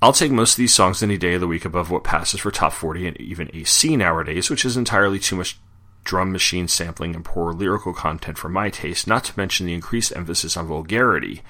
I'll 0.00 0.12
take 0.12 0.30
most 0.30 0.52
of 0.52 0.58
these 0.58 0.74
songs 0.74 1.02
any 1.02 1.16
day 1.16 1.34
of 1.34 1.40
the 1.40 1.48
week 1.48 1.64
above 1.64 1.90
what 1.90 2.04
passes 2.04 2.40
for 2.40 2.50
top 2.50 2.72
40 2.72 3.08
and 3.08 3.20
even 3.20 3.50
AC 3.54 3.96
nowadays, 3.96 4.50
which 4.50 4.64
is 4.64 4.76
entirely 4.76 5.18
too 5.18 5.36
much 5.36 5.58
drum 6.06 6.32
machine 6.32 6.68
sampling 6.68 7.14
and 7.14 7.24
poor 7.24 7.52
lyrical 7.52 7.92
content 7.92 8.38
for 8.38 8.48
my 8.48 8.70
taste, 8.70 9.06
not 9.06 9.24
to 9.24 9.36
mention 9.36 9.66
the 9.66 9.74
increased 9.74 10.16
emphasis 10.16 10.56
on 10.56 10.66
vulgarity. 10.66 11.42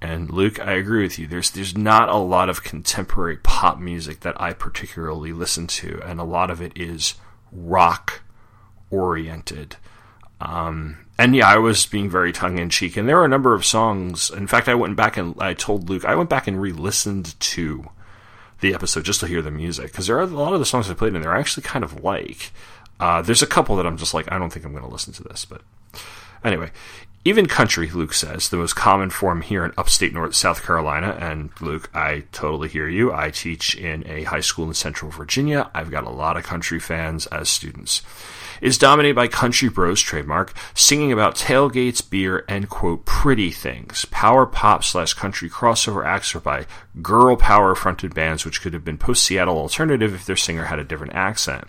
And 0.00 0.30
Luke, 0.30 0.60
I 0.60 0.72
agree 0.72 1.02
with 1.02 1.18
you. 1.18 1.26
There's 1.26 1.50
there's 1.50 1.76
not 1.76 2.08
a 2.08 2.16
lot 2.16 2.48
of 2.48 2.62
contemporary 2.62 3.36
pop 3.36 3.78
music 3.78 4.20
that 4.20 4.40
I 4.40 4.52
particularly 4.52 5.32
listen 5.32 5.66
to, 5.66 6.00
and 6.04 6.20
a 6.20 6.24
lot 6.24 6.50
of 6.50 6.62
it 6.62 6.72
is 6.76 7.16
rock 7.52 8.22
oriented. 8.90 9.76
Um, 10.40 11.04
and 11.18 11.34
yeah, 11.34 11.48
I 11.48 11.58
was 11.58 11.84
being 11.86 12.08
very 12.08 12.32
tongue 12.32 12.58
in 12.58 12.70
cheek. 12.70 12.96
And 12.96 13.08
there 13.08 13.18
are 13.18 13.24
a 13.24 13.28
number 13.28 13.54
of 13.54 13.66
songs. 13.66 14.30
In 14.30 14.46
fact, 14.46 14.68
I 14.68 14.74
went 14.74 14.96
back 14.96 15.16
and 15.16 15.34
I 15.40 15.54
told 15.54 15.90
Luke, 15.90 16.04
I 16.04 16.14
went 16.14 16.30
back 16.30 16.46
and 16.46 16.62
re 16.62 16.72
listened 16.72 17.38
to 17.40 17.90
the 18.60 18.74
episode 18.74 19.04
just 19.04 19.20
to 19.20 19.26
hear 19.26 19.42
the 19.42 19.50
music. 19.50 19.90
Because 19.90 20.06
there 20.06 20.16
are 20.16 20.22
a 20.22 20.26
lot 20.26 20.54
of 20.54 20.60
the 20.60 20.66
songs 20.66 20.88
I 20.88 20.94
played 20.94 21.14
in 21.14 21.22
there 21.22 21.34
I 21.34 21.40
actually 21.40 21.64
kind 21.64 21.84
of 21.84 22.04
like. 22.04 22.52
Uh, 23.00 23.22
there's 23.22 23.42
a 23.42 23.46
couple 23.46 23.76
that 23.76 23.86
I'm 23.86 23.96
just 23.96 24.14
like, 24.14 24.30
I 24.30 24.38
don't 24.38 24.52
think 24.52 24.64
I'm 24.64 24.72
going 24.72 24.84
to 24.84 24.90
listen 24.90 25.12
to 25.14 25.22
this. 25.24 25.44
But 25.44 25.62
anyway, 26.44 26.70
even 27.24 27.46
country, 27.46 27.90
Luke 27.90 28.14
says, 28.14 28.48
the 28.48 28.56
most 28.56 28.74
common 28.74 29.10
form 29.10 29.42
here 29.42 29.64
in 29.64 29.72
upstate 29.76 30.12
North 30.12 30.34
South 30.34 30.64
Carolina. 30.64 31.16
And 31.20 31.50
Luke, 31.60 31.90
I 31.94 32.24
totally 32.32 32.68
hear 32.68 32.88
you. 32.88 33.12
I 33.12 33.30
teach 33.30 33.74
in 33.74 34.06
a 34.06 34.24
high 34.24 34.40
school 34.40 34.66
in 34.68 34.74
Central 34.74 35.10
Virginia. 35.10 35.70
I've 35.74 35.90
got 35.90 36.04
a 36.04 36.10
lot 36.10 36.36
of 36.36 36.44
country 36.44 36.80
fans 36.80 37.26
as 37.26 37.48
students 37.48 38.02
is 38.60 38.78
dominated 38.78 39.14
by 39.14 39.28
Country 39.28 39.68
Bros 39.68 40.00
trademark, 40.00 40.52
singing 40.74 41.12
about 41.12 41.36
tailgates, 41.36 42.08
beer, 42.08 42.44
and 42.48 42.68
quote, 42.68 43.04
pretty 43.04 43.50
things. 43.50 44.04
Power 44.06 44.46
pop 44.46 44.84
slash 44.84 45.14
country 45.14 45.48
crossover 45.48 46.04
acts 46.04 46.34
are 46.34 46.40
by 46.40 46.66
girl 47.02 47.36
power 47.36 47.74
fronted 47.74 48.14
bands, 48.14 48.44
which 48.44 48.60
could 48.60 48.72
have 48.72 48.84
been 48.84 48.98
post 48.98 49.24
Seattle 49.24 49.56
alternative 49.56 50.14
if 50.14 50.26
their 50.26 50.36
singer 50.36 50.64
had 50.64 50.78
a 50.78 50.84
different 50.84 51.14
accent. 51.14 51.64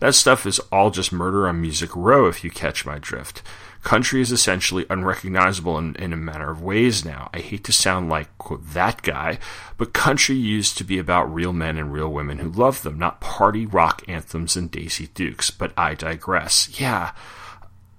That 0.00 0.14
stuff 0.14 0.46
is 0.46 0.58
all 0.72 0.90
just 0.90 1.12
murder 1.12 1.46
on 1.46 1.60
Music 1.60 1.94
Row, 1.94 2.26
if 2.26 2.42
you 2.42 2.50
catch 2.50 2.84
my 2.84 2.98
drift. 2.98 3.42
Country 3.82 4.20
is 4.20 4.32
essentially 4.32 4.84
unrecognizable 4.90 5.78
in, 5.78 5.94
in 5.96 6.12
a 6.12 6.16
manner 6.16 6.50
of 6.50 6.62
ways 6.62 7.04
now. 7.04 7.30
I 7.32 7.38
hate 7.38 7.64
to 7.64 7.72
sound 7.72 8.10
like, 8.10 8.36
quote, 8.36 8.66
that 8.72 9.02
guy, 9.02 9.38
but 9.78 9.94
country 9.94 10.36
used 10.36 10.76
to 10.78 10.84
be 10.84 10.98
about 10.98 11.32
real 11.32 11.52
men 11.52 11.78
and 11.78 11.92
real 11.92 12.10
women 12.10 12.38
who 12.38 12.50
loved 12.50 12.82
them, 12.82 12.98
not 12.98 13.20
party 13.20 13.64
rock 13.64 14.02
anthems 14.08 14.56
and 14.56 14.70
Daisy 14.70 15.08
Dukes. 15.14 15.50
But 15.50 15.72
I 15.78 15.94
digress. 15.94 16.78
Yeah. 16.78 17.12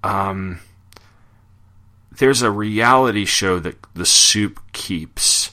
Um, 0.04 0.60
there's 2.10 2.42
a 2.42 2.50
reality 2.50 3.24
show 3.24 3.58
that 3.60 3.76
the 3.94 4.06
soup 4.06 4.60
keeps 4.72 5.50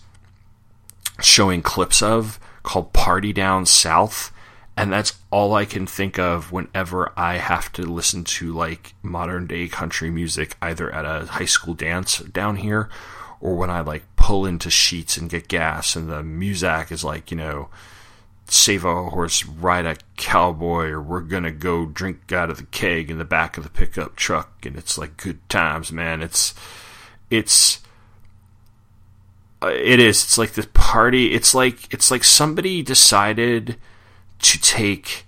showing 1.22 1.62
clips 1.62 2.02
of 2.02 2.40
called 2.64 2.94
Party 2.94 3.34
Down 3.34 3.66
South 3.66 4.32
and 4.80 4.94
that's 4.94 5.20
all 5.30 5.56
I 5.56 5.66
can 5.66 5.86
think 5.86 6.18
of 6.18 6.54
whenever 6.54 7.12
I 7.18 7.36
have 7.36 7.70
to 7.74 7.82
listen 7.82 8.24
to 8.24 8.54
like 8.54 8.94
modern 9.04 9.46
day 9.46 9.68
country 9.68 10.10
music, 10.10 10.56
either 10.62 10.90
at 10.90 11.04
a 11.04 11.26
high 11.26 11.46
school 11.46 11.74
dance 11.74 12.20
down 12.20 12.56
here, 12.56 12.88
or 13.42 13.56
when 13.56 13.70
I 13.70 13.82
like 13.82 14.04
pull 14.16 14.46
into 14.46 14.70
Sheetz 14.70 15.18
and 15.18 15.30
get 15.30 15.50
gas, 15.50 15.98
and 15.98 16.10
the 16.10 16.24
music 16.24 16.94
is 16.94 17.04
like, 17.04 17.30
you 17.30 17.36
know, 17.36 17.68
save 18.48 18.86
a 18.86 19.10
horse, 19.10 19.46
ride 19.46 19.86
a 19.86 19.98
cowboy, 20.16 20.88
or 20.88 21.02
we're 21.02 21.20
gonna 21.20 21.52
go 21.52 21.86
drink 21.86 22.32
out 22.32 22.50
of 22.50 22.56
the 22.56 22.64
keg 22.64 23.12
in 23.12 23.18
the 23.18 23.26
back 23.26 23.58
of 23.58 23.66
the 23.66 23.70
pickup 23.70 24.16
truck, 24.16 24.66
and 24.66 24.78
it's 24.78 24.98
like 24.98 25.18
good 25.18 25.48
times, 25.50 25.92
man. 25.92 26.22
It's, 26.22 26.56
it's, 27.30 27.82
uh, 29.62 29.68
it 29.68 30.00
is. 30.00 30.24
It's 30.24 30.38
like 30.38 30.54
this 30.54 30.70
party. 30.74 31.34
It's 31.34 31.54
like 31.54 31.94
it's 31.94 32.10
like 32.10 32.24
somebody 32.24 32.82
decided 32.82 33.76
to 34.40 34.60
take 34.60 35.26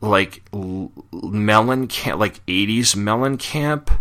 like 0.00 0.42
Mellencamp 0.52 2.18
like 2.18 2.44
80s 2.46 2.94
Mellencamp 2.96 3.98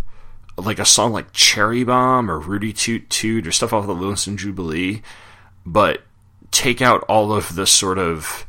like 0.57 0.79
a 0.79 0.85
song 0.85 1.11
like 1.11 1.31
Cherry 1.33 1.83
Bomb 1.83 2.29
or 2.29 2.39
Rooty 2.39 2.73
Toot 2.73 3.09
Toot 3.09 3.47
or 3.47 3.51
stuff 3.51 3.73
off 3.73 3.87
the 3.87 3.93
Lonesome 3.93 4.37
Jubilee, 4.37 5.01
but 5.65 6.01
take 6.51 6.81
out 6.81 7.03
all 7.03 7.33
of 7.33 7.55
the 7.55 7.67
sort 7.67 7.97
of 7.97 8.45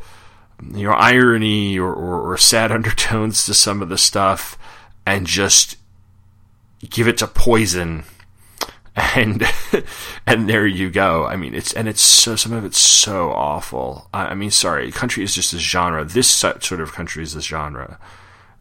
you 0.73 0.85
know 0.85 0.93
irony 0.93 1.79
or, 1.79 1.93
or, 1.93 2.33
or 2.33 2.37
sad 2.37 2.71
undertones 2.73 3.45
to 3.47 3.55
some 3.55 3.83
of 3.83 3.89
the 3.89 3.99
stuff 3.99 4.57
and 5.05 5.27
just 5.27 5.77
give 6.89 7.09
it 7.09 7.19
to 7.19 7.27
Poison 7.27 8.05
and 8.97 9.47
and 10.27 10.49
there 10.49 10.67
you 10.67 10.91
go. 10.91 11.27
I 11.27 11.37
mean, 11.37 11.55
it's 11.55 11.73
and 11.73 11.87
it's 11.89 12.01
so 12.01 12.35
some 12.35 12.53
of 12.53 12.65
it's 12.65 12.79
so 12.79 13.31
awful. 13.31 14.09
I, 14.13 14.29
I 14.29 14.35
mean, 14.35 14.51
sorry, 14.51 14.91
country 14.91 15.23
is 15.23 15.35
just 15.35 15.53
a 15.53 15.59
genre. 15.59 16.05
This 16.05 16.29
sort 16.29 16.81
of 16.81 16.93
country 16.93 17.23
is 17.23 17.35
a 17.35 17.43
genre 17.43 17.99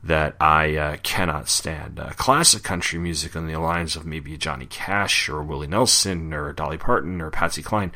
that 0.03 0.35
I 0.39 0.75
uh, 0.75 0.97
cannot 1.01 1.49
stand. 1.49 1.99
Uh, 1.99 2.11
classic 2.11 2.63
country 2.63 2.99
music 2.99 3.35
on 3.35 3.47
the 3.47 3.59
lines 3.59 3.95
of 3.95 4.05
maybe 4.05 4.37
Johnny 4.37 4.67
Cash 4.67 5.29
or 5.29 5.41
Willie 5.41 5.67
Nelson 5.67 6.31
or 6.33 6.53
Dolly 6.53 6.77
Parton 6.77 7.21
or 7.21 7.31
Patsy 7.31 7.63
Cline. 7.63 7.91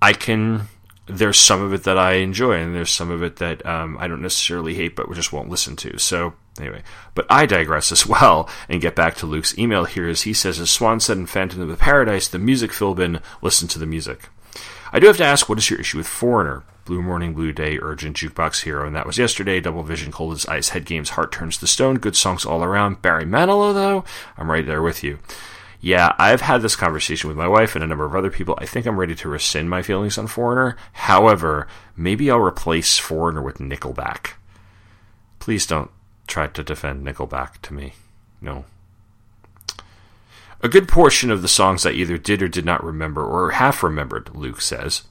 I 0.00 0.12
can. 0.12 0.68
There's 1.08 1.38
some 1.38 1.62
of 1.62 1.72
it 1.72 1.84
that 1.84 1.98
I 1.98 2.14
enjoy, 2.14 2.54
and 2.54 2.74
there's 2.74 2.90
some 2.90 3.10
of 3.10 3.22
it 3.22 3.36
that 3.36 3.64
um, 3.64 3.96
I 3.98 4.08
don't 4.08 4.22
necessarily 4.22 4.74
hate, 4.74 4.94
but 4.94 5.10
just 5.14 5.32
won't 5.32 5.48
listen 5.48 5.76
to. 5.76 5.98
So 5.98 6.34
Anyway, 6.60 6.82
but 7.14 7.26
I 7.28 7.46
digress 7.46 7.92
as 7.92 8.06
well 8.06 8.48
and 8.68 8.80
get 8.80 8.96
back 8.96 9.16
to 9.16 9.26
Luke's 9.26 9.56
email 9.58 9.84
here 9.84 10.08
as 10.08 10.22
he 10.22 10.32
says, 10.32 10.58
as 10.60 10.70
Swan 10.70 11.00
said 11.00 11.18
in 11.18 11.26
Phantom 11.26 11.60
of 11.60 11.68
the 11.68 11.76
Paradise, 11.76 12.28
the 12.28 12.38
music 12.38 12.70
Philbin, 12.70 13.20
listen 13.42 13.68
to 13.68 13.78
the 13.78 13.86
music. 13.86 14.28
I 14.92 14.98
do 14.98 15.06
have 15.08 15.16
to 15.18 15.24
ask, 15.24 15.48
what 15.48 15.58
is 15.58 15.68
your 15.68 15.80
issue 15.80 15.98
with 15.98 16.06
Foreigner? 16.06 16.64
Blue 16.84 17.02
Morning, 17.02 17.34
Blue 17.34 17.52
Day, 17.52 17.78
Urgent, 17.80 18.16
Jukebox 18.16 18.62
Hero, 18.62 18.86
and 18.86 18.94
that 18.94 19.06
was 19.06 19.18
yesterday. 19.18 19.60
Double 19.60 19.82
Vision, 19.82 20.12
Cold 20.12 20.34
as 20.34 20.46
Ice, 20.46 20.68
Head 20.68 20.84
Games, 20.84 21.10
Heart 21.10 21.32
Turns 21.32 21.58
to 21.58 21.66
Stone. 21.66 21.98
Good 21.98 22.16
songs 22.16 22.46
all 22.46 22.62
around. 22.62 23.02
Barry 23.02 23.24
Manilow, 23.24 23.74
though, 23.74 24.04
I'm 24.38 24.50
right 24.50 24.64
there 24.64 24.80
with 24.80 25.02
you. 25.02 25.18
Yeah, 25.80 26.14
I've 26.18 26.40
had 26.40 26.62
this 26.62 26.76
conversation 26.76 27.28
with 27.28 27.36
my 27.36 27.48
wife 27.48 27.74
and 27.74 27.84
a 27.84 27.86
number 27.86 28.04
of 28.04 28.14
other 28.14 28.30
people. 28.30 28.56
I 28.58 28.66
think 28.66 28.86
I'm 28.86 28.98
ready 28.98 29.14
to 29.16 29.28
rescind 29.28 29.68
my 29.68 29.82
feelings 29.82 30.16
on 30.16 30.28
Foreigner. 30.28 30.76
However, 30.92 31.66
maybe 31.96 32.30
I'll 32.30 32.38
replace 32.38 32.98
Foreigner 32.98 33.42
with 33.42 33.58
Nickelback. 33.58 34.34
Please 35.38 35.66
don't 35.66 35.90
tried 36.26 36.54
to 36.54 36.62
defend 36.62 37.06
Nickelback 37.06 37.60
to 37.62 37.74
me. 37.74 37.94
No. 38.40 38.64
A 40.62 40.68
good 40.68 40.88
portion 40.88 41.30
of 41.30 41.42
the 41.42 41.48
songs 41.48 41.84
I 41.84 41.90
either 41.90 42.18
did 42.18 42.42
or 42.42 42.48
did 42.48 42.64
not 42.64 42.82
remember, 42.82 43.24
or 43.24 43.50
half 43.50 43.82
remembered, 43.82 44.34
Luke 44.34 44.60
says. 44.60 45.02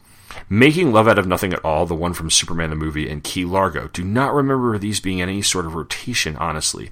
Making 0.50 0.92
Love 0.92 1.08
Out 1.08 1.20
of 1.20 1.28
Nothing 1.28 1.54
at 1.54 1.64
All, 1.64 1.86
the 1.86 1.96
one 1.96 2.14
from 2.14 2.30
Superman 2.30 2.72
the 2.72 2.76
movie, 2.76 3.10
and 3.10 3.24
Key 3.24 3.46
Largo. 3.46 3.88
Do 3.88 4.04
not 4.04 4.34
remember 4.34 4.78
these 4.78 5.00
being 5.00 5.22
any 5.22 5.42
sort 5.42 5.66
of 5.66 5.76
rotation, 5.76 6.36
honestly. 6.38 6.90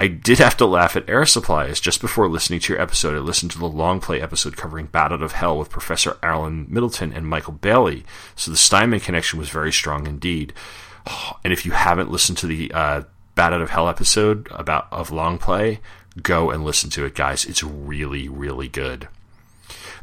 I 0.00 0.08
did 0.08 0.38
have 0.38 0.56
to 0.56 0.66
laugh 0.66 0.96
at 0.96 1.08
Air 1.10 1.26
Supply's 1.26 1.78
just 1.78 2.00
before 2.00 2.26
listening 2.26 2.58
to 2.60 2.72
your 2.72 2.80
episode, 2.80 3.14
I 3.14 3.18
listened 3.18 3.50
to 3.52 3.58
the 3.58 3.66
long 3.66 4.00
play 4.00 4.20
episode 4.20 4.56
covering 4.56 4.86
Bat 4.86 5.12
Out 5.12 5.22
of 5.22 5.32
Hell 5.32 5.58
with 5.58 5.68
Professor 5.68 6.16
Alan 6.22 6.66
Middleton 6.70 7.12
and 7.12 7.26
Michael 7.26 7.52
Bailey, 7.52 8.04
so 8.34 8.50
the 8.50 8.56
Steinman 8.56 9.00
connection 9.00 9.38
was 9.38 9.50
very 9.50 9.72
strong 9.72 10.06
indeed. 10.06 10.52
And 11.44 11.52
if 11.52 11.64
you 11.64 11.72
haven't 11.72 12.10
listened 12.10 12.38
to 12.38 12.46
the 12.46 12.70
uh, 12.72 13.02
Bat 13.34 13.54
Out 13.54 13.62
of 13.62 13.70
Hell 13.70 13.88
episode 13.88 14.48
about 14.50 14.88
of 14.92 15.10
long 15.10 15.38
play, 15.38 15.80
go 16.22 16.50
and 16.50 16.64
listen 16.64 16.90
to 16.90 17.04
it, 17.04 17.14
guys. 17.14 17.44
It's 17.44 17.62
really, 17.62 18.28
really 18.28 18.68
good. 18.68 19.08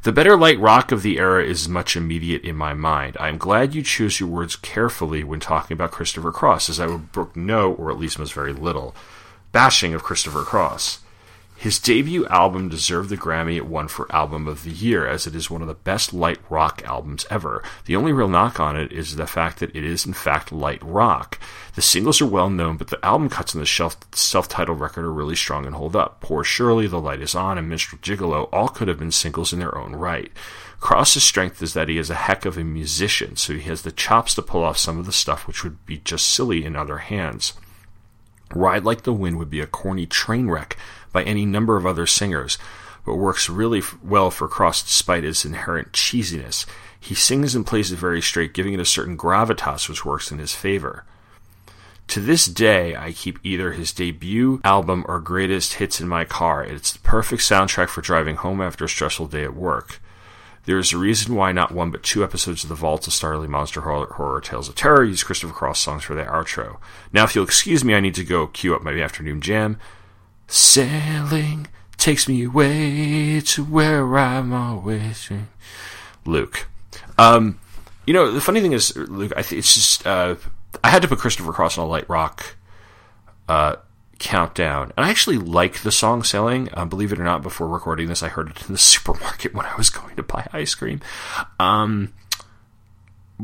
The 0.04 0.12
better 0.12 0.38
light 0.38 0.60
rock 0.60 0.92
of 0.92 1.02
the 1.02 1.18
era 1.18 1.44
is 1.44 1.68
much 1.68 1.96
immediate 1.96 2.44
in 2.44 2.56
my 2.56 2.74
mind. 2.74 3.18
I 3.20 3.28
am 3.28 3.38
glad 3.38 3.76
you 3.76 3.82
choose 3.84 4.20
your 4.20 4.30
words 4.30 4.56
carefully 4.56 5.24
when 5.24 5.40
talking 5.40 5.76
about 5.76 5.92
Christopher 5.92 6.32
Cross, 6.32 6.70
as 6.70 6.80
I 6.80 6.88
would 6.88 7.12
brook 7.12 7.36
no, 7.36 7.74
or 7.74 7.92
at 7.92 8.00
least 8.00 8.20
most 8.20 8.34
very 8.34 8.54
little, 8.54 8.96
bashing 9.52 9.94
of 9.94 10.04
Christopher 10.04 10.44
Cross. 10.44 11.00
His 11.60 11.80
debut 11.80 12.28
album 12.28 12.70
deserved 12.70 13.10
the 13.10 13.18
Grammy 13.18 13.55
it 13.55 13.66
won 13.66 13.88
for 13.88 14.05
Album 14.16 14.47
of 14.47 14.64
the 14.64 14.70
Year, 14.70 15.08
as 15.08 15.26
it 15.26 15.34
is 15.34 15.49
one 15.49 15.64
of 15.64 15.68
the 15.68 15.74
best 15.74 16.14
light 16.14 16.38
rock 16.51 16.84
albums 16.86 17.26
ever. 17.32 17.64
The 17.86 17.95
only 17.95 18.14
real 18.14 18.28
knock 18.28 18.60
on 18.60 18.78
it 18.78 18.91
is 18.91 19.16
the 19.16 19.26
fact 19.26 19.58
that 19.60 19.76
it 19.76 19.84
is, 19.84 20.05
in 20.05 20.14
fact, 20.14 20.51
light 20.51 20.84
rock. 20.84 21.39
The 21.74 21.82
singles 21.82 22.22
are 22.22 22.28
well 22.28 22.51
known, 22.51 22.78
but 22.78 22.89
the 22.89 23.03
album 23.03 23.28
cuts 23.28 23.55
on 23.55 23.62
the 23.62 23.66
self 23.66 24.47
titled 24.47 24.80
record 24.80 25.03
are 25.03 25.12
really 25.12 25.36
strong 25.36 25.66
and 25.66 25.74
hold 25.74 25.95
up. 25.95 26.22
Poor 26.22 26.43
Shirley, 26.43 26.86
The 26.86 27.01
Light 27.01 27.22
Is 27.22 27.34
On, 27.34 27.58
and 27.58 27.68
Minstrel 27.68 27.99
Gigolo 28.03 28.49
all 28.53 28.68
could 28.68 28.88
have 28.88 28.99
been 28.99 29.12
singles 29.12 29.51
in 29.51 29.58
their 29.58 29.76
own 29.76 29.95
right. 29.95 30.32
Cross's 30.80 31.24
strength 31.24 31.64
is 31.64 31.74
that 31.74 31.89
he 31.89 31.97
is 31.97 32.12
a 32.12 32.16
heck 32.16 32.45
of 32.45 32.60
a 32.60 32.64
musician, 32.64 33.36
so 33.36 33.53
he 33.53 33.62
has 33.62 33.82
the 33.82 33.91
chops 33.91 34.36
to 34.36 34.43
pull 34.43 34.64
off 34.64 34.78
some 34.78 34.99
of 34.99 35.08
the 35.08 35.12
stuff 35.12 35.47
which 35.47 35.64
would 35.64 35.84
be 35.88 35.97
just 35.97 36.28
silly 36.28 36.64
in 36.64 36.76
other 36.76 36.99
hands. 36.99 37.53
Ride 38.53 38.86
Like 38.86 39.01
the 39.01 39.12
Wind 39.12 39.39
would 39.39 39.49
be 39.49 39.60
a 39.60 39.68
corny 39.68 40.05
train 40.05 40.49
wreck 40.49 40.78
by 41.18 41.24
any 41.24 41.47
number 41.47 41.78
of 41.78 41.86
other 41.88 42.05
singers, 42.05 42.59
but 43.03 43.15
works 43.15 43.49
really 43.49 43.82
well 44.03 44.30
for 44.30 44.47
Cross 44.47 44.84
despite 44.84 45.24
its 45.24 45.45
inherent 45.45 45.91
cheesiness. 45.91 46.68
He 46.99 47.15
sings 47.15 47.55
and 47.55 47.65
plays 47.65 47.91
it 47.91 47.97
very 47.97 48.22
straight, 48.22 48.53
giving 48.53 48.76
it 48.76 48.80
a 48.80 48.86
certain 48.86 49.18
gravitas 49.18 49.89
which 49.89 50.05
works 50.05 50.32
in 50.32 50.38
his 50.38 50.53
favor. 50.53 51.05
To 52.09 52.20
this 52.20 52.45
day, 52.45 52.95
I 52.95 53.13
keep 53.13 53.39
either 53.43 53.72
his 53.72 53.91
debut 53.91 54.61
album 54.63 55.05
or 55.07 55.20
greatest 55.20 55.74
hits 55.74 55.99
in 55.99 56.07
my 56.07 56.24
car. 56.24 56.63
It's 56.63 56.93
the 56.93 56.99
perfect 56.99 57.41
soundtrack 57.41 57.89
for 57.89 58.01
driving 58.01 58.36
home 58.36 58.61
after 58.61 58.86
a 58.86 58.89
stressful 58.89 59.26
day 59.26 59.43
at 59.43 59.55
work. 59.55 59.99
There 60.65 60.78
is 60.78 60.93
a 60.93 60.99
reason 60.99 61.34
why 61.34 61.51
not 61.51 61.72
one 61.72 61.89
but 61.89 62.03
two 62.03 62.24
episodes 62.24 62.61
of 62.61 62.70
The 62.70 62.76
Vault 62.76 63.07
of 63.07 63.13
Starly 63.13 63.47
Monster 63.47 63.82
Horror, 63.82 64.13
Horror 64.13 64.41
Tales 64.41 64.70
of 64.70 64.76
Terror 64.76 65.03
use 65.03 65.24
Christopher 65.24 65.53
Cross 65.53 65.80
songs 65.80 66.03
for 66.03 66.13
their 66.13 66.30
outro. 66.30 66.78
Now, 67.11 67.24
if 67.24 67.34
you'll 67.34 67.43
excuse 67.43 67.84
me, 67.84 67.95
I 67.95 68.01
need 68.01 68.13
to 68.15 68.24
go 68.24 68.45
cue 68.45 68.76
up 68.76 68.84
my 68.84 68.91
afternoon 68.99 69.41
jam. 69.41 69.80
Sailing 70.48 71.68
takes 71.98 72.28
me 72.28 72.43
away 72.43 73.41
to 73.41 73.64
where 73.64 74.18
I'm 74.18 74.54
always. 74.54 75.30
Luke. 76.26 76.68
Um, 77.18 77.60
you 78.06 78.14
know, 78.14 78.32
the 78.32 78.41
funny 78.41 78.62
thing 78.62 78.74
is, 78.74 78.95
Luke, 78.95 79.34
I 79.36 79.41
think 79.41 79.60
it's 79.60 79.74
just, 79.74 80.08
uh, 80.08 80.36
I 80.84 80.89
had 80.89 81.02
to 81.02 81.08
put 81.08 81.20
Christopher 81.20 81.52
Cross 81.52 81.78
on 81.78 81.86
a 81.86 81.88
light 81.88 82.08
rock, 82.10 82.56
uh, 83.50 83.78
countdown. 84.20 84.93
And 84.95 85.06
I 85.06 85.10
actually 85.10 85.38
like 85.38 85.82
the 85.82 85.91
song 85.91 86.24
Sailing. 86.24 86.70
Uh, 86.74 86.86
believe 86.86 87.12
it 87.12 87.20
or 87.20 87.24
not, 87.24 87.43
before 87.43 87.68
recording 87.68 88.08
this, 88.08 88.24
I 88.24 88.30
heard 88.30 88.50
it 88.50 88.68
in 88.68 88.74
the 88.74 88.78
supermarket 88.78 89.54
when 89.54 89.66
I 89.66 89.76
was 89.76 89.89
going 89.89 90.16
to 90.16 90.24
buy 90.24 90.48
ice 90.54 90.76
cream. 90.76 91.02
Um, 91.60 92.14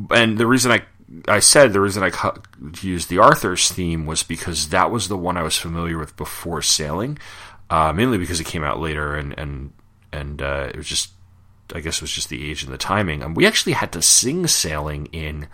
and 0.10 0.38
the 0.38 0.48
reason 0.48 0.72
I 0.72 0.84
I 1.28 1.40
said 1.40 1.74
the 1.74 1.82
reason 1.82 2.04
I 2.04 2.12
used 2.82 3.10
the 3.10 3.20
Arthur's 3.20 3.70
theme 3.72 4.06
was 4.06 4.24
because 4.24 4.70
that 4.70 4.92
was 4.92 5.08
the 5.08 5.18
one 5.18 5.38
I 5.38 5.44
was 5.44 5.58
familiar 5.58 5.98
with 5.98 6.16
before 6.18 6.62
sailing, 6.62 7.20
uh, 7.70 7.94
mainly 7.94 8.18
because 8.18 8.40
it 8.40 8.48
came 8.48 8.64
out 8.64 8.80
later 8.80 9.16
and 9.16 9.38
and 9.38 9.74
and 10.12 10.42
uh, 10.42 10.70
it 10.70 10.78
was 10.78 10.88
just 10.88 11.12
I 11.74 11.80
guess 11.80 11.98
it 11.98 12.02
was 12.02 12.12
just 12.12 12.30
the 12.30 12.50
age 12.50 12.64
and 12.64 12.74
the 12.74 12.78
timing. 12.78 13.24
Um, 13.24 13.34
we 13.34 13.46
actually 13.46 13.74
had 13.74 13.92
to 13.94 14.02
sing 14.02 14.48
sailing 14.48 15.08
in 15.08 15.48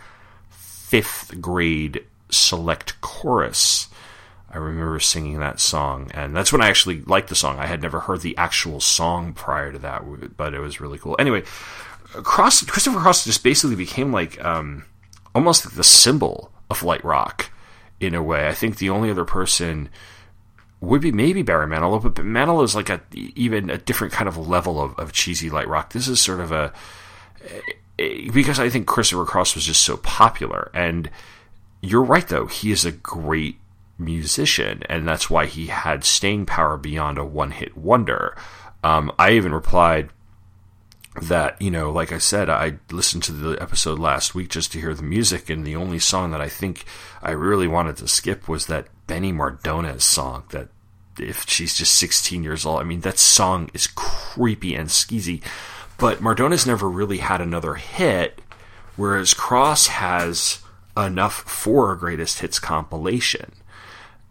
fifth 0.50 1.40
grade 1.42 2.06
select 2.30 3.00
chorus. 3.02 3.88
I 4.52 4.58
remember 4.58 5.00
singing 5.00 5.40
that 5.40 5.60
song, 5.60 6.10
and 6.14 6.36
that's 6.36 6.52
when 6.52 6.62
I 6.62 6.70
actually 6.70 7.02
liked 7.02 7.30
the 7.30 7.36
song. 7.36 7.60
I 7.60 7.68
had 7.68 7.82
never 7.82 8.00
heard 8.00 8.22
the 8.22 8.36
actual 8.38 8.80
song 8.80 9.34
prior 9.34 9.72
to 9.72 9.80
that, 9.80 10.38
but 10.38 10.54
it 10.56 10.60
was 10.60 10.82
really 10.82 10.98
cool. 10.98 11.16
Anyway, 11.20 11.44
Cross 12.24 12.64
Christopher 12.64 13.00
Cross 13.00 13.26
just 13.26 13.44
basically 13.44 13.76
became 13.76 14.12
like. 14.12 14.44
Um, 14.44 14.86
almost 15.40 15.76
the 15.78 15.84
symbol 15.86 16.52
of 16.70 16.84
light 16.84 17.04
rock 17.04 17.50
in 18.02 18.14
a 18.14 18.22
way. 18.22 18.50
I 18.50 18.54
think 18.54 18.78
the 18.78 18.90
only 18.90 19.10
other 19.10 19.24
person 19.24 19.88
would 20.82 21.00
be 21.02 21.14
maybe 21.14 21.44
Barry 21.44 21.66
Manilow, 21.66 22.04
but 22.04 22.16
Manilow 22.16 22.64
is 22.64 22.76
like 22.76 22.90
a 22.90 23.02
even 23.14 23.70
a 23.70 23.78
different 23.78 24.12
kind 24.12 24.28
of 24.28 24.38
level 24.38 24.82
of, 24.82 25.00
of 25.00 25.14
cheesy 25.14 25.50
light 25.50 25.70
rock. 25.70 25.94
This 25.94 26.10
is 26.10 26.20
sort 26.20 26.42
of 26.42 26.52
a, 26.52 26.74
a 27.98 28.30
because 28.32 28.60
I 28.60 28.70
think 28.70 28.86
Christopher 28.86 29.24
Cross 29.24 29.56
was 29.56 29.66
just 29.66 29.84
so 29.84 29.96
popular, 29.96 30.72
and 30.74 31.10
you're 31.82 32.04
right 32.04 32.28
though 32.28 32.48
he 32.48 32.72
is 32.72 32.84
a 32.84 32.92
great 32.92 33.58
musician, 33.98 34.84
and 34.90 35.08
that's 35.08 35.30
why 35.30 35.46
he 35.46 35.68
had 35.68 36.04
staying 36.04 36.48
power 36.48 36.76
beyond 36.76 37.18
a 37.18 37.24
one 37.24 37.52
hit 37.52 37.78
wonder. 37.78 38.36
Um, 38.84 39.10
I 39.18 39.32
even 39.32 39.54
replied 39.54 40.10
that 41.24 41.60
you 41.62 41.72
know 41.72 41.92
like 41.92 42.12
i 42.12 42.18
said 42.18 42.50
i 42.50 42.78
listened 42.92 43.24
to 43.24 43.32
the 43.32 43.62
episode 43.62 43.98
last 43.98 44.36
week 44.36 44.48
just 44.48 44.72
to 44.72 44.80
hear 44.80 44.94
the 44.94 45.04
music 45.04 45.50
and 45.50 45.66
the 45.66 45.76
only 45.76 45.98
song 45.98 46.32
that 46.32 46.40
i 46.40 46.48
think 46.48 46.86
i 47.24 47.32
really 47.32 47.68
wanted 47.68 47.98
to 47.98 48.08
skip 48.08 48.48
was 48.48 48.68
that 48.68 48.88
benny 49.08 49.34
mardones 49.34 50.02
song 50.02 50.44
that 50.50 50.70
if 51.20 51.48
she's 51.48 51.76
just 51.76 51.96
16 51.96 52.44
years 52.44 52.66
old. 52.66 52.80
I 52.80 52.84
mean 52.84 53.02
that 53.02 53.20
song 53.20 53.70
is 53.74 53.88
creepy 53.88 54.76
and 54.76 54.90
skeezy 54.90 55.42
but 55.98 56.20
mardones 56.20 56.66
never 56.66 56.90
really 56.90 57.18
had 57.18 57.42
another 57.42 57.76
hit 57.76 58.42
whereas 58.96 59.34
cross 59.34 59.88
has 59.88 60.62
enough 60.98 61.42
for 61.42 61.92
a 61.92 61.98
greatest 61.98 62.40
hits 62.40 62.60
compilation. 62.60 63.52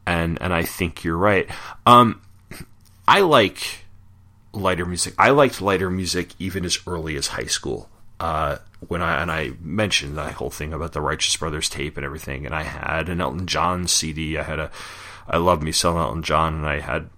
And 0.06 0.40
and 0.40 0.52
i 0.52 0.62
think 0.62 1.04
you're 1.04 1.16
right. 1.16 1.48
Um 1.86 2.20
i 3.06 3.20
like 3.20 3.84
lighter 4.60 4.86
music. 4.86 5.14
I 5.18 5.30
liked 5.30 5.60
lighter 5.60 5.90
music 5.90 6.34
even 6.38 6.64
as 6.64 6.78
early 6.86 7.16
as 7.16 7.28
high 7.28 7.46
school. 7.46 7.88
Uh, 8.20 8.58
when 8.86 9.02
I 9.02 9.22
and 9.22 9.30
I 9.30 9.52
mentioned 9.60 10.16
that 10.16 10.34
whole 10.34 10.50
thing 10.50 10.72
about 10.72 10.92
the 10.92 11.00
Righteous 11.00 11.36
Brothers 11.36 11.68
tape 11.68 11.96
and 11.96 12.04
everything, 12.04 12.46
and 12.46 12.54
I 12.54 12.62
had 12.62 13.08
an 13.08 13.20
Elton 13.20 13.46
John 13.46 13.86
CD. 13.86 14.38
I 14.38 14.42
had 14.42 14.58
a, 14.58 14.70
I 15.28 15.36
love 15.36 15.62
me 15.62 15.72
some 15.72 15.96
Elton 15.96 16.22
John, 16.22 16.54
and 16.54 16.66
I 16.66 16.80
had, 16.80 17.10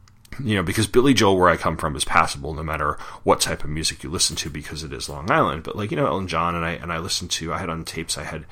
you 0.42 0.56
know, 0.56 0.62
because 0.62 0.86
Billy 0.86 1.14
Joel, 1.14 1.36
where 1.36 1.48
I 1.48 1.56
come 1.56 1.76
from, 1.76 1.96
is 1.96 2.04
passable 2.04 2.54
no 2.54 2.62
matter 2.62 2.98
what 3.24 3.40
type 3.40 3.64
of 3.64 3.70
music 3.70 4.02
you 4.02 4.10
listen 4.10 4.36
to 4.36 4.50
because 4.50 4.82
it 4.82 4.92
is 4.92 5.08
Long 5.08 5.30
Island. 5.30 5.62
But 5.62 5.76
like 5.76 5.90
you 5.90 5.96
know, 5.96 6.06
Elton 6.06 6.28
John, 6.28 6.54
and 6.54 6.64
I 6.64 6.72
and 6.72 6.92
I 6.92 6.98
listened 6.98 7.30
to, 7.32 7.52
I 7.52 7.58
had 7.58 7.68
on 7.68 7.84
tapes, 7.84 8.16
I 8.16 8.24
had, 8.24 8.46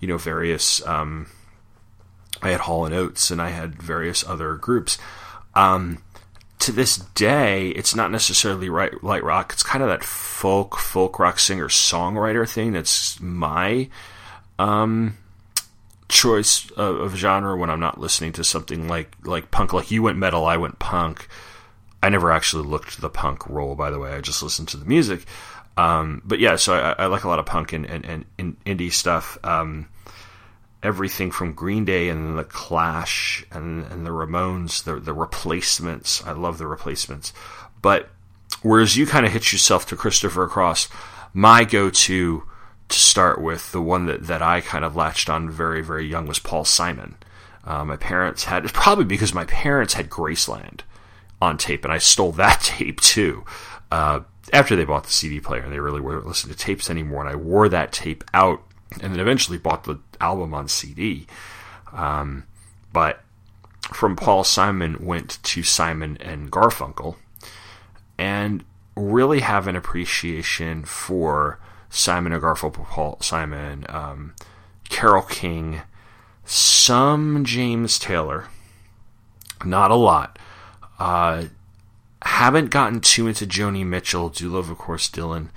you 0.00 0.08
know, 0.08 0.18
various, 0.18 0.86
um, 0.86 1.28
I 2.42 2.50
had 2.50 2.60
Hall 2.60 2.84
and 2.84 2.94
Oates, 2.94 3.30
and 3.30 3.40
I 3.40 3.50
had 3.50 3.82
various 3.82 4.26
other 4.26 4.54
groups. 4.54 4.98
Um, 5.54 6.02
to 6.60 6.72
this 6.72 6.96
day, 6.96 7.68
it's 7.68 7.94
not 7.94 8.10
necessarily 8.10 8.68
right, 8.68 9.02
light 9.04 9.24
rock. 9.24 9.52
It's 9.52 9.62
kind 9.62 9.82
of 9.82 9.88
that 9.90 10.02
folk, 10.02 10.76
folk 10.76 11.18
rock 11.18 11.38
singer 11.38 11.68
songwriter 11.68 12.48
thing. 12.48 12.72
That's 12.72 13.20
my 13.20 13.88
um, 14.58 15.16
choice 16.08 16.70
of, 16.72 16.96
of, 16.96 17.16
genre 17.16 17.56
when 17.56 17.70
I'm 17.70 17.80
not 17.80 17.98
listening 17.98 18.32
to 18.32 18.44
something 18.44 18.88
like 18.88 19.14
like 19.24 19.50
punk. 19.50 19.72
Like 19.72 19.90
you 19.90 20.02
went 20.02 20.18
metal, 20.18 20.46
I 20.46 20.56
went 20.56 20.78
punk. 20.78 21.28
I 22.02 22.08
never 22.08 22.30
actually 22.30 22.66
looked 22.66 23.00
the 23.00 23.10
punk 23.10 23.48
role, 23.48 23.74
by 23.74 23.90
the 23.90 23.98
way. 23.98 24.12
I 24.12 24.20
just 24.20 24.42
listened 24.42 24.68
to 24.68 24.76
the 24.76 24.84
music. 24.84 25.26
Um, 25.76 26.22
but 26.24 26.38
yeah, 26.38 26.56
so 26.56 26.74
I, 26.74 27.02
I, 27.02 27.06
like 27.06 27.24
a 27.24 27.28
lot 27.28 27.38
of 27.38 27.44
punk 27.44 27.74
and, 27.74 27.84
and, 27.84 28.24
and, 28.38 28.64
indie 28.64 28.92
stuff. 28.92 29.36
Um, 29.44 29.88
everything 30.82 31.30
from 31.30 31.52
Green 31.52 31.84
Day 31.84 32.08
and 32.08 32.38
the 32.38 32.44
Clash 32.44 33.44
and, 33.50 33.84
and 33.86 34.06
the 34.06 34.10
Ramones, 34.10 34.84
the 34.84 34.96
the 34.96 35.12
replacements. 35.12 36.24
I 36.24 36.32
love 36.32 36.58
the 36.58 36.66
replacements. 36.66 37.32
But 37.82 38.08
whereas 38.62 38.96
you 38.96 39.06
kind 39.06 39.26
of 39.26 39.32
hit 39.32 39.52
yourself 39.52 39.86
to 39.86 39.96
Christopher 39.96 40.46
Cross, 40.48 40.88
my 41.32 41.64
go 41.64 41.90
to 41.90 42.42
to 42.88 42.98
start 42.98 43.40
with, 43.40 43.72
the 43.72 43.82
one 43.82 44.06
that, 44.06 44.26
that 44.26 44.42
I 44.42 44.60
kind 44.60 44.84
of 44.84 44.96
latched 44.96 45.28
on 45.28 45.50
very, 45.50 45.82
very 45.82 46.06
young 46.06 46.26
was 46.26 46.38
Paul 46.38 46.64
Simon. 46.64 47.16
Uh, 47.64 47.84
my 47.84 47.96
parents 47.96 48.44
had, 48.44 48.64
probably 48.72 49.04
because 49.04 49.34
my 49.34 49.44
parents 49.44 49.94
had 49.94 50.08
Graceland 50.08 50.82
on 51.42 51.58
tape, 51.58 51.84
and 51.84 51.92
I 51.92 51.98
stole 51.98 52.32
that 52.32 52.60
tape 52.62 53.00
too. 53.00 53.44
Uh, 53.90 54.20
after 54.52 54.76
they 54.76 54.84
bought 54.84 55.04
the 55.04 55.12
CD 55.12 55.40
player, 55.40 55.62
and 55.62 55.72
they 55.72 55.80
really 55.80 56.00
weren't 56.00 56.26
listening 56.26 56.54
to 56.54 56.58
tapes 56.58 56.88
anymore, 56.88 57.22
and 57.22 57.30
I 57.30 57.36
wore 57.36 57.68
that 57.68 57.92
tape 57.92 58.22
out 58.32 58.62
and 58.92 59.12
then 59.12 59.20
eventually 59.20 59.58
bought 59.58 59.84
the 59.84 59.98
album 60.20 60.54
on 60.54 60.68
CD. 60.68 61.26
Um, 61.92 62.44
but 62.92 63.22
from 63.92 64.16
Paul 64.16 64.44
Simon 64.44 65.04
went 65.04 65.38
to 65.42 65.62
Simon 65.62 66.16
and 66.20 66.50
Garfunkel, 66.50 67.16
and 68.18 68.64
really 68.96 69.40
have 69.40 69.66
an 69.66 69.76
appreciation 69.76 70.84
for 70.84 71.60
Simon 71.90 72.32
and 72.32 72.42
Garfunkel, 72.42 72.86
Paul 72.86 73.18
Simon, 73.20 73.84
um, 73.88 74.34
Carole 74.88 75.22
King, 75.22 75.82
some 76.44 77.44
James 77.44 77.98
Taylor, 77.98 78.46
not 79.64 79.90
a 79.90 79.96
lot. 79.96 80.38
Uh, 80.98 81.44
haven't 82.22 82.70
gotten 82.70 83.00
too 83.00 83.28
into 83.28 83.46
Joni 83.46 83.84
Mitchell. 83.86 84.30
Do 84.30 84.48
love, 84.48 84.70
of 84.70 84.78
course, 84.78 85.08
Dylan 85.08 85.48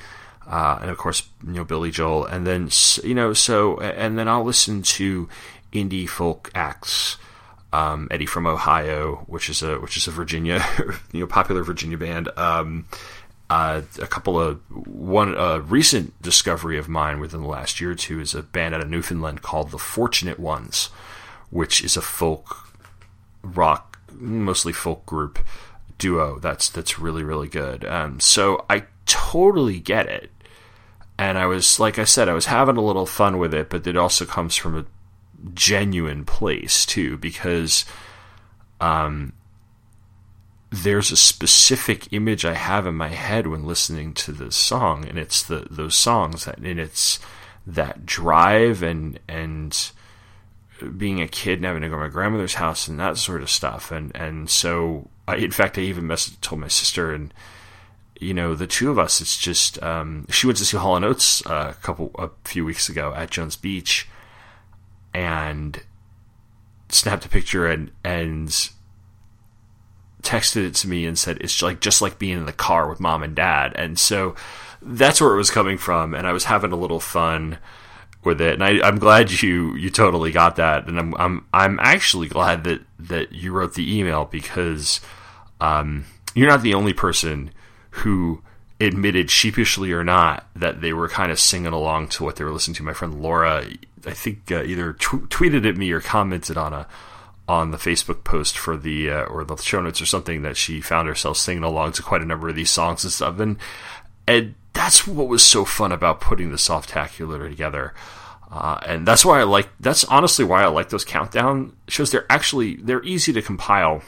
uh, 0.49 0.79
and 0.81 0.89
of 0.89 0.97
course 0.97 1.29
you 1.45 1.53
know 1.53 1.63
Billy 1.63 1.91
Joel, 1.91 2.25
and 2.25 2.45
then 2.45 2.69
you 3.03 3.13
know 3.13 3.33
so 3.33 3.79
and 3.79 4.17
then 4.17 4.27
I'll 4.27 4.43
listen 4.43 4.81
to 4.81 5.29
indie 5.71 6.09
folk 6.09 6.51
acts. 6.55 7.17
Um, 7.71 8.07
Eddie 8.09 8.25
from 8.25 8.47
Ohio, 8.47 9.17
which 9.27 9.47
is 9.47 9.61
a 9.61 9.79
which 9.79 9.95
is 9.95 10.07
a 10.07 10.11
Virginia, 10.11 10.65
you 11.11 11.19
know, 11.19 11.27
popular 11.27 11.61
Virginia 11.61 11.99
band. 11.99 12.27
Um, 12.35 12.87
uh, 13.51 13.81
a 14.01 14.07
couple 14.07 14.39
of 14.39 14.59
one 14.87 15.37
uh, 15.37 15.59
recent 15.59 16.19
discovery 16.21 16.79
of 16.79 16.89
mine 16.89 17.19
within 17.19 17.41
the 17.41 17.47
last 17.47 17.79
year 17.79 17.91
or 17.91 17.95
two 17.95 18.19
is 18.19 18.33
a 18.33 18.41
band 18.41 18.73
out 18.73 18.81
of 18.81 18.89
Newfoundland 18.89 19.43
called 19.43 19.69
the 19.69 19.77
Fortunate 19.77 20.39
Ones, 20.39 20.89
which 21.51 21.83
is 21.83 21.95
a 21.95 22.01
folk 22.01 22.73
rock, 23.43 23.99
mostly 24.13 24.73
folk 24.73 25.05
group 25.05 25.37
duo. 25.99 26.39
That's 26.39 26.69
that's 26.69 26.97
really 26.97 27.23
really 27.23 27.47
good. 27.47 27.85
Um, 27.85 28.19
so 28.19 28.65
I 28.67 28.85
totally 29.05 29.79
get 29.79 30.07
it 30.07 30.31
and 31.19 31.37
I 31.37 31.47
was 31.47 31.81
like 31.81 31.99
I 31.99 32.05
said, 32.05 32.29
I 32.29 32.33
was 32.33 32.45
having 32.45 32.77
a 32.77 32.81
little 32.81 33.05
fun 33.05 33.39
with 33.39 33.53
it, 33.53 33.69
but 33.69 33.85
it 33.85 33.97
also 33.97 34.25
comes 34.25 34.55
from 34.55 34.77
a 34.77 34.85
genuine 35.53 36.23
place 36.23 36.85
too, 36.85 37.17
because 37.17 37.83
um, 38.79 39.33
there's 40.69 41.11
a 41.11 41.17
specific 41.17 42.13
image 42.13 42.45
I 42.45 42.53
have 42.53 42.87
in 42.87 42.95
my 42.95 43.09
head 43.09 43.47
when 43.47 43.65
listening 43.65 44.13
to 44.13 44.31
this 44.31 44.55
song, 44.55 45.05
and 45.05 45.19
it's 45.19 45.43
the 45.43 45.67
those 45.69 45.97
songs 45.97 46.45
that 46.45 46.59
and 46.59 46.79
it's 46.79 47.19
that 47.67 48.05
drive 48.05 48.81
and 48.81 49.19
and 49.27 49.91
being 50.95 51.21
a 51.21 51.27
kid 51.27 51.59
and 51.59 51.65
having 51.65 51.81
to 51.81 51.89
go 51.89 51.95
to 51.95 52.03
my 52.03 52.07
grandmother's 52.07 52.53
house 52.53 52.87
and 52.87 52.97
that 52.97 53.17
sort 53.17 53.41
of 53.41 53.49
stuff, 53.49 53.91
and 53.91 54.15
and 54.15 54.49
so 54.49 55.09
I, 55.27 55.35
in 55.35 55.51
fact 55.51 55.77
I 55.77 55.81
even 55.81 56.05
messaged 56.05 56.39
told 56.39 56.61
my 56.61 56.69
sister 56.69 57.13
and 57.13 57.33
you 58.19 58.33
know, 58.33 58.53
the 58.53 58.67
two 58.67 58.91
of 58.91 58.99
us, 58.99 59.21
it's 59.21 59.37
just 59.37 59.81
um, 59.81 60.25
she 60.29 60.45
went 60.45 60.57
to 60.57 60.65
see 60.65 60.77
Hall 60.77 60.97
and 60.97 61.05
Oates 61.05 61.45
uh, 61.45 61.73
a 61.77 61.81
couple 61.81 62.11
a 62.17 62.29
few 62.43 62.65
weeks 62.65 62.89
ago 62.89 63.13
at 63.15 63.31
Jones 63.31 63.55
Beach, 63.55 64.07
and 65.13 65.81
snapped 66.89 67.25
a 67.25 67.29
picture 67.29 67.65
and 67.65 67.91
and 68.03 68.69
texted 70.21 70.65
it 70.65 70.75
to 70.75 70.89
me 70.89 71.05
and 71.05 71.17
said 71.17 71.37
it's 71.39 71.61
like 71.61 71.79
just 71.79 72.01
like 72.01 72.19
being 72.19 72.37
in 72.37 72.45
the 72.45 72.51
car 72.51 72.89
with 72.89 72.99
mom 72.99 73.23
and 73.23 73.35
dad, 73.35 73.71
and 73.75 73.97
so 73.97 74.35
that's 74.81 75.21
where 75.21 75.33
it 75.33 75.37
was 75.37 75.49
coming 75.49 75.77
from, 75.77 76.13
and 76.13 76.27
I 76.27 76.33
was 76.33 76.43
having 76.45 76.73
a 76.73 76.77
little 76.77 76.99
fun 76.99 77.57
with 78.25 78.41
it, 78.41 78.53
and 78.55 78.63
I, 78.63 78.85
am 78.85 78.99
glad 78.99 79.41
you 79.41 79.75
you 79.75 79.89
totally 79.89 80.33
got 80.33 80.57
that, 80.57 80.87
and 80.87 80.99
I'm 80.99 81.15
I'm 81.15 81.45
I'm 81.53 81.79
actually 81.79 82.27
glad 82.27 82.65
that 82.65 82.81
that 82.99 83.31
you 83.31 83.53
wrote 83.53 83.75
the 83.75 83.97
email 83.97 84.25
because 84.25 84.99
um, 85.61 86.03
you're 86.35 86.49
not 86.49 86.63
the 86.63 86.73
only 86.73 86.91
person 86.91 87.51
who 87.99 88.41
admitted 88.81 89.29
sheepishly 89.29 89.91
or 89.91 90.03
not 90.03 90.47
that 90.55 90.81
they 90.81 90.93
were 90.93 91.09
kind 91.09 91.31
of 91.31 91.39
singing 91.39 91.73
along 91.73 92.07
to 92.07 92.23
what 92.23 92.37
they 92.37 92.43
were 92.43 92.51
listening 92.51 92.75
to. 92.75 92.83
My 92.83 92.93
friend 92.93 93.21
Laura, 93.21 93.65
I 94.05 94.11
think, 94.11 94.51
uh, 94.51 94.63
either 94.63 94.93
tweeted 94.93 95.67
at 95.67 95.77
me 95.77 95.91
or 95.91 95.99
commented 95.99 96.57
on 96.57 96.73
a 96.73 96.87
on 97.47 97.71
the 97.71 97.77
Facebook 97.77 98.23
post 98.23 98.57
for 98.57 98.77
the 98.77 99.09
uh, 99.09 99.23
or 99.23 99.43
the 99.43 99.57
show 99.57 99.81
notes 99.81 100.01
or 100.01 100.05
something 100.05 100.43
that 100.43 100.55
she 100.55 100.81
found 100.81 101.07
herself 101.07 101.35
singing 101.35 101.63
along 101.63 101.91
to 101.93 102.03
quite 102.03 102.21
a 102.21 102.25
number 102.25 102.47
of 102.47 102.55
these 102.55 102.69
songs 102.69 103.03
and 103.03 103.11
stuff. 103.11 103.39
And 103.39 103.57
and 104.27 104.55
that's 104.73 105.07
what 105.07 105.27
was 105.27 105.43
so 105.43 105.65
fun 105.65 105.91
about 105.91 106.21
putting 106.21 106.51
the 106.51 106.57
soft 106.57 106.91
Softacular 106.91 107.49
together. 107.49 107.93
Uh, 108.51 108.79
and 108.85 109.05
that's 109.05 109.25
why 109.25 109.39
I 109.39 109.43
like. 109.43 109.67
That's 109.79 110.03
honestly 110.05 110.45
why 110.45 110.63
I 110.63 110.67
like 110.67 110.89
those 110.89 111.05
countdown 111.05 111.75
shows. 111.87 112.11
They're 112.11 112.31
actually 112.31 112.75
they're 112.77 113.03
easy 113.03 113.33
to 113.33 113.41
compile. 113.41 114.03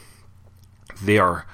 They 1.04 1.18
are 1.18 1.46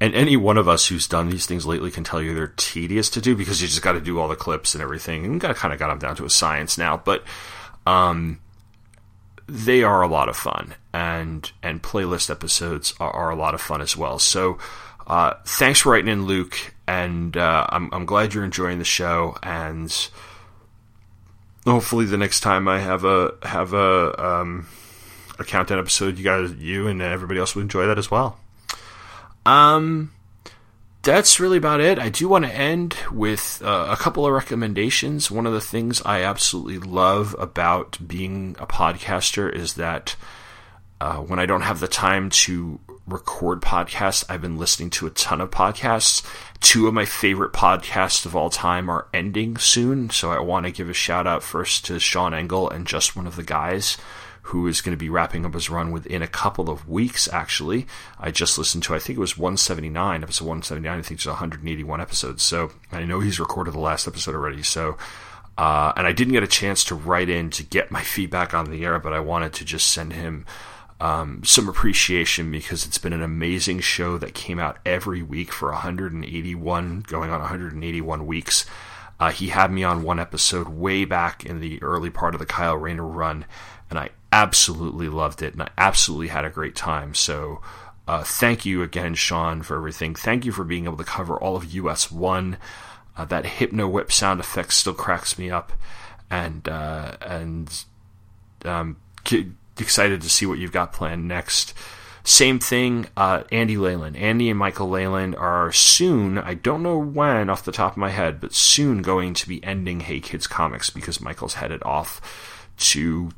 and 0.00 0.14
any 0.14 0.36
one 0.36 0.56
of 0.56 0.68
us 0.68 0.86
who's 0.86 1.06
done 1.06 1.28
these 1.28 1.46
things 1.46 1.66
lately 1.66 1.90
can 1.90 2.04
tell 2.04 2.22
you 2.22 2.34
they're 2.34 2.54
tedious 2.56 3.10
to 3.10 3.20
do 3.20 3.34
because 3.34 3.60
you 3.60 3.68
just 3.68 3.82
got 3.82 3.92
to 3.92 4.00
do 4.00 4.18
all 4.18 4.28
the 4.28 4.36
clips 4.36 4.74
and 4.74 4.82
everything. 4.82 5.24
And 5.24 5.40
got 5.40 5.56
kind 5.56 5.72
of 5.72 5.78
got 5.78 5.88
them 5.88 5.98
down 5.98 6.16
to 6.16 6.24
a 6.24 6.30
science 6.30 6.78
now. 6.78 6.96
But 6.96 7.24
um, 7.86 8.40
they 9.48 9.82
are 9.82 10.02
a 10.02 10.08
lot 10.08 10.28
of 10.28 10.36
fun. 10.36 10.74
And 10.92 11.50
and 11.62 11.82
playlist 11.82 12.30
episodes 12.30 12.94
are, 13.00 13.10
are 13.10 13.30
a 13.30 13.36
lot 13.36 13.54
of 13.54 13.60
fun 13.60 13.80
as 13.80 13.96
well. 13.96 14.18
So 14.18 14.58
uh, 15.06 15.34
thanks 15.44 15.80
for 15.80 15.92
writing 15.92 16.10
in 16.10 16.26
luke. 16.26 16.74
And 16.86 17.36
uh, 17.36 17.66
I'm, 17.70 17.88
I'm 17.92 18.06
glad 18.06 18.34
you're 18.34 18.44
enjoying 18.44 18.78
the 18.78 18.84
show. 18.84 19.36
And 19.42 19.90
hopefully 21.66 22.04
the 22.04 22.16
next 22.16 22.40
time 22.40 22.66
i 22.66 22.80
have 22.80 23.04
a 23.04 23.32
have 23.42 23.72
a 23.72 24.24
um, 24.24 24.66
a 25.38 25.44
countdown 25.44 25.78
episode 25.78 26.18
you 26.18 26.24
guys 26.24 26.52
you 26.54 26.88
and 26.88 27.00
everybody 27.00 27.38
else 27.38 27.54
will 27.54 27.62
enjoy 27.62 27.86
that 27.86 27.98
as 27.98 28.10
well 28.10 28.38
um, 29.46 30.12
that's 31.02 31.40
really 31.40 31.58
about 31.58 31.80
it. 31.80 31.98
I 31.98 32.08
do 32.08 32.28
want 32.28 32.44
to 32.44 32.54
end 32.54 32.96
with 33.10 33.60
uh, 33.64 33.88
a 33.90 33.96
couple 33.96 34.26
of 34.26 34.32
recommendations. 34.32 35.30
One 35.30 35.46
of 35.46 35.52
the 35.52 35.60
things 35.60 36.00
I 36.04 36.22
absolutely 36.22 36.78
love 36.78 37.34
about 37.38 37.98
being 38.06 38.56
a 38.58 38.66
podcaster 38.66 39.52
is 39.52 39.74
that 39.74 40.16
uh, 41.00 41.16
when 41.16 41.40
I 41.40 41.46
don't 41.46 41.62
have 41.62 41.80
the 41.80 41.88
time 41.88 42.30
to 42.30 42.78
record 43.08 43.60
podcasts, 43.60 44.24
I've 44.28 44.42
been 44.42 44.58
listening 44.58 44.90
to 44.90 45.08
a 45.08 45.10
ton 45.10 45.40
of 45.40 45.50
podcasts. 45.50 46.24
Two 46.60 46.86
of 46.86 46.94
my 46.94 47.04
favorite 47.04 47.52
podcasts 47.52 48.24
of 48.24 48.36
all 48.36 48.50
time 48.50 48.88
are 48.88 49.08
ending 49.12 49.56
soon, 49.56 50.10
so 50.10 50.30
I 50.30 50.38
want 50.38 50.66
to 50.66 50.72
give 50.72 50.88
a 50.88 50.94
shout 50.94 51.26
out 51.26 51.42
first 51.42 51.84
to 51.86 51.98
Sean 51.98 52.32
Engel 52.32 52.70
and 52.70 52.86
just 52.86 53.16
one 53.16 53.26
of 53.26 53.34
the 53.34 53.42
guys 53.42 53.96
who 54.46 54.66
is 54.66 54.80
going 54.80 54.92
to 54.92 54.98
be 54.98 55.08
wrapping 55.08 55.46
up 55.46 55.54
his 55.54 55.70
run 55.70 55.92
within 55.92 56.20
a 56.20 56.26
couple 56.26 56.68
of 56.68 56.88
weeks, 56.88 57.28
actually. 57.32 57.86
I 58.18 58.30
just 58.30 58.58
listened 58.58 58.82
to, 58.84 58.94
I 58.94 58.98
think 58.98 59.16
it 59.16 59.20
was 59.20 59.38
179, 59.38 60.22
episode 60.22 60.44
179. 60.44 60.98
I 60.98 61.02
think 61.02 61.18
it's 61.18 61.26
181 61.26 62.00
episodes. 62.00 62.42
So 62.42 62.72
I 62.90 63.04
know 63.04 63.20
he's 63.20 63.38
recorded 63.38 63.74
the 63.74 63.78
last 63.78 64.08
episode 64.08 64.34
already. 64.34 64.62
So, 64.64 64.96
uh, 65.56 65.92
and 65.96 66.06
I 66.06 66.12
didn't 66.12 66.32
get 66.32 66.42
a 66.42 66.48
chance 66.48 66.82
to 66.84 66.94
write 66.96 67.28
in 67.28 67.50
to 67.50 67.62
get 67.62 67.92
my 67.92 68.02
feedback 68.02 68.52
on 68.52 68.70
the 68.70 68.84
air, 68.84 68.98
but 68.98 69.12
I 69.12 69.20
wanted 69.20 69.52
to 69.54 69.64
just 69.64 69.90
send 69.90 70.12
him. 70.12 70.46
Um, 71.00 71.42
some 71.42 71.68
appreciation 71.68 72.52
because 72.52 72.86
it's 72.86 72.98
been 72.98 73.12
an 73.12 73.24
amazing 73.24 73.80
show 73.80 74.18
that 74.18 74.34
came 74.34 74.60
out 74.60 74.78
every 74.86 75.20
week 75.20 75.50
for 75.50 75.72
181, 75.72 77.00
going 77.08 77.28
on 77.28 77.40
181 77.40 78.24
weeks. 78.24 78.66
Uh, 79.18 79.32
he 79.32 79.48
had 79.48 79.72
me 79.72 79.82
on 79.82 80.04
one 80.04 80.20
episode 80.20 80.68
way 80.68 81.04
back 81.04 81.44
in 81.44 81.58
the 81.58 81.82
early 81.82 82.08
part 82.08 82.36
of 82.36 82.38
the 82.38 82.46
Kyle 82.46 82.76
Rayner 82.76 83.04
run, 83.04 83.46
and 83.90 83.98
I 83.98 84.10
absolutely 84.32 85.08
loved 85.08 85.42
it 85.42 85.52
and 85.52 85.62
I 85.62 85.68
absolutely 85.78 86.28
had 86.28 86.44
a 86.44 86.50
great 86.50 86.74
time. 86.74 87.14
So, 87.14 87.60
uh, 88.08 88.24
thank 88.24 88.64
you 88.64 88.82
again, 88.82 89.14
Sean, 89.14 89.62
for 89.62 89.76
everything. 89.76 90.14
Thank 90.14 90.44
you 90.44 90.52
for 90.52 90.64
being 90.64 90.86
able 90.86 90.96
to 90.96 91.04
cover 91.04 91.36
all 91.36 91.54
of 91.54 91.72
US 91.72 92.10
1. 92.10 92.56
Uh, 93.16 93.24
that 93.26 93.44
hypno 93.44 93.86
whip 93.86 94.10
sound 94.10 94.40
effect 94.40 94.72
still 94.72 94.94
cracks 94.94 95.38
me 95.38 95.50
up. 95.50 95.72
And, 96.30 96.66
uh, 96.68 97.16
and, 97.20 97.84
um, 98.64 98.96
excited 99.78 100.22
to 100.22 100.30
see 100.30 100.46
what 100.46 100.58
you've 100.58 100.72
got 100.72 100.92
planned 100.92 101.28
next. 101.28 101.74
same 102.24 102.60
thing, 102.60 103.06
uh, 103.16 103.42
Andy 103.50 103.76
Leyland. 103.76 104.16
Andy 104.16 104.48
and 104.48 104.58
Michael 104.58 104.88
Leyland 104.88 105.34
are 105.34 105.72
soon, 105.72 106.38
I 106.38 106.54
don't 106.54 106.82
know 106.82 106.96
when 106.96 107.50
off 107.50 107.64
the 107.64 107.72
top 107.72 107.92
of 107.92 107.96
my 107.96 108.10
head, 108.10 108.40
but 108.40 108.54
soon 108.54 109.02
going 109.02 109.34
to 109.34 109.48
be 109.48 109.62
ending 109.64 110.00
Hey 110.00 110.20
Kids 110.20 110.46
Comics 110.46 110.88
because 110.88 111.20
Michael's 111.20 111.54
headed 111.54 111.82
off 111.82 112.20
to 112.78 113.32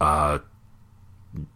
uh, 0.00 0.38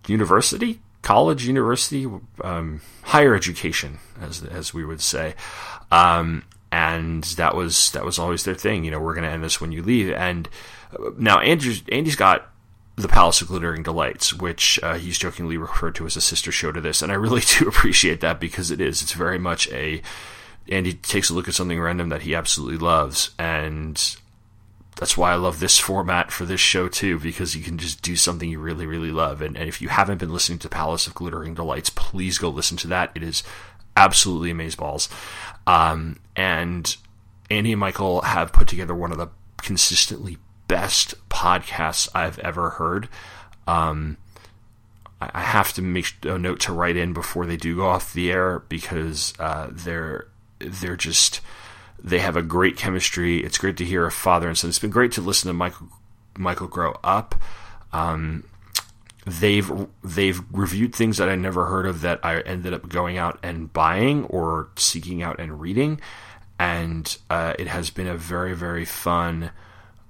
university, 0.07 0.81
college, 1.03 1.47
university, 1.47 2.09
um, 2.43 2.81
higher 3.03 3.35
education, 3.35 3.99
as 4.21 4.43
as 4.45 4.73
we 4.73 4.85
would 4.85 5.01
say. 5.01 5.35
Um, 5.91 6.45
and 6.71 7.23
that 7.25 7.55
was 7.55 7.91
that 7.93 8.05
was 8.05 8.19
always 8.19 8.45
their 8.45 8.55
thing. 8.55 8.85
You 8.85 8.91
know, 8.91 9.01
we're 9.01 9.15
going 9.15 9.27
to 9.27 9.31
end 9.31 9.45
this 9.45 9.61
when 9.61 9.73
you 9.73 9.83
leave. 9.83 10.13
And 10.13 10.49
uh, 10.93 11.11
now 11.19 11.39
Andrew's, 11.41 11.83
Andy's 11.93 12.17
got 12.17 12.49
the 12.97 13.09
Palace 13.09 13.43
of 13.43 13.49
Glittering 13.49 13.83
Delights, 13.83 14.33
which 14.33 14.81
uh, 14.83 14.95
he's 14.95 15.19
jokingly 15.19 15.57
referred 15.57 15.95
to 15.97 16.07
as 16.07 16.17
a 16.17 16.21
sister 16.21 16.53
show 16.53 16.73
to 16.73 16.81
this, 16.81 17.03
and 17.03 17.13
I 17.13 17.17
really 17.17 17.43
do 17.59 17.69
appreciate 17.69 18.21
that 18.21 18.41
because 18.41 18.71
it 18.71 18.81
is. 18.81 19.03
It's 19.03 19.13
very 19.13 19.39
much 19.39 19.69
a 19.71 20.03
Andy 20.69 20.95
takes 20.95 21.29
a 21.29 21.35
look 21.35 21.49
at 21.49 21.55
something 21.55 21.81
random 21.81 22.09
that 22.11 22.23
he 22.23 22.35
absolutely 22.35 22.79
loves, 22.79 23.31
and 23.39 24.17
that's 24.97 25.17
why 25.17 25.33
I 25.33 25.37
love 25.37 25.59
this 25.59 25.79
format 25.79 26.31
for 26.31 26.45
this 26.45 26.61
show 26.61 26.89
too, 26.89 27.19
because 27.19 27.57
you 27.57 27.63
can 27.63 27.79
just 27.79 28.03
do 28.03 28.15
something 28.17 28.49
you 28.49 28.59
really, 28.59 28.87
really 28.87 29.11
love. 29.11 29.43
And, 29.43 29.57
and 29.57 29.69
if 29.69 29.81
you 29.81 29.89
haven't 29.89 30.19
been 30.19 30.33
listening 30.33 30.59
to 30.61 30.69
Palace 30.69 31.07
of 31.07 31.15
Glittering 31.15 31.55
Delights, 31.55 31.91
please 31.91 32.39
go 32.39 32.49
listen 32.51 32.77
to 32.79 32.89
that. 32.89 33.11
It 33.15 33.23
is 33.23 33.43
absolutely 33.97 34.53
amazeballs. 34.53 35.09
Um, 35.67 36.19
and 36.37 36.97
Andy 37.51 37.73
and 37.73 37.81
Michael 37.81 38.23
have 38.23 38.53
put 38.53 38.69
together 38.69 38.95
one 38.95 39.13
of 39.13 39.19
the 39.19 39.29
consistently 39.59 40.39
best 40.69 41.15
podcasts 41.29 42.09
I've 42.15 42.39
ever 42.41 42.71
heard. 42.71 43.09
Um, 43.67 44.17
I 45.21 45.43
have 45.43 45.73
to 45.75 45.83
make 45.83 46.15
a 46.25 46.39
note 46.39 46.61
to 46.61 46.73
write 46.73 46.97
in 46.97 47.13
before 47.13 47.47
they 47.47 47.57
do 47.57 47.77
go 47.77 47.87
off 47.87 48.13
the 48.13 48.33
air 48.33 48.61
because 48.69 49.35
uh, 49.39 49.69
they're 49.71 50.27
they're 50.59 50.97
just 50.97 51.41
they 52.03 52.19
have 52.19 52.37
a 52.37 52.43
great 52.43 52.77
chemistry. 52.77 53.43
It's 53.43 53.59
great 53.59 53.77
to 53.77 53.85
hear 53.85 54.05
a 54.05 54.13
father 54.13 54.49
and 54.49 54.59
son. 54.59 54.69
It's 54.69 54.79
been 54.79 54.91
great 54.91 55.13
to 55.13 55.21
listen 55.21 55.49
to 55.49 55.55
Michael 55.55 55.89
Michael 56.37 56.67
grow 56.67 56.99
up. 57.05 57.35
Um, 57.93 58.45
they've 59.25 59.71
they've 60.03 60.43
reviewed 60.51 60.95
things 60.95 61.19
that 61.19 61.29
I 61.29 61.37
never 61.37 61.67
heard 61.67 61.87
of 61.87 62.01
that 62.01 62.21
I 62.25 62.41
ended 62.41 62.75
up 62.75 62.89
going 62.89 63.19
out 63.19 63.39
and 63.43 63.73
buying 63.73 64.25
or 64.25 64.69
seeking 64.77 65.23
out 65.23 65.39
and 65.39 65.61
reading, 65.61 66.01
and 66.59 67.17
uh, 67.31 67.55
it 67.59 67.69
has 67.69 67.91
been 67.91 68.09
a 68.09 68.17
very 68.17 68.55
very 68.55 68.85
fun 68.85 69.51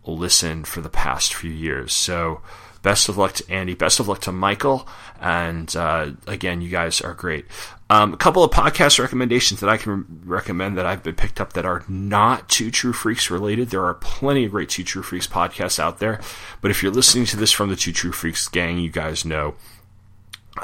listen 0.04 0.64
for 0.64 0.80
the 0.80 0.88
past 0.88 1.34
few 1.34 1.50
years. 1.50 1.92
So 1.92 2.40
best 2.82 3.08
of 3.08 3.16
luck 3.16 3.32
to 3.34 3.50
Andy. 3.50 3.74
Best 3.74 4.00
of 4.00 4.08
luck 4.08 4.20
to 4.22 4.32
Michael. 4.32 4.86
And 5.20 5.74
uh, 5.76 6.12
again, 6.26 6.60
you 6.60 6.68
guys 6.68 7.00
are 7.00 7.14
great. 7.14 7.46
Um, 7.88 8.14
a 8.14 8.16
couple 8.16 8.42
of 8.42 8.50
podcast 8.50 8.98
recommendations 8.98 9.60
that 9.60 9.68
I 9.68 9.76
can 9.76 10.22
recommend 10.24 10.78
that 10.78 10.86
I've 10.86 11.02
been 11.02 11.14
picked 11.14 11.40
up 11.40 11.52
that 11.52 11.64
are 11.64 11.84
not 11.88 12.48
Two 12.48 12.70
True 12.70 12.92
Freaks 12.92 13.30
related. 13.30 13.70
There 13.70 13.84
are 13.84 13.94
plenty 13.94 14.44
of 14.44 14.50
great 14.52 14.68
Two 14.68 14.84
True 14.84 15.02
Freaks 15.02 15.26
podcasts 15.26 15.78
out 15.78 15.98
there. 15.98 16.20
But 16.60 16.70
if 16.70 16.82
you're 16.82 16.92
listening 16.92 17.26
to 17.26 17.36
this 17.36 17.52
from 17.52 17.68
the 17.68 17.76
Two 17.76 17.92
True 17.92 18.12
Freaks 18.12 18.48
gang, 18.48 18.78
you 18.78 18.90
guys 18.90 19.24
know. 19.24 19.54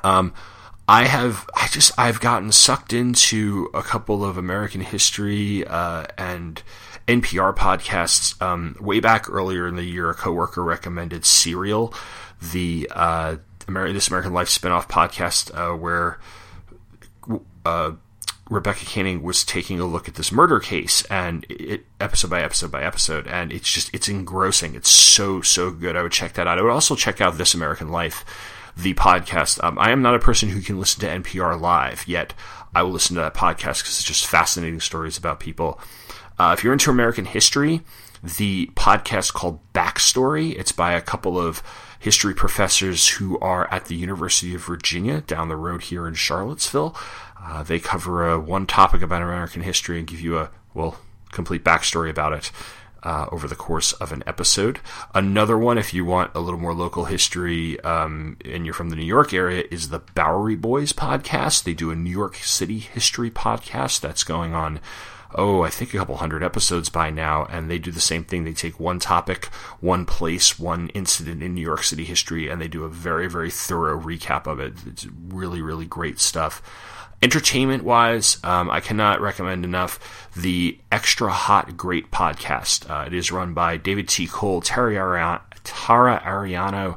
Um, 0.03 0.33
I 0.89 1.05
have, 1.05 1.49
I 1.55 1.68
just, 1.68 1.93
I've 1.99 2.18
gotten 2.18 2.51
sucked 2.51 2.95
into 2.95 3.68
a 3.74 3.82
couple 3.82 4.24
of 4.24 4.39
American 4.39 4.80
history 4.80 5.66
uh, 5.66 6.07
and 6.16 6.62
NPR 7.07 7.55
podcasts. 7.55 8.41
Um, 8.41 8.74
way 8.80 8.99
back 8.99 9.28
earlier 9.28 9.68
in 9.68 9.76
the 9.76 9.84
year, 9.84 10.09
a 10.09 10.14
coworker 10.14 10.64
recommended 10.64 11.26
Serial, 11.26 11.93
the 12.41 12.91
uh, 12.95 13.36
Ameri- 13.66 13.93
This 13.93 14.09
American 14.09 14.32
Life 14.32 14.49
spinoff 14.49 14.89
podcast, 14.89 15.55
uh, 15.55 15.76
where 15.76 16.18
uh, 17.66 17.93
Rebecca 18.49 18.84
Canning 18.86 19.22
was 19.22 19.45
taking 19.45 19.78
a 19.78 19.86
look 19.86 20.09
at 20.09 20.14
this 20.14 20.32
murder 20.32 20.59
case 20.59 21.05
and 21.11 21.45
it, 21.51 21.84
episode 22.01 22.30
by 22.30 22.43
episode 22.43 22.70
by 22.70 22.82
episode, 22.82 23.26
and 23.26 23.53
it's 23.53 23.70
just 23.70 23.91
it's 23.95 24.09
engrossing. 24.09 24.74
It's 24.74 24.89
so 24.91 25.43
so 25.43 25.70
good. 25.70 25.97
I 25.97 26.03
would 26.03 26.12
check 26.12 26.32
that 26.34 26.47
out. 26.47 26.59
I 26.59 26.62
would 26.62 26.72
also 26.72 26.97
check 26.97 27.20
out 27.20 27.36
This 27.36 27.53
American 27.53 27.91
Life, 27.91 28.24
the 28.79 28.95
podcast. 28.95 29.62
Um, 29.62 29.79
I 29.79 29.91
am 29.91 30.03
not 30.03 30.14
a 30.14 30.20
person 30.20 30.49
who 30.49 30.62
can 30.62 30.79
listen 30.79 31.01
to 31.01 31.09
NPR 31.09 31.61
live 31.61 32.07
yet. 32.07 32.33
I 32.74 32.83
will 32.83 32.93
listen 32.93 33.16
to 33.16 33.22
that 33.22 33.35
podcast 33.35 33.81
because 33.81 33.99
it's 33.99 34.05
just 34.05 34.26
fascinating 34.26 34.81
stories 34.81 35.18
about 35.18 35.41
people. 35.41 35.81
Uh, 36.39 36.55
if 36.57 36.62
you're 36.62 36.72
into 36.72 36.91
American 36.91 37.24
history, 37.24 37.83
the 38.22 38.70
podcast 38.74 39.33
called 39.33 39.61
Backstory. 39.72 40.57
It's 40.57 40.70
by 40.70 40.93
a 40.93 41.01
couple 41.01 41.39
of 41.39 41.62
history 41.99 42.35
professors 42.35 43.09
who 43.09 43.37
are 43.41 43.68
at 43.72 43.87
the 43.87 43.97
University 43.97 44.55
of 44.55 44.64
Virginia 44.64 45.22
down 45.22 45.49
the 45.49 45.57
road 45.57 45.83
here 45.83 46.07
in 46.07 46.14
Charlottesville. 46.14 46.97
Uh, 47.41 47.64
they 47.64 47.81
cover 47.81 48.29
a, 48.29 48.39
one 48.39 48.66
topic 48.66 49.03
about 49.03 49.22
American 49.22 49.62
history 49.62 49.99
and 49.99 50.07
give 50.07 50.20
you 50.20 50.39
a 50.39 50.51
well 50.74 50.97
complete 51.33 51.64
backstory 51.64 52.11
about 52.11 52.33
it. 52.33 52.53
Uh, 53.01 53.27
over 53.31 53.47
the 53.47 53.55
course 53.55 53.93
of 53.93 54.11
an 54.11 54.25
episode. 54.27 54.81
Another 55.15 55.57
one, 55.57 55.79
if 55.79 55.95
you 55.95 56.05
want 56.05 56.33
a 56.35 56.41
little 56.41 56.59
more 56.59 56.75
local 56.75 57.05
history 57.05 57.79
um, 57.81 58.37
and 58.45 58.65
you're 58.65 58.75
from 58.75 58.91
the 58.91 58.97
New 58.97 59.05
York 59.05 59.33
area, 59.33 59.63
is 59.71 59.91
the 59.91 60.01
Bowery 60.01 60.57
Boys 60.57 60.93
podcast. 60.93 61.63
They 61.63 61.75
do 61.75 61.93
a 61.93 61.95
New 61.95 62.11
York 62.11 62.35
City 62.37 62.81
history 62.81 63.31
podcast 63.31 64.01
that's 64.01 64.25
going 64.25 64.53
on 64.53 64.81
oh, 65.35 65.63
I 65.63 65.71
think 65.71 65.93
a 65.93 65.99
couple 65.99 66.17
hundred 66.17 66.43
episodes 66.43 66.89
by 66.89 67.11
now, 67.11 67.47
and 67.47 67.71
they 67.71 67.79
do 67.79 67.91
the 67.91 68.01
same 68.01 68.25
thing. 68.25 68.45
They 68.45 68.53
take 68.53 68.81
one 68.81 68.99
topic, 68.99 69.47
one 69.81 70.07
place, 70.07 70.59
one 70.59 70.89
incident 70.91 71.43
in 71.43 71.55
New 71.55 71.63
York 71.63 71.85
City 71.85 72.05
history, 72.05 72.49
and 72.49 72.61
they 72.61 72.69
do 72.69 72.85
a 72.85 72.89
very, 72.89 73.29
very 73.29 73.51
thorough 73.51 74.01
recap 74.01 74.47
of 74.47 74.61
it. 74.61 74.75
It's 74.87 75.07
really, 75.29 75.61
really 75.61 75.87
great 75.87 76.19
stuff. 76.19 76.63
Entertainment 77.21 77.83
wise, 77.83 78.39
um, 78.45 78.71
I 78.71 78.79
cannot 78.79 79.21
recommend 79.21 79.64
enough 79.64 80.31
the 80.37 80.79
Extra 80.93 81.33
Hot 81.33 81.77
Great 81.77 82.12
podcast. 82.12 82.89
Uh, 82.89 83.07
it 83.07 83.12
is 83.12 83.33
run 83.33 83.55
by 83.55 83.77
David 83.77 84.09
T. 84.09 84.29
Cole, 84.29 84.61
Terry 84.61 84.95
Tara 85.64 86.23
Ariano, 86.25 86.97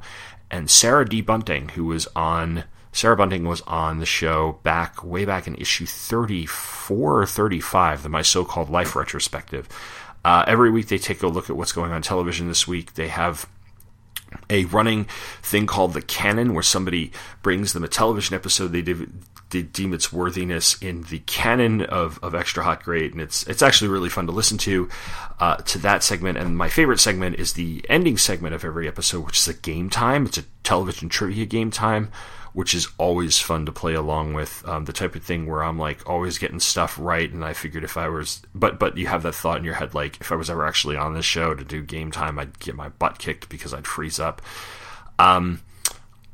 and 0.51 0.69
Sarah 0.69 1.07
D. 1.07 1.21
Bunting, 1.21 1.69
who 1.69 1.85
was 1.85 2.07
on 2.15 2.65
Sarah 2.91 3.15
Bunting 3.15 3.47
was 3.47 3.61
on 3.61 3.99
the 3.99 4.05
show 4.05 4.59
back 4.63 5.03
way 5.03 5.25
back 5.25 5.47
in 5.47 5.55
issue 5.55 5.85
34 5.85 7.21
or 7.21 7.25
35, 7.25 8.03
the 8.03 8.09
My 8.09 8.21
So-Called 8.21 8.69
Life 8.69 8.95
retrospective. 8.95 9.67
Uh, 10.23 10.43
every 10.45 10.69
week 10.69 10.87
they 10.87 10.97
take 10.97 11.23
a 11.23 11.27
look 11.27 11.49
at 11.49 11.55
what's 11.55 11.71
going 11.71 11.91
on 11.91 12.01
television 12.01 12.47
this 12.47 12.67
week. 12.67 12.93
They 12.93 13.07
have 13.07 13.47
a 14.49 14.65
running 14.65 15.05
thing 15.41 15.65
called 15.65 15.93
the 15.93 16.01
canon, 16.01 16.53
where 16.53 16.63
somebody 16.63 17.11
brings 17.41 17.73
them 17.73 17.83
a 17.83 17.87
television 17.87 18.35
episode 18.35 18.67
they, 18.67 18.81
de- 18.81 19.07
they 19.51 19.61
deem 19.61 19.93
its 19.93 20.11
worthiness 20.11 20.81
in 20.81 21.03
the 21.03 21.19
canon 21.19 21.81
of, 21.81 22.19
of 22.23 22.33
Extra 22.35 22.63
Hot 22.63 22.83
Great, 22.83 23.11
and 23.11 23.21
it's 23.21 23.43
it's 23.43 23.61
actually 23.61 23.89
really 23.89 24.09
fun 24.09 24.25
to 24.25 24.31
listen 24.31 24.57
to 24.59 24.89
uh, 25.39 25.57
to 25.57 25.77
that 25.79 26.03
segment. 26.03 26.37
And 26.37 26.57
my 26.57 26.69
favorite 26.69 26.99
segment 26.99 27.37
is 27.37 27.53
the 27.53 27.85
ending 27.89 28.17
segment 28.17 28.55
of 28.55 28.65
every 28.65 28.87
episode, 28.87 29.25
which 29.25 29.37
is 29.37 29.47
a 29.47 29.53
game 29.53 29.89
time. 29.89 30.25
It's 30.25 30.37
a 30.37 30.45
television 30.63 31.09
trivia 31.09 31.45
game 31.45 31.71
time 31.71 32.11
which 32.53 32.73
is 32.73 32.87
always 32.97 33.39
fun 33.39 33.65
to 33.65 33.71
play 33.71 33.93
along 33.93 34.33
with. 34.33 34.67
Um, 34.67 34.85
the 34.85 34.93
type 34.93 35.15
of 35.15 35.23
thing 35.23 35.45
where 35.47 35.63
I'm 35.63 35.79
like 35.79 36.07
always 36.09 36.37
getting 36.37 36.59
stuff 36.59 36.97
right, 36.99 37.31
and 37.31 37.45
I 37.45 37.53
figured 37.53 37.83
if 37.83 37.97
I 37.97 38.09
was, 38.09 38.41
but 38.53 38.79
but 38.79 38.97
you 38.97 39.07
have 39.07 39.23
that 39.23 39.35
thought 39.35 39.57
in 39.57 39.63
your 39.63 39.75
head 39.75 39.93
like 39.93 40.19
if 40.19 40.31
I 40.31 40.35
was 40.35 40.49
ever 40.49 40.65
actually 40.65 40.97
on 40.97 41.13
this 41.13 41.25
show 41.25 41.53
to 41.53 41.63
do 41.63 41.81
game 41.81 42.11
time, 42.11 42.37
I'd 42.39 42.59
get 42.59 42.75
my 42.75 42.89
butt 42.89 43.19
kicked 43.19 43.49
because 43.49 43.73
I'd 43.73 43.87
freeze 43.87 44.19
up. 44.19 44.41
Um, 45.17 45.61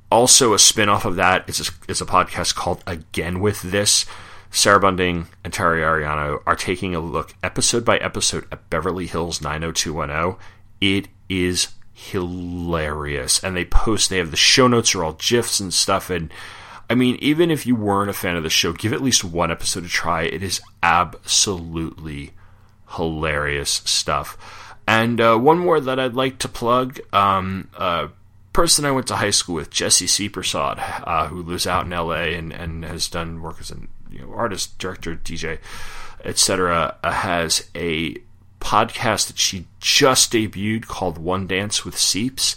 also, 0.10 0.54
a 0.54 0.60
spin 0.60 0.90
off 0.90 1.06
of 1.06 1.18
that 1.18 1.50
is 1.50 1.60
a, 1.60 1.92
is 1.92 2.02
a 2.02 2.06
podcast 2.06 2.56
called 2.56 2.84
Again 2.88 3.40
with 3.40 3.62
This. 3.62 4.06
Sarah 4.50 4.80
Bunting 4.80 5.28
and 5.44 5.52
Terry 5.52 5.82
Ariano 5.82 6.42
are 6.46 6.56
taking 6.56 6.96
a 6.96 7.00
look 7.00 7.36
episode 7.44 7.84
by 7.84 7.98
episode 7.98 8.48
at 8.52 8.70
Beverly 8.70 9.06
Hills 9.08 9.42
90210. 9.42 10.38
It 10.80 11.10
is 11.28 11.70
hilarious. 11.94 13.44
And 13.44 13.58
they 13.58 13.66
post, 13.66 14.10
they 14.10 14.18
have 14.18 14.32
the 14.32 14.38
show 14.38 14.68
notes 14.68 14.96
are 14.96 15.04
all 15.04 15.14
GIFs 15.14 15.60
and 15.60 15.74
stuff. 15.74 16.10
And 16.10 16.32
I 16.90 16.96
mean, 16.96 17.18
even 17.20 17.52
if 17.52 17.66
you 17.66 17.76
weren't 17.76 18.10
a 18.10 18.14
fan 18.14 18.38
of 18.38 18.44
the 18.44 18.50
show, 18.50 18.72
give 18.72 18.94
at 18.94 19.02
least 19.02 19.26
one 19.26 19.52
episode 19.52 19.84
a 19.84 19.90
try. 19.90 20.24
It 20.24 20.42
is 20.42 20.62
absolutely 20.82 22.32
hilarious 22.92 23.82
stuff. 23.84 24.38
And 24.88 25.20
uh, 25.20 25.38
one 25.38 25.60
more 25.60 25.82
that 25.82 26.00
I'd 26.00 26.14
like 26.14 26.38
to 26.40 26.48
plug. 26.48 27.00
Um, 27.12 27.68
uh, 27.76 28.08
person 28.58 28.86
I 28.86 28.92
went 28.92 29.06
to 29.10 29.18
high 29.18 29.30
school 29.30 29.54
with, 29.54 29.70
Jesse 29.70 30.08
C. 30.08 30.32
Uh, 30.34 31.28
who 31.28 31.44
lives 31.44 31.68
out 31.68 31.86
in 31.86 31.92
LA 31.92 32.34
and, 32.34 32.52
and 32.52 32.84
has 32.84 33.08
done 33.08 33.44
work 33.44 33.58
as 33.60 33.70
an 33.70 33.88
you 34.10 34.22
know, 34.22 34.34
artist, 34.34 34.80
director, 34.80 35.16
DJ, 35.16 35.60
etc., 36.26 36.98
uh, 37.04 37.12
has 37.12 37.70
a 37.76 38.16
podcast 38.60 39.28
that 39.28 39.38
she 39.38 39.68
just 39.80 40.34
debuted 40.34 40.88
called 40.88 41.20
One 41.20 41.46
Dance 41.46 41.86
with 41.86 41.96
Seeps. 41.96 42.56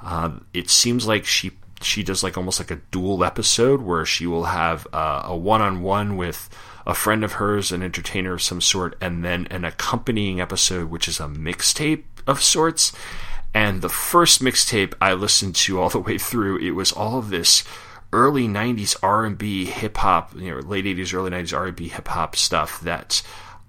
Uh, 0.00 0.38
it 0.54 0.70
seems 0.70 1.06
like 1.06 1.26
she 1.26 1.52
she 1.82 2.02
does 2.02 2.22
like 2.22 2.38
almost 2.38 2.58
like 2.58 2.70
a 2.70 2.80
dual 2.90 3.22
episode 3.22 3.82
where 3.82 4.06
she 4.06 4.26
will 4.26 4.44
have 4.44 4.86
uh, 4.94 5.20
a 5.26 5.36
one 5.36 5.60
on 5.60 5.82
one 5.82 6.16
with 6.16 6.48
a 6.86 6.94
friend 6.94 7.22
of 7.22 7.32
hers, 7.32 7.72
an 7.72 7.82
entertainer 7.82 8.32
of 8.32 8.40
some 8.40 8.62
sort, 8.62 8.96
and 9.02 9.22
then 9.22 9.46
an 9.50 9.66
accompanying 9.66 10.40
episode 10.40 10.88
which 10.88 11.08
is 11.08 11.20
a 11.20 11.24
mixtape 11.24 12.04
of 12.26 12.42
sorts. 12.42 12.92
And 13.54 13.82
the 13.82 13.88
first 13.88 14.42
mixtape 14.42 14.94
I 15.00 15.12
listened 15.12 15.54
to 15.56 15.80
all 15.80 15.90
the 15.90 15.98
way 15.98 16.18
through, 16.18 16.58
it 16.58 16.70
was 16.70 16.92
all 16.92 17.18
of 17.18 17.30
this 17.30 17.64
early 18.12 18.46
'90s 18.46 18.96
R&B, 19.02 19.66
hip 19.66 19.96
hop, 19.98 20.34
you 20.34 20.50
know, 20.50 20.60
late 20.60 20.84
'80s, 20.84 21.14
early 21.14 21.30
'90s 21.30 21.56
R&B, 21.56 21.88
hip 21.88 22.08
hop 22.08 22.36
stuff 22.36 22.80
that 22.80 23.22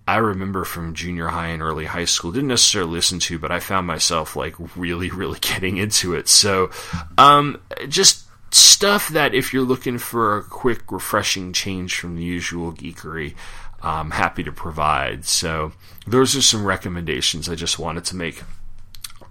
I 0.07 0.17
remember 0.17 0.65
from 0.65 0.93
junior 0.93 1.27
high 1.27 1.47
and 1.47 1.61
early 1.61 1.85
high 1.85 2.05
school. 2.05 2.31
Didn't 2.31 2.49
necessarily 2.49 2.91
listen 2.91 3.19
to, 3.19 3.39
but 3.39 3.51
I 3.51 3.59
found 3.59 3.87
myself 3.87 4.35
like 4.35 4.55
really, 4.75 5.09
really 5.11 5.39
getting 5.39 5.77
into 5.77 6.13
it. 6.13 6.27
So, 6.27 6.71
um, 7.17 7.61
just 7.87 8.25
stuff 8.53 9.09
that 9.09 9.33
if 9.33 9.53
you're 9.53 9.63
looking 9.63 9.97
for 9.97 10.37
a 10.37 10.43
quick, 10.43 10.91
refreshing 10.91 11.53
change 11.53 11.97
from 11.97 12.15
the 12.15 12.23
usual 12.23 12.73
geekery, 12.73 13.35
I'm 13.81 14.11
happy 14.11 14.43
to 14.43 14.51
provide. 14.51 15.25
So, 15.25 15.71
those 16.05 16.35
are 16.35 16.41
some 16.41 16.65
recommendations 16.65 17.47
I 17.47 17.55
just 17.55 17.79
wanted 17.79 18.05
to 18.05 18.15
make. 18.15 18.43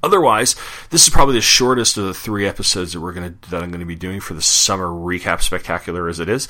Otherwise, 0.02 0.56
this 0.90 1.04
is 1.04 1.10
probably 1.10 1.34
the 1.36 1.40
shortest 1.40 1.96
of 1.96 2.04
the 2.04 2.14
three 2.14 2.46
episodes 2.46 2.92
that 2.92 3.00
we're 3.00 3.12
gonna 3.12 3.34
that 3.50 3.62
I'm 3.62 3.70
going 3.70 3.80
to 3.80 3.86
be 3.86 3.94
doing 3.94 4.20
for 4.20 4.34
the 4.34 4.42
summer 4.42 4.88
recap 4.88 5.42
spectacular 5.42 6.08
as 6.08 6.18
it 6.18 6.28
is. 6.28 6.48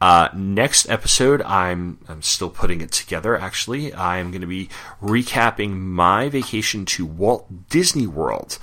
Uh, 0.00 0.28
next 0.34 0.88
episode, 0.88 1.42
I'm 1.42 1.98
I'm 2.08 2.22
still 2.22 2.50
putting 2.50 2.80
it 2.80 2.92
together. 2.92 3.36
Actually, 3.36 3.94
I'm 3.94 4.30
going 4.30 4.42
to 4.42 4.46
be 4.46 4.68
recapping 5.02 5.76
my 5.76 6.28
vacation 6.28 6.84
to 6.86 7.06
Walt 7.06 7.68
Disney 7.68 8.06
World, 8.06 8.58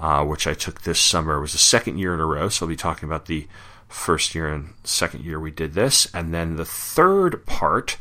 uh, 0.00 0.24
which 0.24 0.46
I 0.46 0.54
took 0.54 0.82
this 0.82 1.00
summer. 1.00 1.36
It 1.36 1.40
was 1.40 1.52
the 1.52 1.58
second 1.58 1.98
year 1.98 2.14
in 2.14 2.20
a 2.20 2.26
row, 2.26 2.48
so 2.48 2.66
I'll 2.66 2.68
be 2.70 2.76
talking 2.76 3.08
about 3.08 3.26
the 3.26 3.46
first 3.88 4.34
year 4.34 4.48
and 4.48 4.72
second 4.84 5.24
year 5.24 5.38
we 5.40 5.50
did 5.50 5.74
this, 5.74 6.12
and 6.14 6.32
then 6.32 6.56
the 6.56 6.64
third 6.64 7.44
part 7.46 7.96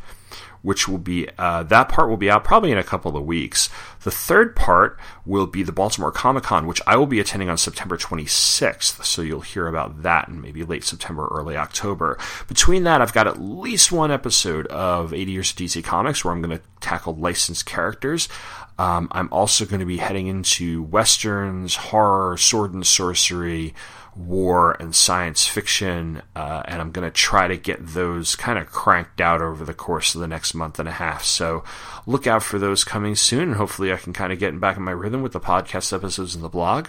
which 0.62 0.88
will 0.88 0.98
be 0.98 1.28
uh, 1.38 1.64
that 1.64 1.90
part 1.90 2.10
will 2.10 2.18
be 2.18 2.30
out 2.30 2.44
probably 2.44 2.72
in 2.72 2.78
a 2.78 2.84
couple 2.84 3.16
of 3.16 3.26
weeks. 3.26 3.70
The 4.04 4.12
third 4.12 4.56
part 4.56 5.00
will 5.26 5.48
be 5.48 5.64
the 5.64 5.72
Baltimore 5.72 6.12
Comic 6.12 6.44
Con, 6.44 6.68
which 6.68 6.82
I 6.88 6.96
will 6.96 7.06
be 7.08 7.20
attending 7.20 7.50
on 7.50 7.58
September 7.58 7.98
26th. 7.98 9.04
So 9.04 9.22
you'll 9.22 9.42
hear 9.42 9.68
about 9.68 10.04
that 10.04 10.28
in 10.28 10.42
maybe 10.42 10.64
late 10.64 10.84
September, 10.84 11.28
early 11.32 11.56
October. 11.56 12.18
Between 12.48 12.84
that, 12.84 13.02
I've 13.02 13.14
got 13.14 13.28
at 13.28 13.42
least 13.42 13.92
one 13.92 14.12
episode 14.12 14.68
of 14.68 15.14
80 15.14 15.32
Years 15.32 15.52
of 15.52 15.58
DC 15.58 15.84
Comics 15.84 16.24
where 16.24 16.34
I'm 16.34 16.42
going 16.42 16.58
to 16.58 16.64
tackle 16.80 17.16
licensed 17.16 17.66
characters. 17.66 18.30
Um, 18.78 19.10
I'm 19.12 19.28
also 19.32 19.66
going 19.66 19.82
to 19.82 19.86
be 19.86 19.98
heading 19.98 20.28
into 20.28 20.84
westerns, 20.84 21.76
horror, 21.76 22.38
sword 22.38 22.74
and 22.74 22.88
sorcery 22.88 23.74
war 24.20 24.76
and 24.82 24.94
science 24.94 25.48
fiction, 25.48 26.22
uh, 26.36 26.62
and 26.66 26.82
I'm 26.82 26.92
going 26.92 27.08
to 27.08 27.14
try 27.14 27.48
to 27.48 27.56
get 27.56 27.80
those 27.80 28.36
kind 28.36 28.60
of 28.60 28.68
cranked 28.68 29.22
out 29.22 29.42
over 29.42 29.64
the 29.64 29.74
course 29.74 30.14
of 30.14 30.22
the 30.22 30.28
next 30.28 30.54
month 30.54 30.78
and 30.78 30.90
a 30.90 30.94
half. 30.94 31.24
So 31.24 31.64
look 32.06 32.28
out 32.28 32.44
for 32.44 32.60
those 32.60 32.84
coming 32.84 33.16
soon, 33.16 33.44
and 33.44 33.56
hopefully 33.56 33.94
I 33.94 33.98
can 33.98 34.14
kind 34.14 34.34
of 34.34 34.40
get 34.40 34.60
back 34.60 34.78
in 34.78 34.84
my 34.84 34.92
rhythm 34.92 35.22
with 35.22 35.32
the 35.32 35.40
podcast 35.40 35.94
episodes 35.94 36.36
and 36.36 36.44
the 36.44 36.50
blog. 36.50 36.88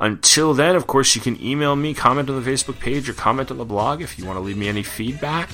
Until 0.00 0.54
then, 0.54 0.74
of 0.74 0.86
course, 0.86 1.14
you 1.14 1.20
can 1.20 1.40
email 1.42 1.76
me, 1.76 1.92
comment 1.92 2.30
on 2.30 2.42
the 2.42 2.50
Facebook 2.50 2.78
page, 2.78 3.08
or 3.08 3.12
comment 3.12 3.50
on 3.50 3.58
the 3.58 3.64
blog 3.64 4.00
if 4.00 4.18
you 4.18 4.24
want 4.24 4.36
to 4.36 4.40
leave 4.40 4.56
me 4.56 4.68
any 4.68 4.82
feedback. 4.82 5.50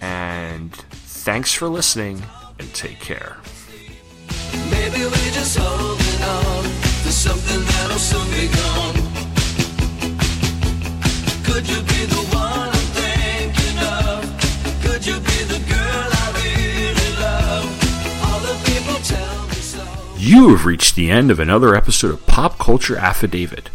And 0.00 0.74
thanks 0.74 1.54
for 1.54 1.68
listening, 1.68 2.22
and 2.58 2.72
take 2.74 3.00
care. 3.00 3.36
You 20.30 20.54
have 20.54 20.62
reached 20.64 20.94
the 20.94 21.10
end 21.10 21.32
of 21.32 21.40
another 21.40 21.74
episode 21.74 22.12
of 22.12 22.24
Pop 22.28 22.56
Culture 22.56 22.96
Affidavit. 22.96 23.68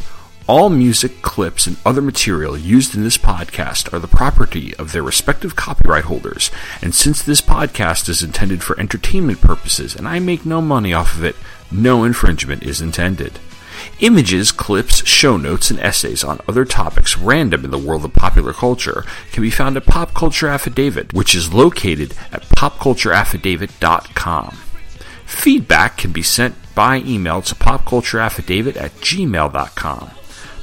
All 0.48 0.70
music, 0.70 1.22
clips, 1.22 1.68
and 1.68 1.76
other 1.86 2.02
material 2.02 2.58
used 2.58 2.96
in 2.96 3.04
this 3.04 3.18
podcast 3.18 3.92
are 3.92 4.00
the 4.00 4.08
property 4.08 4.74
of 4.78 4.94
their 4.94 5.04
respective 5.04 5.58
copyright 5.58 6.06
holders, 6.06 6.52
and 6.82 6.96
since 6.96 7.22
this 7.22 7.42
podcast 7.42 8.08
is 8.08 8.24
intended 8.24 8.64
for 8.64 8.80
entertainment 8.80 9.42
purposes 9.42 9.98
and 9.98 10.08
I 10.08 10.20
make 10.20 10.46
no 10.46 10.62
money 10.62 10.94
off 10.94 11.18
of 11.18 11.26
it, 11.26 11.36
no 11.72 12.06
infringement 12.06 12.64
is 12.64 12.80
intended. 12.80 13.38
Images, 14.00 14.54
clips, 14.54 15.06
show 15.06 15.36
notes, 15.36 15.70
and 15.70 15.82
essays 15.82 16.24
on 16.24 16.40
other 16.48 16.64
topics 16.64 17.18
random 17.18 17.66
in 17.66 17.72
the 17.72 17.78
world 17.78 18.06
of 18.06 18.14
popular 18.14 18.54
culture 18.54 19.04
can 19.34 19.44
be 19.44 19.52
found 19.52 19.76
at 19.76 19.86
Pop 19.86 20.14
Culture 20.14 20.48
Affidavit, 20.48 21.12
which 21.12 21.36
is 21.36 21.54
located 21.54 22.14
at 22.32 22.44
popcultureaffidavit.com. 22.44 24.58
Feedback 25.26 25.98
can 25.98 26.12
be 26.12 26.24
sent 26.24 26.56
by 26.76 26.98
email 26.98 27.42
to 27.42 27.56
popcultureaffidavit 27.56 28.76
at 28.78 28.92
gmail.com. 28.96 30.12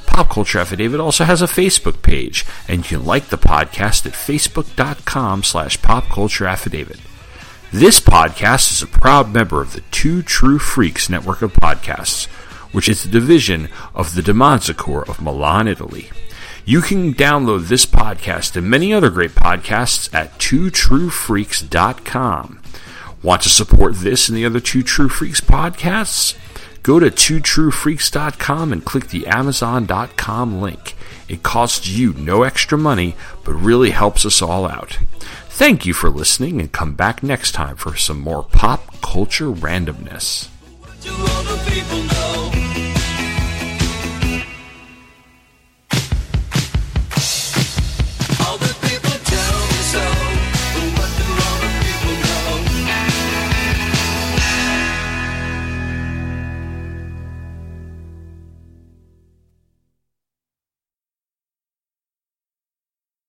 Pop 0.05 0.29
Culture 0.29 0.59
Affidavit 0.59 0.99
also 0.99 1.23
has 1.23 1.41
a 1.41 1.47
Facebook 1.47 2.03
page, 2.03 2.45
and 2.67 2.79
you 2.79 2.83
can 2.83 3.05
like 3.05 3.29
the 3.29 3.37
podcast 3.37 4.05
at 4.05 4.13
facebook.com 4.13 5.41
slash 5.43 5.79
popcultureaffidavit. 5.79 6.99
This 7.71 7.99
podcast 7.99 8.71
is 8.71 8.83
a 8.83 8.87
proud 8.87 9.33
member 9.33 9.59
of 9.59 9.73
the 9.73 9.81
Two 9.89 10.21
True 10.21 10.59
Freaks 10.59 11.09
network 11.09 11.41
of 11.41 11.53
podcasts, 11.53 12.27
which 12.71 12.87
is 12.87 13.03
a 13.03 13.09
division 13.09 13.69
of 13.95 14.13
the 14.13 14.21
Demonzicore 14.21 15.09
of 15.09 15.19
Milan, 15.19 15.67
Italy. 15.67 16.11
You 16.63 16.81
can 16.81 17.15
download 17.15 17.67
this 17.67 17.87
podcast 17.87 18.55
and 18.55 18.69
many 18.69 18.93
other 18.93 19.09
great 19.09 19.31
podcasts 19.31 20.13
at 20.13 20.37
twotruefreaks.com. 20.37 22.59
Want 23.23 23.41
to 23.43 23.49
support 23.49 23.95
this 23.95 24.27
and 24.27 24.37
the 24.37 24.45
other 24.45 24.59
Two 24.59 24.83
True 24.83 25.07
Freaks 25.07 25.39
podcasts? 25.39 26.37
Go 26.83 26.99
to 26.99 27.09
twotruefreaks.com 27.09 28.73
and 28.73 28.83
click 28.83 29.07
the 29.07 29.25
amazon.com 29.27 30.61
link. 30.61 30.95
It 31.29 31.41
costs 31.41 31.87
you 31.87 32.13
no 32.15 32.43
extra 32.43 32.77
money, 32.77 33.15
but 33.45 33.53
really 33.53 33.91
helps 33.91 34.25
us 34.25 34.41
all 34.41 34.67
out. 34.67 34.99
Thank 35.47 35.85
you 35.85 35.93
for 35.93 36.09
listening 36.09 36.59
and 36.59 36.69
come 36.69 36.95
back 36.95 37.23
next 37.23 37.53
time 37.53 37.77
for 37.77 37.95
some 37.95 38.19
more 38.19 38.43
pop 38.43 39.01
culture 39.01 39.49
randomness. 39.49 40.49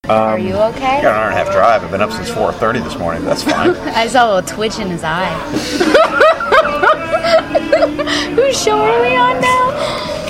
Are 0.09 0.39
you 0.39 0.55
okay? 0.55 0.97
Um, 0.97 1.03
Got 1.03 1.05
an 1.05 1.07
hour 1.07 1.25
and 1.31 1.35
a 1.35 1.45
half 1.45 1.53
drive. 1.53 1.83
I've 1.83 1.91
been 1.91 2.03
up 2.03 2.13
since 2.13 2.29
4:30 2.31 2.85
this 2.85 2.99
morning. 2.99 3.25
That's 3.25 3.43
fine. 3.43 3.71
I 3.97 4.07
saw 4.07 4.27
a 4.27 4.35
little 4.35 4.57
twitch 4.57 4.79
in 4.79 4.89
his 4.89 5.03
eye. 5.05 5.33
Whose 8.35 8.63
show 8.63 8.79
are 8.79 9.01
we 9.01 9.17
on 9.17 9.41
now? 9.41 10.25